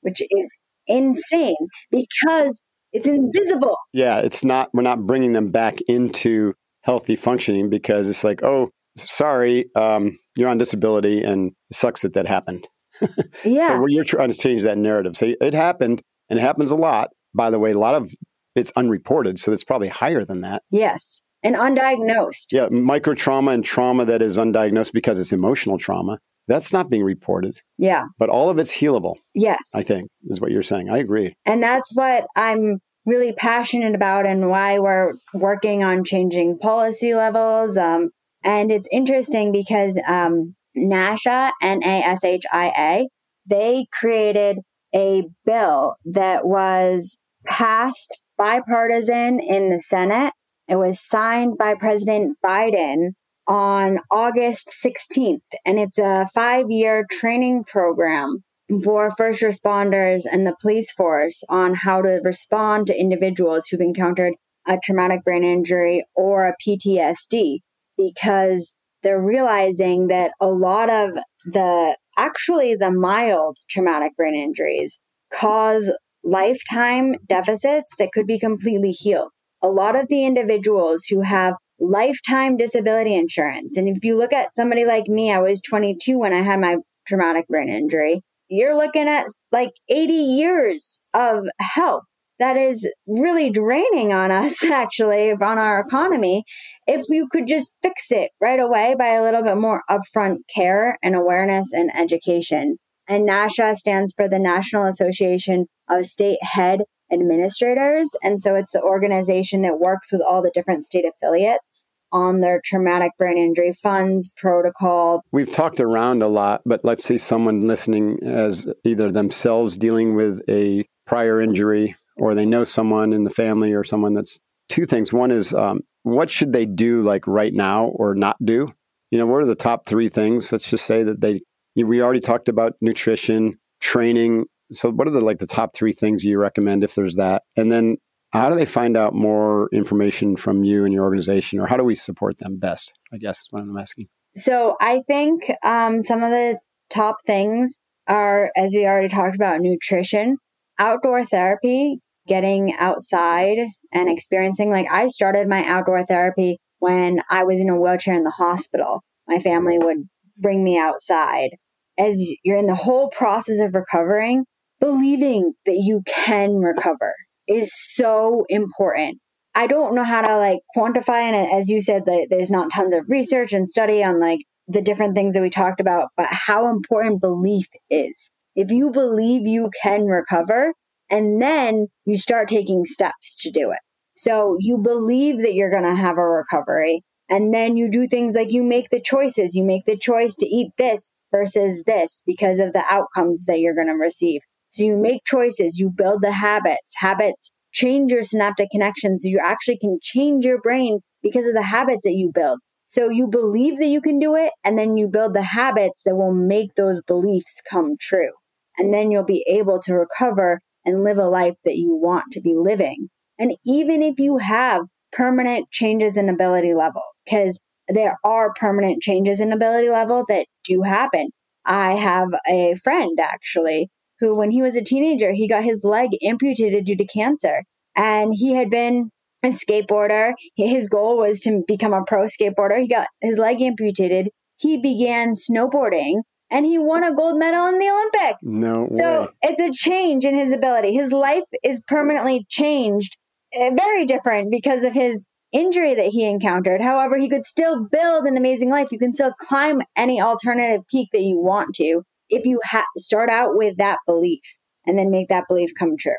which 0.00 0.20
is 0.20 0.54
insane 0.86 1.56
because 1.90 2.62
it's 2.92 3.06
invisible. 3.06 3.76
Yeah, 3.92 4.18
it's 4.18 4.44
not, 4.44 4.70
we're 4.72 4.82
not 4.82 5.06
bringing 5.06 5.32
them 5.32 5.50
back 5.50 5.80
into 5.88 6.54
healthy 6.82 7.16
functioning 7.16 7.70
because 7.70 8.08
it's 8.08 8.24
like, 8.24 8.42
oh, 8.42 8.70
sorry, 8.96 9.66
um, 9.74 10.18
you're 10.36 10.48
on 10.48 10.58
disability 10.58 11.22
and 11.22 11.52
it 11.70 11.76
sucks 11.76 12.02
that 12.02 12.14
that 12.14 12.26
happened. 12.26 12.68
yeah. 13.44 13.68
so 13.68 13.86
you're 13.88 14.04
trying 14.04 14.30
to 14.30 14.38
change 14.38 14.62
that 14.62 14.78
narrative. 14.78 15.16
So 15.16 15.34
it 15.40 15.54
happened 15.54 16.02
and 16.28 16.38
it 16.38 16.42
happens 16.42 16.70
a 16.70 16.76
lot. 16.76 17.10
By 17.34 17.50
the 17.50 17.58
way, 17.58 17.72
a 17.72 17.78
lot 17.78 17.96
of 17.96 18.12
it's 18.54 18.70
unreported, 18.76 19.40
so 19.40 19.52
it's 19.52 19.64
probably 19.64 19.88
higher 19.88 20.24
than 20.24 20.42
that. 20.42 20.62
Yes. 20.70 21.22
And 21.44 21.56
undiagnosed. 21.56 22.46
Yeah, 22.52 22.68
micro 22.70 23.14
trauma 23.14 23.52
and 23.52 23.64
trauma 23.64 24.04
that 24.06 24.22
is 24.22 24.38
undiagnosed 24.38 24.92
because 24.92 25.20
it's 25.20 25.32
emotional 25.32 25.78
trauma. 25.78 26.18
That's 26.48 26.72
not 26.72 26.90
being 26.90 27.04
reported. 27.04 27.60
Yeah. 27.78 28.04
But 28.18 28.30
all 28.30 28.50
of 28.50 28.58
it's 28.58 28.74
healable. 28.74 29.14
Yes. 29.34 29.58
I 29.74 29.82
think 29.82 30.10
is 30.28 30.40
what 30.40 30.50
you're 30.50 30.62
saying. 30.62 30.90
I 30.90 30.98
agree. 30.98 31.34
And 31.46 31.62
that's 31.62 31.94
what 31.94 32.26
I'm 32.34 32.78
really 33.06 33.32
passionate 33.32 33.94
about 33.94 34.26
and 34.26 34.48
why 34.48 34.78
we're 34.78 35.12
working 35.32 35.84
on 35.84 36.04
changing 36.04 36.58
policy 36.58 37.14
levels. 37.14 37.76
Um, 37.76 38.10
and 38.42 38.70
it's 38.70 38.88
interesting 38.90 39.52
because 39.52 40.00
um, 40.06 40.54
NASHIA, 40.76 41.52
N 41.62 41.82
A 41.82 42.02
S 42.02 42.24
H 42.24 42.44
I 42.52 42.72
A, 42.76 43.08
they 43.46 43.86
created 43.92 44.58
a 44.94 45.24
bill 45.44 45.96
that 46.04 46.46
was 46.46 47.16
passed 47.46 48.20
bipartisan 48.36 49.40
in 49.40 49.70
the 49.70 49.80
Senate. 49.80 50.32
It 50.68 50.76
was 50.76 51.00
signed 51.00 51.58
by 51.58 51.74
President 51.74 52.38
Biden 52.44 53.12
on 53.46 53.98
August 54.10 54.68
16th, 54.68 55.42
and 55.66 55.78
it's 55.78 55.98
a 55.98 56.26
five 56.34 56.70
year 56.70 57.04
training 57.10 57.64
program 57.64 58.42
for 58.82 59.10
first 59.10 59.42
responders 59.42 60.24
and 60.30 60.46
the 60.46 60.56
police 60.60 60.90
force 60.90 61.44
on 61.48 61.74
how 61.74 62.00
to 62.00 62.20
respond 62.24 62.86
to 62.86 62.98
individuals 62.98 63.66
who've 63.66 63.80
encountered 63.80 64.34
a 64.66 64.78
traumatic 64.82 65.22
brain 65.22 65.44
injury 65.44 66.04
or 66.14 66.46
a 66.46 66.54
PTSD 66.66 67.58
because 67.98 68.72
they're 69.02 69.20
realizing 69.20 70.08
that 70.08 70.32
a 70.40 70.46
lot 70.46 70.88
of 70.88 71.10
the 71.44 71.96
actually 72.16 72.74
the 72.74 72.90
mild 72.90 73.58
traumatic 73.68 74.16
brain 74.16 74.34
injuries 74.34 74.98
cause 75.32 75.92
lifetime 76.22 77.14
deficits 77.28 77.96
that 77.98 78.10
could 78.14 78.26
be 78.26 78.38
completely 78.38 78.90
healed. 78.90 79.30
A 79.64 79.68
lot 79.68 79.96
of 79.96 80.08
the 80.08 80.26
individuals 80.26 81.06
who 81.06 81.22
have 81.22 81.54
lifetime 81.80 82.58
disability 82.58 83.14
insurance, 83.14 83.78
and 83.78 83.88
if 83.88 84.04
you 84.04 84.18
look 84.18 84.34
at 84.34 84.54
somebody 84.54 84.84
like 84.84 85.08
me, 85.08 85.32
I 85.32 85.38
was 85.38 85.62
22 85.62 86.18
when 86.18 86.34
I 86.34 86.42
had 86.42 86.60
my 86.60 86.76
traumatic 87.08 87.48
brain 87.48 87.70
injury, 87.70 88.20
you're 88.48 88.76
looking 88.76 89.08
at 89.08 89.24
like 89.52 89.70
80 89.88 90.12
years 90.12 91.00
of 91.14 91.46
help 91.74 92.04
that 92.38 92.58
is 92.58 92.90
really 93.06 93.48
draining 93.48 94.12
on 94.12 94.30
us, 94.30 94.62
actually, 94.70 95.32
on 95.32 95.58
our 95.58 95.80
economy. 95.80 96.44
If 96.86 97.02
you 97.08 97.26
could 97.26 97.46
just 97.46 97.74
fix 97.82 98.10
it 98.10 98.32
right 98.42 98.60
away 98.60 98.94
by 98.98 99.14
a 99.14 99.22
little 99.22 99.42
bit 99.42 99.56
more 99.56 99.82
upfront 99.88 100.40
care 100.54 100.98
and 101.02 101.14
awareness 101.14 101.72
and 101.72 101.90
education. 101.96 102.76
And 103.08 103.26
NASHIA 103.26 103.76
stands 103.76 104.12
for 104.14 104.28
the 104.28 104.38
National 104.38 104.86
Association 104.86 105.66
of 105.88 106.04
State 106.04 106.38
Head 106.42 106.82
Administrators. 107.12 108.16
And 108.22 108.40
so 108.40 108.54
it's 108.54 108.72
the 108.72 108.82
organization 108.82 109.62
that 109.62 109.78
works 109.78 110.12
with 110.12 110.22
all 110.22 110.42
the 110.42 110.50
different 110.50 110.84
state 110.84 111.04
affiliates 111.04 111.86
on 112.12 112.40
their 112.40 112.60
traumatic 112.64 113.12
brain 113.18 113.36
injury 113.36 113.72
funds 113.72 114.32
protocol. 114.36 115.22
We've 115.32 115.50
talked 115.50 115.80
around 115.80 116.22
a 116.22 116.28
lot, 116.28 116.62
but 116.64 116.84
let's 116.84 117.04
say 117.04 117.16
someone 117.16 117.60
listening 117.60 118.20
as 118.22 118.66
either 118.84 119.10
themselves 119.10 119.76
dealing 119.76 120.14
with 120.14 120.40
a 120.48 120.86
prior 121.06 121.40
injury 121.40 121.96
or 122.16 122.34
they 122.34 122.46
know 122.46 122.64
someone 122.64 123.12
in 123.12 123.24
the 123.24 123.30
family 123.30 123.72
or 123.72 123.82
someone 123.82 124.14
that's 124.14 124.38
two 124.68 124.86
things. 124.86 125.12
One 125.12 125.30
is 125.30 125.52
um, 125.52 125.80
what 126.04 126.30
should 126.30 126.52
they 126.52 126.66
do 126.66 127.02
like 127.02 127.26
right 127.26 127.52
now 127.52 127.86
or 127.86 128.14
not 128.14 128.36
do? 128.44 128.72
You 129.10 129.18
know, 129.18 129.26
what 129.26 129.42
are 129.42 129.46
the 129.46 129.54
top 129.54 129.86
three 129.86 130.08
things? 130.08 130.52
Let's 130.52 130.70
just 130.70 130.86
say 130.86 131.02
that 131.02 131.20
they, 131.20 131.42
we 131.74 132.00
already 132.00 132.20
talked 132.20 132.48
about 132.48 132.74
nutrition, 132.80 133.58
training. 133.80 134.46
So, 134.72 134.90
what 134.90 135.06
are 135.06 135.10
the 135.10 135.20
like 135.20 135.38
the 135.38 135.46
top 135.46 135.74
three 135.74 135.92
things 135.92 136.24
you 136.24 136.38
recommend 136.38 136.84
if 136.84 136.94
there's 136.94 137.16
that? 137.16 137.42
And 137.56 137.70
then, 137.70 137.96
how 138.32 138.48
do 138.48 138.56
they 138.56 138.64
find 138.64 138.96
out 138.96 139.14
more 139.14 139.68
information 139.72 140.36
from 140.36 140.64
you 140.64 140.84
and 140.84 140.92
your 140.92 141.04
organization, 141.04 141.60
or 141.60 141.66
how 141.66 141.76
do 141.76 141.84
we 141.84 141.94
support 141.94 142.38
them 142.38 142.58
best? 142.58 142.92
I 143.12 143.18
guess 143.18 143.40
is 143.40 143.46
what 143.50 143.62
I'm 143.62 143.76
asking. 143.76 144.08
So, 144.34 144.76
I 144.80 145.02
think 145.06 145.50
um, 145.64 146.02
some 146.02 146.22
of 146.22 146.30
the 146.30 146.58
top 146.90 147.16
things 147.26 147.76
are, 148.06 148.50
as 148.56 148.72
we 148.74 148.86
already 148.86 149.08
talked 149.08 149.36
about, 149.36 149.60
nutrition, 149.60 150.38
outdoor 150.78 151.24
therapy, 151.24 152.00
getting 152.26 152.74
outside 152.78 153.58
and 153.92 154.08
experiencing. 154.08 154.70
Like 154.70 154.90
I 154.90 155.08
started 155.08 155.48
my 155.48 155.64
outdoor 155.64 156.04
therapy 156.06 156.58
when 156.78 157.20
I 157.30 157.44
was 157.44 157.60
in 157.60 157.68
a 157.68 157.80
wheelchair 157.80 158.14
in 158.14 158.24
the 158.24 158.30
hospital. 158.30 159.02
My 159.26 159.38
family 159.38 159.78
would 159.78 160.08
bring 160.36 160.64
me 160.64 160.78
outside. 160.78 161.50
As 161.98 162.18
you're 162.42 162.58
in 162.58 162.66
the 162.66 162.74
whole 162.74 163.08
process 163.10 163.60
of 163.60 163.74
recovering, 163.74 164.46
believing 164.80 165.54
that 165.66 165.80
you 165.82 166.02
can 166.06 166.56
recover 166.56 167.14
is 167.46 167.72
so 167.74 168.44
important. 168.48 169.18
I 169.54 169.66
don't 169.66 169.94
know 169.94 170.04
how 170.04 170.22
to 170.22 170.36
like 170.36 170.60
quantify 170.76 171.20
and 171.22 171.36
as 171.54 171.68
you 171.68 171.80
said 171.80 172.06
that 172.06 172.26
there's 172.30 172.50
not 172.50 172.72
tons 172.72 172.92
of 172.92 173.04
research 173.08 173.52
and 173.52 173.68
study 173.68 174.02
on 174.02 174.18
like 174.18 174.40
the 174.66 174.82
different 174.82 175.14
things 175.14 175.34
that 175.34 175.42
we 175.42 175.50
talked 175.50 175.80
about, 175.80 176.08
but 176.16 176.26
how 176.30 176.68
important 176.68 177.20
belief 177.20 177.66
is. 177.90 178.30
If 178.56 178.70
you 178.70 178.90
believe 178.90 179.46
you 179.46 179.70
can 179.82 180.06
recover, 180.06 180.72
and 181.10 181.40
then 181.40 181.88
you 182.04 182.16
start 182.16 182.48
taking 182.48 182.84
steps 182.84 183.36
to 183.42 183.50
do 183.50 183.70
it. 183.70 183.78
So 184.16 184.56
you 184.60 184.78
believe 184.78 185.38
that 185.38 185.54
you're 185.54 185.70
going 185.70 185.84
to 185.84 185.94
have 185.94 186.18
a 186.18 186.26
recovery. 186.26 187.02
And 187.28 187.52
then 187.54 187.76
you 187.76 187.90
do 187.90 188.06
things 188.06 188.34
like 188.34 188.52
you 188.52 188.62
make 188.62 188.90
the 188.90 189.00
choices. 189.00 189.54
You 189.54 189.64
make 189.64 189.86
the 189.86 189.96
choice 189.96 190.34
to 190.36 190.46
eat 190.46 190.72
this 190.78 191.10
versus 191.32 191.82
this 191.86 192.22
because 192.26 192.58
of 192.58 192.72
the 192.72 192.84
outcomes 192.88 193.44
that 193.46 193.60
you're 193.60 193.74
going 193.74 193.88
to 193.88 193.94
receive. 193.94 194.40
So 194.74 194.82
you 194.82 194.96
make 194.96 195.22
choices, 195.24 195.78
you 195.78 195.88
build 195.88 196.22
the 196.22 196.32
habits. 196.32 196.94
Habits 196.96 197.52
change 197.72 198.10
your 198.10 198.24
synaptic 198.24 198.70
connections. 198.70 199.22
So 199.22 199.28
you 199.28 199.40
actually 199.42 199.78
can 199.78 199.98
change 200.02 200.44
your 200.44 200.60
brain 200.60 200.98
because 201.22 201.46
of 201.46 201.54
the 201.54 201.62
habits 201.62 202.02
that 202.02 202.14
you 202.14 202.32
build. 202.34 202.58
So 202.88 203.08
you 203.08 203.28
believe 203.28 203.78
that 203.78 203.86
you 203.86 204.00
can 204.00 204.18
do 204.18 204.34
it, 204.34 204.52
and 204.64 204.76
then 204.76 204.96
you 204.96 205.06
build 205.06 205.32
the 205.34 205.42
habits 205.42 206.02
that 206.04 206.16
will 206.16 206.34
make 206.34 206.74
those 206.74 207.00
beliefs 207.02 207.62
come 207.70 207.96
true. 208.00 208.30
And 208.76 208.92
then 208.92 209.12
you'll 209.12 209.24
be 209.24 209.44
able 209.48 209.78
to 209.82 209.94
recover 209.94 210.60
and 210.84 211.04
live 211.04 211.18
a 211.18 211.26
life 211.26 211.56
that 211.64 211.76
you 211.76 211.94
want 211.94 212.24
to 212.32 212.40
be 212.40 212.56
living. 212.56 213.10
And 213.38 213.54
even 213.64 214.02
if 214.02 214.18
you 214.18 214.38
have 214.38 214.82
permanent 215.12 215.70
changes 215.70 216.16
in 216.16 216.28
ability 216.28 216.74
level, 216.74 217.02
because 217.24 217.60
there 217.86 218.16
are 218.24 218.52
permanent 218.54 219.02
changes 219.02 219.38
in 219.38 219.52
ability 219.52 219.88
level 219.88 220.24
that 220.28 220.46
do 220.64 220.82
happen. 220.82 221.30
I 221.64 221.92
have 221.92 222.28
a 222.48 222.74
friend 222.74 223.18
actually 223.20 223.88
who, 224.20 224.36
when 224.36 224.50
he 224.50 224.62
was 224.62 224.76
a 224.76 224.82
teenager, 224.82 225.32
he 225.32 225.48
got 225.48 225.64
his 225.64 225.84
leg 225.84 226.10
amputated 226.22 226.84
due 226.84 226.96
to 226.96 227.04
cancer. 227.04 227.64
And 227.96 228.32
he 228.34 228.54
had 228.54 228.70
been 228.70 229.10
a 229.44 229.48
skateboarder. 229.48 230.34
His 230.56 230.88
goal 230.88 231.18
was 231.18 231.40
to 231.40 231.62
become 231.66 231.92
a 231.92 232.04
pro 232.04 232.24
skateboarder. 232.24 232.80
He 232.80 232.88
got 232.88 233.08
his 233.20 233.38
leg 233.38 233.60
amputated. 233.60 234.28
He 234.56 234.80
began 234.80 235.32
snowboarding 235.32 236.22
and 236.50 236.66
he 236.66 236.78
won 236.78 237.04
a 237.04 237.14
gold 237.14 237.38
medal 237.38 237.66
in 237.66 237.78
the 237.78 237.88
Olympics. 237.88 238.44
No 238.44 238.88
so 238.92 239.22
way. 239.22 239.28
it's 239.42 239.60
a 239.60 239.88
change 239.88 240.24
in 240.24 240.38
his 240.38 240.52
ability. 240.52 240.94
His 240.94 241.12
life 241.12 241.44
is 241.62 241.82
permanently 241.86 242.46
changed, 242.48 243.16
uh, 243.58 243.70
very 243.76 244.04
different 244.04 244.50
because 244.50 244.84
of 244.84 244.94
his 244.94 245.26
injury 245.52 245.94
that 245.94 246.08
he 246.08 246.28
encountered. 246.28 246.80
However, 246.80 247.16
he 247.16 247.28
could 247.28 247.44
still 247.44 247.88
build 247.88 248.26
an 248.26 248.36
amazing 248.36 248.70
life. 248.70 248.92
You 248.92 248.98
can 248.98 249.12
still 249.12 249.32
climb 249.40 249.82
any 249.96 250.20
alternative 250.20 250.86
peak 250.88 251.08
that 251.12 251.22
you 251.22 251.38
want 251.38 251.74
to 251.76 252.02
if 252.28 252.46
you 252.46 252.60
ha- 252.64 252.84
start 252.96 253.30
out 253.30 253.50
with 253.56 253.76
that 253.78 253.98
belief 254.06 254.42
and 254.86 254.98
then 254.98 255.10
make 255.10 255.28
that 255.28 255.44
belief 255.48 255.70
come 255.78 255.96
true. 255.98 256.12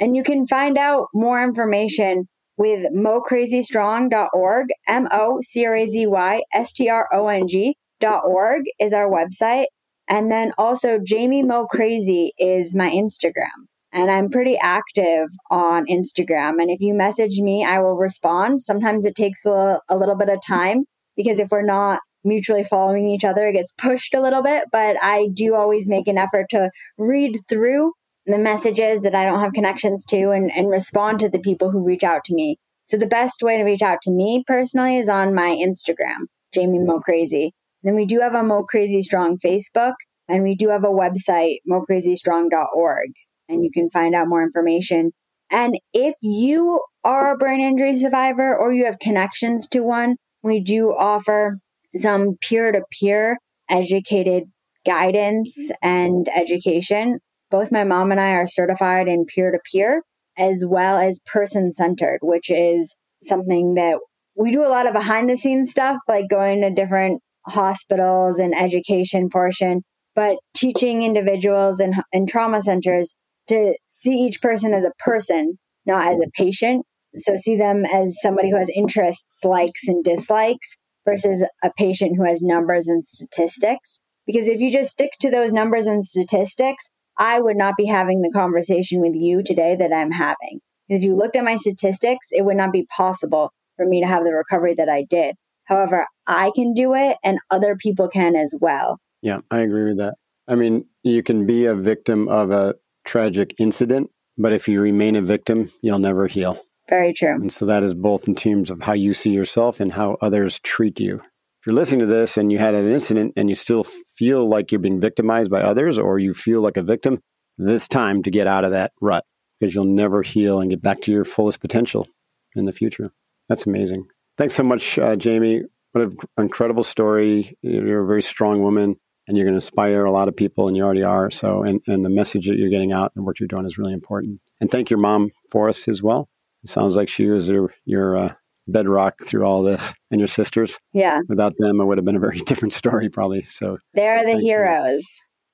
And 0.00 0.16
you 0.16 0.22
can 0.22 0.46
find 0.46 0.78
out 0.78 1.06
more 1.14 1.42
information 1.42 2.28
with 2.56 2.86
mocrazystrong.org, 2.96 4.66
M 4.88 5.08
O 5.12 5.38
C 5.42 5.64
R 5.64 5.76
A 5.76 5.86
Z 5.86 6.06
Y 6.06 6.42
S 6.52 6.72
T 6.72 6.88
R 6.88 7.08
O 7.12 7.28
N 7.28 7.46
G 7.46 7.74
org 8.04 8.62
is 8.80 8.92
our 8.92 9.10
website. 9.10 9.66
And 10.08 10.30
then 10.30 10.52
also 10.56 10.98
Jamie 11.04 11.42
Mo 11.42 11.66
Crazy 11.66 12.32
is 12.38 12.74
my 12.74 12.90
Instagram. 12.90 13.66
And 13.92 14.10
I'm 14.10 14.28
pretty 14.28 14.56
active 14.60 15.28
on 15.50 15.86
Instagram. 15.86 16.60
And 16.60 16.70
if 16.70 16.80
you 16.80 16.94
message 16.94 17.38
me, 17.40 17.64
I 17.64 17.80
will 17.80 17.96
respond. 17.96 18.62
Sometimes 18.62 19.04
it 19.04 19.14
takes 19.14 19.44
a 19.44 19.50
little, 19.50 19.80
a 19.88 19.96
little 19.96 20.16
bit 20.16 20.28
of 20.28 20.38
time 20.46 20.84
because 21.16 21.38
if 21.38 21.48
we're 21.50 21.62
not 21.62 22.00
mutually 22.28 22.64
following 22.64 23.08
each 23.08 23.24
other, 23.24 23.48
it 23.48 23.54
gets 23.54 23.72
pushed 23.72 24.14
a 24.14 24.20
little 24.20 24.42
bit. 24.42 24.64
But 24.70 24.96
I 25.02 25.28
do 25.32 25.54
always 25.54 25.88
make 25.88 26.06
an 26.08 26.18
effort 26.18 26.46
to 26.50 26.70
read 26.96 27.38
through 27.48 27.92
the 28.26 28.38
messages 28.38 29.00
that 29.00 29.14
I 29.14 29.24
don't 29.24 29.40
have 29.40 29.54
connections 29.54 30.04
to 30.06 30.30
and, 30.30 30.52
and 30.54 30.70
respond 30.70 31.20
to 31.20 31.28
the 31.28 31.38
people 31.38 31.70
who 31.70 31.84
reach 31.84 32.04
out 32.04 32.24
to 32.26 32.34
me. 32.34 32.58
So 32.84 32.96
the 32.96 33.06
best 33.06 33.42
way 33.42 33.56
to 33.56 33.64
reach 33.64 33.82
out 33.82 34.02
to 34.02 34.10
me 34.10 34.44
personally 34.46 34.98
is 34.98 35.08
on 35.08 35.34
my 35.34 35.50
Instagram, 35.50 36.26
Jamie 36.52 36.78
Mo 36.78 37.00
Crazy. 37.00 37.54
Then 37.82 37.94
we 37.94 38.04
do 38.04 38.20
have 38.20 38.34
a 38.34 38.42
Mo 38.42 38.64
Crazy 38.64 39.02
Strong 39.02 39.38
Facebook 39.44 39.94
and 40.28 40.42
we 40.42 40.54
do 40.54 40.68
have 40.68 40.84
a 40.84 40.88
website, 40.88 41.58
mocrazystrong.org, 41.68 43.10
and 43.48 43.64
you 43.64 43.70
can 43.72 43.90
find 43.90 44.14
out 44.14 44.28
more 44.28 44.42
information. 44.42 45.12
And 45.50 45.78
if 45.94 46.14
you 46.20 46.82
are 47.02 47.32
a 47.32 47.38
brain 47.38 47.60
injury 47.60 47.96
survivor 47.96 48.54
or 48.54 48.72
you 48.72 48.84
have 48.84 48.98
connections 48.98 49.66
to 49.68 49.80
one, 49.80 50.16
we 50.42 50.60
do 50.60 50.90
offer 50.90 51.54
some 51.98 52.36
peer 52.40 52.72
to 52.72 52.82
peer 53.00 53.38
educated 53.68 54.44
guidance 54.86 55.54
mm-hmm. 55.58 55.88
and 55.88 56.26
education. 56.34 57.18
Both 57.50 57.72
my 57.72 57.84
mom 57.84 58.10
and 58.10 58.20
I 58.20 58.32
are 58.32 58.46
certified 58.46 59.08
in 59.08 59.24
peer 59.26 59.50
to 59.50 59.58
peer 59.72 60.02
as 60.36 60.64
well 60.66 60.98
as 60.98 61.20
person 61.26 61.72
centered, 61.72 62.20
which 62.22 62.50
is 62.50 62.94
something 63.22 63.74
that 63.74 63.98
we 64.36 64.52
do 64.52 64.64
a 64.64 64.68
lot 64.68 64.86
of 64.86 64.92
behind 64.92 65.28
the 65.28 65.36
scenes 65.36 65.70
stuff, 65.70 65.96
like 66.06 66.26
going 66.30 66.60
to 66.60 66.70
different 66.70 67.20
hospitals 67.46 68.38
and 68.38 68.54
education 68.54 69.28
portion, 69.30 69.82
but 70.14 70.36
teaching 70.54 71.02
individuals 71.02 71.80
and, 71.80 71.94
and 72.12 72.28
trauma 72.28 72.62
centers 72.62 73.16
to 73.48 73.76
see 73.86 74.12
each 74.12 74.40
person 74.40 74.74
as 74.74 74.84
a 74.84 74.92
person, 75.00 75.58
not 75.86 76.12
as 76.12 76.20
a 76.20 76.30
patient. 76.36 76.84
So 77.16 77.34
see 77.36 77.56
them 77.56 77.84
as 77.86 78.16
somebody 78.22 78.50
who 78.50 78.58
has 78.58 78.70
interests, 78.76 79.44
likes, 79.44 79.88
and 79.88 80.04
dislikes 80.04 80.76
versus 81.08 81.42
a 81.64 81.72
patient 81.72 82.16
who 82.16 82.24
has 82.24 82.42
numbers 82.42 82.86
and 82.86 83.06
statistics. 83.06 83.98
Because 84.26 84.46
if 84.46 84.60
you 84.60 84.70
just 84.70 84.90
stick 84.90 85.12
to 85.20 85.30
those 85.30 85.52
numbers 85.52 85.86
and 85.86 86.04
statistics, 86.04 86.90
I 87.16 87.40
would 87.40 87.56
not 87.56 87.74
be 87.78 87.86
having 87.86 88.20
the 88.20 88.30
conversation 88.30 89.00
with 89.00 89.14
you 89.14 89.42
today 89.42 89.74
that 89.74 89.92
I'm 89.92 90.10
having. 90.10 90.60
If 90.88 91.02
you 91.02 91.16
looked 91.16 91.34
at 91.36 91.44
my 91.44 91.56
statistics, 91.56 92.28
it 92.30 92.44
would 92.44 92.58
not 92.58 92.72
be 92.72 92.86
possible 92.94 93.52
for 93.76 93.86
me 93.86 94.02
to 94.02 94.06
have 94.06 94.24
the 94.24 94.34
recovery 94.34 94.74
that 94.74 94.90
I 94.90 95.04
did. 95.08 95.34
However, 95.64 96.06
I 96.26 96.52
can 96.54 96.74
do 96.74 96.94
it 96.94 97.16
and 97.24 97.38
other 97.50 97.74
people 97.76 98.08
can 98.08 98.36
as 98.36 98.54
well. 98.60 98.98
Yeah, 99.22 99.38
I 99.50 99.60
agree 99.60 99.88
with 99.88 99.98
that. 99.98 100.14
I 100.46 100.56
mean, 100.56 100.86
you 101.02 101.22
can 101.22 101.46
be 101.46 101.64
a 101.64 101.74
victim 101.74 102.28
of 102.28 102.50
a 102.50 102.74
tragic 103.06 103.54
incident, 103.58 104.10
but 104.36 104.52
if 104.52 104.68
you 104.68 104.80
remain 104.82 105.16
a 105.16 105.22
victim, 105.22 105.70
you'll 105.80 105.98
never 105.98 106.26
heal. 106.26 106.60
Very 106.88 107.12
true. 107.12 107.34
And 107.34 107.52
so 107.52 107.66
that 107.66 107.82
is 107.82 107.94
both 107.94 108.28
in 108.28 108.34
terms 108.34 108.70
of 108.70 108.82
how 108.82 108.94
you 108.94 109.12
see 109.12 109.30
yourself 109.30 109.80
and 109.80 109.92
how 109.92 110.16
others 110.20 110.58
treat 110.60 110.98
you. 110.98 111.16
If 111.16 111.66
you're 111.66 111.74
listening 111.74 112.00
to 112.00 112.06
this 112.06 112.36
and 112.36 112.50
you 112.50 112.58
had 112.58 112.74
an 112.74 112.90
incident 112.90 113.34
and 113.36 113.48
you 113.48 113.54
still 113.54 113.84
feel 113.84 114.46
like 114.46 114.72
you're 114.72 114.78
being 114.78 115.00
victimized 115.00 115.50
by 115.50 115.60
others 115.60 115.98
or 115.98 116.18
you 116.18 116.32
feel 116.32 116.60
like 116.60 116.76
a 116.76 116.82
victim, 116.82 117.20
this 117.58 117.88
time 117.88 118.22
to 118.22 118.30
get 118.30 118.46
out 118.46 118.64
of 118.64 118.70
that 118.70 118.92
rut 119.00 119.24
because 119.58 119.74
you'll 119.74 119.84
never 119.84 120.22
heal 120.22 120.60
and 120.60 120.70
get 120.70 120.80
back 120.80 121.00
to 121.02 121.12
your 121.12 121.24
fullest 121.24 121.60
potential 121.60 122.06
in 122.54 122.64
the 122.64 122.72
future. 122.72 123.10
That's 123.48 123.66
amazing. 123.66 124.06
Thanks 124.38 124.54
so 124.54 124.62
much, 124.62 124.98
uh, 124.98 125.16
Jamie. 125.16 125.62
What 125.92 126.04
an 126.04 126.16
incredible 126.38 126.84
story. 126.84 127.56
You're 127.60 128.04
a 128.04 128.06
very 128.06 128.22
strong 128.22 128.62
woman 128.62 128.96
and 129.26 129.36
you're 129.36 129.44
going 129.44 129.54
to 129.54 129.58
inspire 129.58 130.06
a 130.06 130.10
lot 130.10 130.28
of 130.28 130.34
people, 130.34 130.68
and 130.68 130.76
you 130.76 130.82
already 130.82 131.02
are. 131.02 131.30
So, 131.30 131.62
and, 131.62 131.82
and 131.86 132.02
the 132.02 132.08
message 132.08 132.46
that 132.46 132.56
you're 132.56 132.70
getting 132.70 132.92
out 132.92 133.12
and 133.14 133.26
what 133.26 133.38
you're 133.38 133.46
doing 133.46 133.66
is 133.66 133.76
really 133.76 133.92
important. 133.92 134.40
And 134.58 134.70
thank 134.70 134.88
your 134.88 134.98
mom 134.98 135.32
for 135.50 135.68
us 135.68 135.86
as 135.86 136.02
well. 136.02 136.30
It 136.68 136.72
sounds 136.72 136.96
like 136.96 137.08
she 137.08 137.28
was 137.28 137.48
your, 137.48 137.72
your 137.86 138.14
uh, 138.14 138.34
bedrock 138.66 139.14
through 139.24 139.42
all 139.42 139.62
this, 139.62 139.94
and 140.10 140.20
your 140.20 140.28
sisters. 140.28 140.78
Yeah. 140.92 141.20
Without 141.26 141.54
them, 141.56 141.80
it 141.80 141.84
would 141.86 141.96
have 141.96 142.04
been 142.04 142.14
a 142.14 142.20
very 142.20 142.38
different 142.46 142.74
story, 142.74 143.08
probably. 143.08 143.42
So, 143.44 143.78
they're 143.94 144.26
the 144.26 144.38
heroes. 144.38 145.08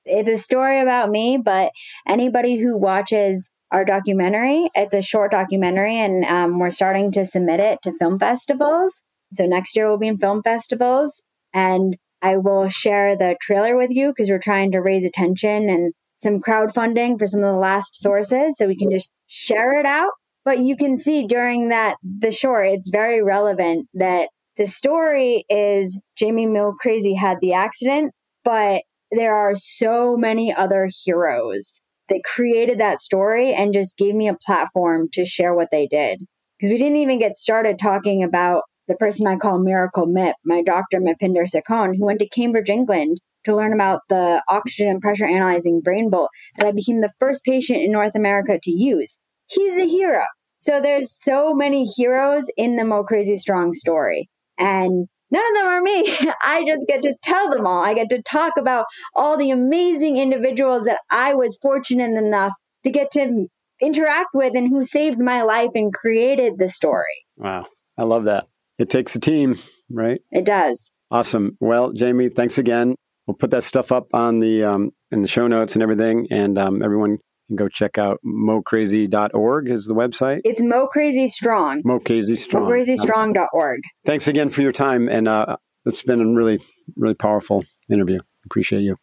You. 0.05 0.19
It's 0.19 0.29
a 0.29 0.37
story 0.37 0.81
about 0.81 1.09
me, 1.09 1.37
but 1.37 1.71
anybody 2.05 2.57
who 2.57 2.77
watches 2.77 3.49
our 3.71 3.85
documentary, 3.85 4.67
it's 4.75 4.93
a 4.93 5.01
short 5.01 5.31
documentary, 5.31 5.95
and 5.95 6.25
um, 6.25 6.59
we're 6.59 6.69
starting 6.69 7.13
to 7.13 7.25
submit 7.25 7.61
it 7.61 7.79
to 7.83 7.93
film 7.97 8.19
festivals. 8.19 9.01
So 9.31 9.45
next 9.45 9.77
year 9.77 9.87
we'll 9.87 9.97
be 9.97 10.09
in 10.09 10.17
film 10.17 10.43
festivals. 10.43 11.23
And 11.53 11.95
I 12.21 12.35
will 12.35 12.67
share 12.67 13.15
the 13.15 13.37
trailer 13.41 13.77
with 13.77 13.89
you 13.89 14.09
because 14.09 14.29
we're 14.29 14.39
trying 14.39 14.73
to 14.73 14.79
raise 14.79 15.05
attention 15.05 15.69
and 15.69 15.93
some 16.17 16.41
crowdfunding 16.41 17.17
for 17.17 17.25
some 17.25 17.41
of 17.41 17.53
the 17.53 17.59
last 17.59 17.95
sources 17.95 18.57
so 18.57 18.67
we 18.67 18.75
can 18.75 18.91
just 18.91 19.11
share 19.27 19.79
it 19.79 19.85
out. 19.85 20.11
But 20.45 20.59
you 20.59 20.77
can 20.77 20.95
see 20.95 21.25
during 21.25 21.69
that, 21.69 21.97
the 22.03 22.31
short, 22.31 22.67
it's 22.67 22.89
very 22.89 23.21
relevant 23.21 23.89
that 23.95 24.29
the 24.57 24.67
story 24.67 25.43
is 25.49 25.99
Jamie 26.15 26.47
Mo 26.47 26.73
Crazy 26.79 27.15
had 27.15 27.39
the 27.41 27.53
accident, 27.53 28.13
but 28.43 28.83
there 29.11 29.33
are 29.33 29.55
so 29.55 30.15
many 30.15 30.53
other 30.53 30.87
heroes 31.03 31.81
that 32.09 32.21
created 32.23 32.79
that 32.79 33.01
story 33.01 33.53
and 33.53 33.73
just 33.73 33.97
gave 33.97 34.13
me 34.13 34.27
a 34.27 34.37
platform 34.45 35.07
to 35.13 35.25
share 35.25 35.55
what 35.55 35.69
they 35.71 35.87
did. 35.87 36.21
Because 36.59 36.71
we 36.71 36.77
didn't 36.77 36.97
even 36.97 37.19
get 37.19 37.35
started 37.35 37.79
talking 37.79 38.23
about 38.23 38.61
the 38.87 38.95
person 38.95 39.27
I 39.27 39.35
call 39.37 39.59
Miracle 39.59 40.05
Mip, 40.05 40.35
my 40.45 40.61
doctor 40.61 40.99
Mypinder 40.99 41.45
Sekhon, 41.49 41.95
who 41.97 42.05
went 42.05 42.19
to 42.19 42.29
Cambridge, 42.29 42.69
England 42.69 43.17
to 43.45 43.55
learn 43.55 43.73
about 43.73 44.01
the 44.09 44.43
oxygen 44.47 44.89
and 44.89 45.01
pressure 45.01 45.25
analyzing 45.25 45.81
brain 45.81 46.09
bolt 46.09 46.29
that 46.57 46.67
I 46.67 46.71
became 46.71 47.01
the 47.01 47.11
first 47.19 47.43
patient 47.43 47.79
in 47.81 47.91
North 47.91 48.15
America 48.15 48.59
to 48.61 48.71
use. 48.71 49.17
He's 49.47 49.81
a 49.81 49.87
hero. 49.87 50.23
So 50.59 50.81
there's 50.81 51.11
so 51.11 51.53
many 51.53 51.85
heroes 51.85 52.49
in 52.57 52.75
the 52.75 52.83
Mo 52.83 53.03
Crazy 53.03 53.37
Strong 53.37 53.73
story. 53.73 54.29
And 54.57 55.07
none 55.31 55.43
of 55.51 55.55
them 55.55 55.65
are 55.65 55.81
me. 55.81 56.05
I 56.41 56.63
just 56.67 56.87
get 56.87 57.01
to 57.03 57.15
tell 57.21 57.49
them 57.49 57.65
all. 57.65 57.83
I 57.83 57.93
get 57.93 58.09
to 58.09 58.21
talk 58.21 58.53
about 58.57 58.85
all 59.15 59.37
the 59.37 59.51
amazing 59.51 60.17
individuals 60.17 60.85
that 60.85 60.99
I 61.11 61.33
was 61.33 61.57
fortunate 61.61 62.17
enough 62.17 62.53
to 62.83 62.91
get 62.91 63.11
to 63.11 63.47
interact 63.81 64.29
with 64.33 64.55
and 64.55 64.69
who 64.69 64.83
saved 64.83 65.19
my 65.19 65.41
life 65.41 65.71
and 65.75 65.93
created 65.93 66.57
the 66.57 66.69
story. 66.69 67.25
Wow. 67.37 67.65
I 67.97 68.03
love 68.03 68.25
that. 68.25 68.47
It 68.77 68.89
takes 68.89 69.15
a 69.15 69.19
team, 69.19 69.55
right? 69.89 70.21
It 70.31 70.45
does. 70.45 70.91
Awesome. 71.11 71.57
Well, 71.59 71.93
Jamie, 71.93 72.29
thanks 72.29 72.57
again. 72.57 72.95
We'll 73.25 73.35
put 73.35 73.51
that 73.51 73.63
stuff 73.63 73.91
up 73.91 74.07
on 74.13 74.39
the 74.39 74.63
um, 74.63 74.91
in 75.11 75.21
the 75.21 75.27
show 75.27 75.47
notes 75.47 75.75
and 75.75 75.81
everything, 75.81 76.27
and 76.29 76.57
um, 76.57 76.83
everyone 76.83 77.17
can 77.47 77.55
go 77.55 77.67
check 77.67 77.97
out 77.97 78.19
mocrazy.org 78.23 79.69
is 79.69 79.85
the 79.85 79.93
website. 79.93 80.41
It's 80.43 80.61
Mo 80.61 80.87
Crazy 80.87 81.27
Strong. 81.27 81.81
Mo 81.85 81.99
Crazy 81.99 82.35
Strong. 82.35 82.69
MoCrazyStrong.org. 82.69 83.81
Thanks 84.05 84.27
again 84.27 84.49
for 84.49 84.61
your 84.61 84.71
time, 84.71 85.07
and 85.07 85.27
uh, 85.27 85.57
it's 85.85 86.01
been 86.03 86.21
a 86.21 86.33
really, 86.33 86.59
really 86.95 87.15
powerful 87.15 87.63
interview. 87.89 88.19
Appreciate 88.45 88.81
you. 88.81 88.97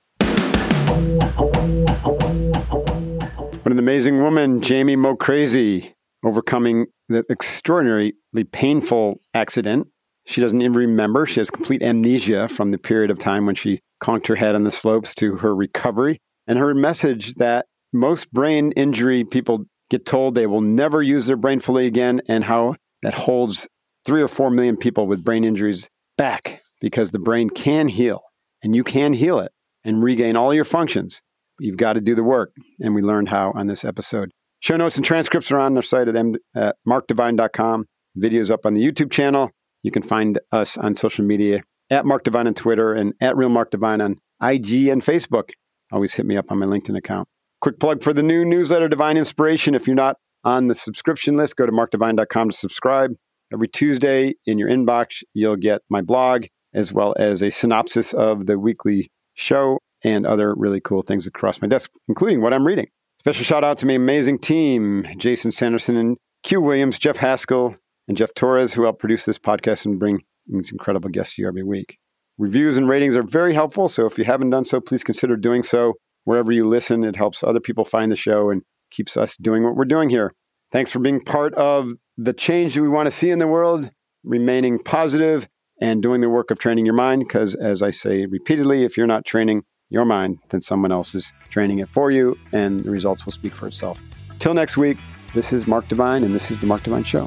What 3.62 3.70
an 3.70 3.78
amazing 3.78 4.22
woman, 4.22 4.60
Jamie 4.60 4.96
Mo 4.96 5.14
Crazy, 5.16 5.94
overcoming 6.24 6.86
the 7.08 7.24
extraordinarily 7.30 8.14
painful 8.50 9.20
accident. 9.34 9.88
She 10.26 10.40
doesn't 10.40 10.60
even 10.60 10.72
remember. 10.72 11.26
She 11.26 11.40
has 11.40 11.50
complete 11.50 11.82
amnesia 11.82 12.48
from 12.48 12.70
the 12.70 12.78
period 12.78 13.10
of 13.10 13.18
time 13.18 13.46
when 13.46 13.54
she 13.54 13.80
conked 14.00 14.26
her 14.28 14.36
head 14.36 14.54
on 14.54 14.64
the 14.64 14.70
slopes 14.70 15.14
to 15.16 15.36
her 15.36 15.54
recovery. 15.54 16.18
And 16.46 16.58
her 16.58 16.74
message 16.74 17.34
that 17.34 17.66
most 17.92 18.32
brain 18.32 18.72
injury 18.72 19.24
people 19.24 19.66
get 19.90 20.06
told 20.06 20.34
they 20.34 20.46
will 20.46 20.60
never 20.60 21.02
use 21.02 21.26
their 21.26 21.36
brain 21.36 21.60
fully 21.60 21.86
again, 21.86 22.22
and 22.26 22.44
how 22.44 22.74
that 23.02 23.14
holds 23.14 23.68
three 24.04 24.22
or 24.22 24.28
four 24.28 24.50
million 24.50 24.76
people 24.76 25.06
with 25.06 25.24
brain 25.24 25.44
injuries 25.44 25.88
back 26.16 26.62
because 26.80 27.10
the 27.10 27.18
brain 27.18 27.50
can 27.50 27.88
heal 27.88 28.22
and 28.62 28.74
you 28.74 28.84
can 28.84 29.12
heal 29.12 29.38
it 29.38 29.52
and 29.84 30.02
regain 30.02 30.36
all 30.36 30.54
your 30.54 30.64
functions. 30.64 31.20
You've 31.58 31.76
got 31.76 31.94
to 31.94 32.00
do 32.00 32.14
the 32.14 32.22
work. 32.22 32.52
And 32.80 32.94
we 32.94 33.02
learned 33.02 33.28
how 33.28 33.52
on 33.54 33.66
this 33.66 33.84
episode. 33.84 34.30
Show 34.60 34.76
notes 34.76 34.96
and 34.96 35.04
transcripts 35.04 35.50
are 35.50 35.58
on 35.58 35.76
our 35.76 35.82
site 35.82 36.08
at, 36.08 36.16
m- 36.16 36.36
at 36.54 36.76
markdivine.com. 36.86 37.86
Videos 38.18 38.50
up 38.50 38.64
on 38.64 38.74
the 38.74 38.82
YouTube 38.82 39.10
channel. 39.10 39.50
You 39.82 39.90
can 39.90 40.02
find 40.02 40.38
us 40.50 40.76
on 40.76 40.94
social 40.94 41.24
media 41.24 41.62
at 41.90 42.04
Mark 42.04 42.24
Divine 42.24 42.46
on 42.46 42.54
Twitter 42.54 42.92
and 42.94 43.14
at 43.20 43.36
Real 43.36 43.48
Mark 43.48 43.70
Divine 43.70 44.00
on 44.00 44.18
IG 44.40 44.88
and 44.88 45.02
Facebook. 45.02 45.50
Always 45.92 46.14
hit 46.14 46.26
me 46.26 46.36
up 46.36 46.50
on 46.50 46.58
my 46.58 46.66
LinkedIn 46.66 46.96
account. 46.96 47.28
Quick 47.62 47.78
plug 47.78 48.02
for 48.02 48.12
the 48.12 48.24
new 48.24 48.44
newsletter, 48.44 48.88
Divine 48.88 49.16
Inspiration. 49.16 49.76
If 49.76 49.86
you're 49.86 49.94
not 49.94 50.16
on 50.42 50.66
the 50.66 50.74
subscription 50.74 51.36
list, 51.36 51.54
go 51.54 51.64
to 51.64 51.70
markdivine.com 51.70 52.50
to 52.50 52.56
subscribe. 52.56 53.12
Every 53.52 53.68
Tuesday 53.68 54.34
in 54.46 54.58
your 54.58 54.68
inbox, 54.68 55.22
you'll 55.32 55.54
get 55.54 55.80
my 55.88 56.00
blog 56.00 56.46
as 56.74 56.92
well 56.92 57.14
as 57.20 57.40
a 57.40 57.50
synopsis 57.50 58.14
of 58.14 58.46
the 58.46 58.58
weekly 58.58 59.12
show 59.34 59.78
and 60.02 60.26
other 60.26 60.56
really 60.56 60.80
cool 60.80 61.02
things 61.02 61.28
across 61.28 61.62
my 61.62 61.68
desk, 61.68 61.88
including 62.08 62.40
what 62.40 62.52
I'm 62.52 62.66
reading. 62.66 62.88
Special 63.20 63.44
shout 63.44 63.62
out 63.62 63.78
to 63.78 63.86
my 63.86 63.92
amazing 63.92 64.40
team 64.40 65.06
Jason 65.16 65.52
Sanderson 65.52 65.96
and 65.96 66.16
Q 66.42 66.60
Williams, 66.60 66.98
Jeff 66.98 67.18
Haskell, 67.18 67.76
and 68.08 68.16
Jeff 68.16 68.34
Torres, 68.34 68.74
who 68.74 68.82
help 68.82 68.98
produce 68.98 69.24
this 69.24 69.38
podcast 69.38 69.86
and 69.86 70.00
bring 70.00 70.24
these 70.48 70.72
incredible 70.72 71.10
guests 71.10 71.36
to 71.36 71.42
you 71.42 71.48
every 71.48 71.62
week. 71.62 71.96
Reviews 72.38 72.76
and 72.76 72.88
ratings 72.88 73.14
are 73.14 73.22
very 73.22 73.54
helpful, 73.54 73.86
so 73.86 74.04
if 74.06 74.18
you 74.18 74.24
haven't 74.24 74.50
done 74.50 74.64
so, 74.64 74.80
please 74.80 75.04
consider 75.04 75.36
doing 75.36 75.62
so. 75.62 75.94
Wherever 76.24 76.52
you 76.52 76.68
listen, 76.68 77.04
it 77.04 77.16
helps 77.16 77.42
other 77.42 77.60
people 77.60 77.84
find 77.84 78.12
the 78.12 78.16
show 78.16 78.50
and 78.50 78.62
keeps 78.90 79.16
us 79.16 79.36
doing 79.36 79.64
what 79.64 79.74
we're 79.74 79.84
doing 79.84 80.08
here. 80.08 80.32
Thanks 80.70 80.90
for 80.90 80.98
being 80.98 81.20
part 81.20 81.54
of 81.54 81.92
the 82.16 82.32
change 82.32 82.74
that 82.74 82.82
we 82.82 82.88
want 82.88 83.06
to 83.06 83.10
see 83.10 83.30
in 83.30 83.38
the 83.38 83.46
world, 83.46 83.90
remaining 84.24 84.78
positive 84.78 85.48
and 85.80 86.02
doing 86.02 86.20
the 86.20 86.28
work 86.28 86.50
of 86.50 86.58
training 86.58 86.86
your 86.86 86.94
mind. 86.94 87.24
Because, 87.26 87.54
as 87.54 87.82
I 87.82 87.90
say 87.90 88.26
repeatedly, 88.26 88.84
if 88.84 88.96
you're 88.96 89.06
not 89.06 89.24
training 89.24 89.64
your 89.90 90.04
mind, 90.04 90.38
then 90.50 90.60
someone 90.60 90.92
else 90.92 91.14
is 91.14 91.32
training 91.50 91.80
it 91.80 91.88
for 91.88 92.10
you, 92.10 92.38
and 92.52 92.80
the 92.80 92.90
results 92.90 93.26
will 93.26 93.32
speak 93.32 93.52
for 93.52 93.66
itself. 93.66 94.00
Till 94.38 94.54
next 94.54 94.76
week, 94.76 94.96
this 95.34 95.52
is 95.52 95.66
Mark 95.66 95.88
Divine, 95.88 96.24
and 96.24 96.34
this 96.34 96.50
is 96.50 96.60
The 96.60 96.66
Mark 96.66 96.82
Divine 96.82 97.04
Show. 97.04 97.26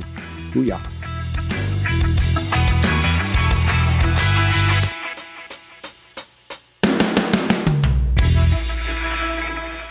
Booyah. 0.52 0.95